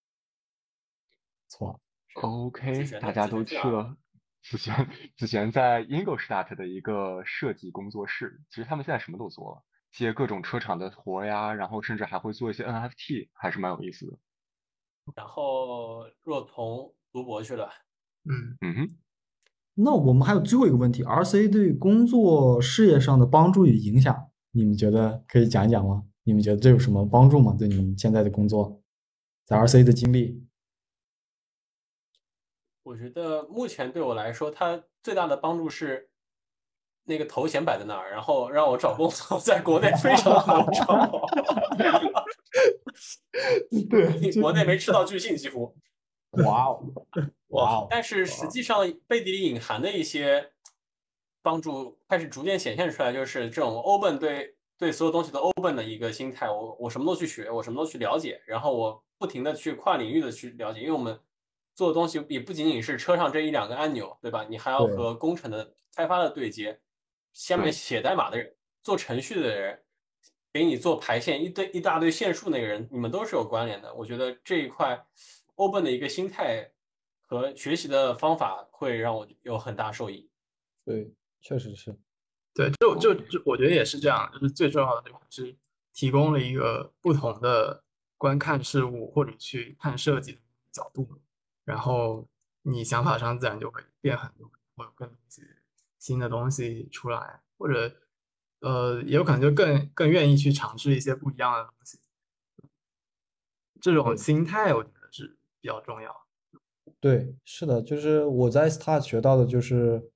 [1.48, 1.80] 错
[2.14, 3.96] ，OK，大家都去了。
[4.42, 9.62] 子璇，子璇在 Ingolstadt 的一个设计工作室，其实他们现在什么都做了，
[9.92, 14.18] 接各种车厂的活呀，然后甚至还会做一些 NFT，还是蛮有意思的。
[15.14, 17.70] 然后若彤读博去了，
[18.24, 18.96] 嗯，嗯哼，
[19.74, 26.04] 那我们还有最后一个问题：RCA 对工作事业上的帮助与影响，你们觉得可以讲一讲吗？
[26.24, 27.54] 你们觉得这有什么帮助吗？
[27.58, 28.82] 对你们现在的工作，
[29.44, 30.41] 在 RC 的经历？
[32.82, 36.10] 我觉得目前对我来说，它最大的帮助是
[37.04, 41.26] 那个头衔摆在那儿，然后让我找工作在国内非常好 找。
[43.90, 45.74] 对，国内没吃到巨信几乎。
[46.44, 46.82] 哇哦，
[47.48, 47.86] 哇哦！
[47.90, 50.52] 但是实际上背地里隐含的一些
[51.42, 56.50] 帮助开始逐渐显现出来，就是这种 open 对对所有东西都 open 的一个心态。
[56.50, 61.18] 我我什么都去学，我什么都去了解，然后我不停的去跨领域的去了解，因为我们
[61.74, 64.44] 做的东西也不仅仅是车上这一两个按钮，对吧？
[64.48, 66.80] 你还要和工程的开发的对接，
[67.32, 69.82] 下面写代码的人、做程序的人，
[70.52, 73.92] 给你做排线一堆一大堆线数那个人，你们都是有关联的。
[73.94, 75.04] 我觉得这一块。
[75.56, 76.66] open 的一个心态
[77.20, 80.28] 和学习的方法会让我有很大受益。
[80.82, 81.12] 对，
[81.42, 81.94] 确实是。
[82.54, 85.54] 对，就就就我觉得也是这样，就是最重要的地方是
[85.92, 87.84] 提供了一个不同的
[88.16, 90.38] 观看事物或者去看设计的
[90.72, 91.06] 角度，
[91.64, 92.28] 然后
[92.62, 95.42] 你想法上自然就会变很多，会有更多一些
[95.98, 97.94] 新的东西出来，或者
[98.60, 101.98] 呃，也有可能就更更愿意去尝试一些不一样的东西。
[103.80, 105.36] 这种心态，我觉得是。
[105.64, 106.12] 比较重要，
[106.98, 110.10] 对，是的，就是我在 Start 学到的，就是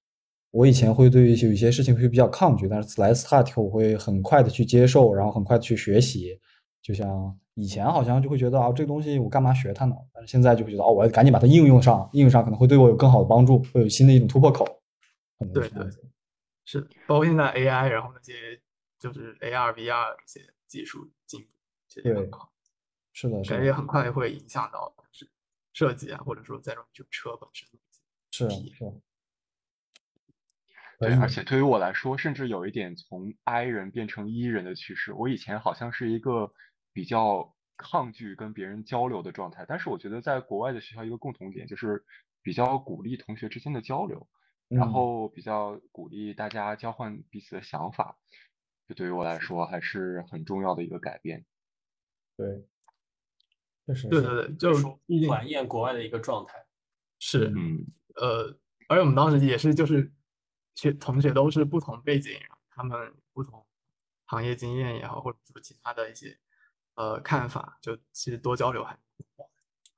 [0.51, 6.41] 我以前会对有一些事情会比较抗拒，但是来 Start 我会很快的去接受，然后很快去学习。
[6.87, 9.97] 就像以前好像就会觉得啊，这个东西我干嘛学它呢？
[10.13, 14.65] 但是现在就会觉得哦，我要赶紧把它应用上，应用上可能会对我有更好的帮助，会有新的一种突破口。
[15.53, 15.85] 对对，
[16.65, 18.63] 是，包括现在 AI，然后那些
[19.01, 21.49] 就是 AR、VR 这些技术进步，
[22.05, 22.31] 对，
[23.13, 25.29] 是的，感觉很快会影响到是。
[25.73, 27.69] 设计啊，或者说在这种就车本身
[28.31, 28.93] 是是，
[30.99, 35.13] 对，而且对于我来说，甚至有一点从 I 人变成 E 人的趋势。
[35.13, 36.51] 我以前好像是一个
[36.97, 42.03] 比较抗拒跟别人交流的状态，但是我觉得在国外的学校一个共同点就是
[42.41, 44.27] 比较鼓励同学之间的交流，
[44.69, 48.17] 然后比较鼓励大家交换彼此的想法，
[48.89, 51.45] 这对于我来说还是很重要的一个改变。
[52.35, 52.67] 对。
[53.85, 54.85] 对对对，就是
[55.29, 56.67] 怀念国外的一个状态。
[57.21, 57.87] 是，嗯，
[58.17, 58.59] 呃，
[58.89, 60.13] 而且我们当时也是，就是
[60.75, 62.33] 学同学都是不同背景，
[62.71, 63.65] 他们不同
[64.25, 66.37] 行业经验也好，或者说其他的一些
[66.97, 68.99] 呃看法，就其实多交流还好。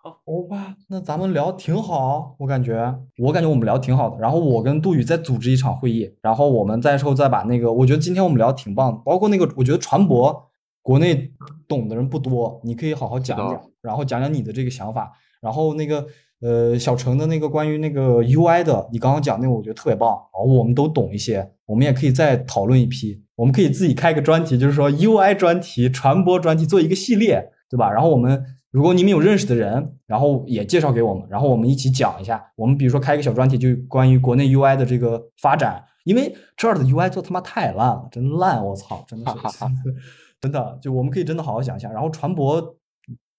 [0.01, 4.19] 好吧，那咱们聊挺好，我感觉，我感觉我们聊挺好的。
[4.19, 10.45] 然后我跟杜宇再组织一场会议，然后我们再后再把那个，我觉得今天我们聊挺棒的，包括那个，我觉得船舶。
[10.81, 11.35] 国内
[11.66, 15.12] 懂的人不多，你可以好好讲讲，然后讲讲你的这个想法。
[15.39, 16.07] 然后那个
[16.40, 20.10] 呃，小程的那个关于那个 UI 的，你刚刚讲那个，我觉得特别棒。
[20.32, 23.20] 哦，我们都懂一些，我们也可以再讨论一批。
[23.35, 27.90] 我们可以自己开个专题，就是说 UI 专题、传播专题做一个系列，对吧？
[27.90, 32.44] 然后我们如果你们有认识的人，然后也介绍给我们，然后我们一起讲一下。
[32.56, 38.65] 我们比如说开一个小专题，就关于国内 UI 的这个发展，因为这儿的 UI 做他妈太烂了，真烂！
[38.65, 39.65] 我操，真的是。
[40.40, 41.90] 真的，就我们可以真的好好想一下。
[41.90, 42.77] 然后传播，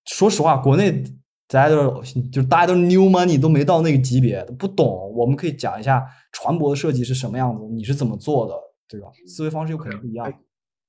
[0.06, 1.02] 说实话，国内
[1.50, 5.12] 大家都是就大家都是 new money 都没到那个级别，不懂。
[5.16, 8.54] 我们可以讲一下船舶的设计是什么样子，你是怎么做的，
[8.88, 9.08] 对吧？
[9.26, 10.32] 思维方式有可能不一样。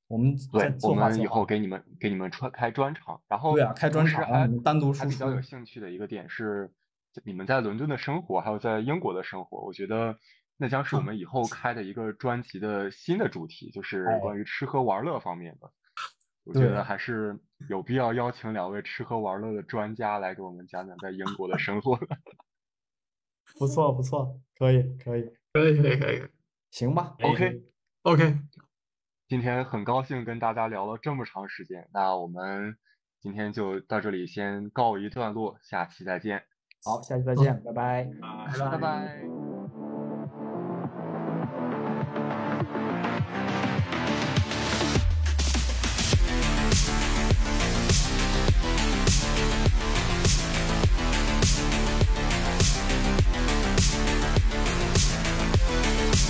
[0.06, 6.70] 我们对，我们以后给你们给你们专开专场，然后对啊，开专场，单独还比较有兴趣的一个点是，
[7.24, 10.16] 你们在伦敦的生活，还有在英国的生活，我觉得
[10.58, 15.70] 那将是我们以后开的一个专辑的新的主题，就是关于吃喝玩乐方面的。
[16.52, 21.96] 我觉得还是有必要邀请两位吃喝玩乐的专家来给我们讲讲在英国的生活。
[23.58, 26.22] 不错，不错，可以，可以，可以，可以，可以，
[26.70, 28.38] 行吧？OK，OK。
[29.28, 32.76] 今天很高兴跟大家聊了这么长时间，那我们
[33.20, 36.44] 今天就到这里先告一段落，下期再见。
[36.84, 38.10] 好，下期再见，拜拜，
[38.70, 39.49] 拜拜。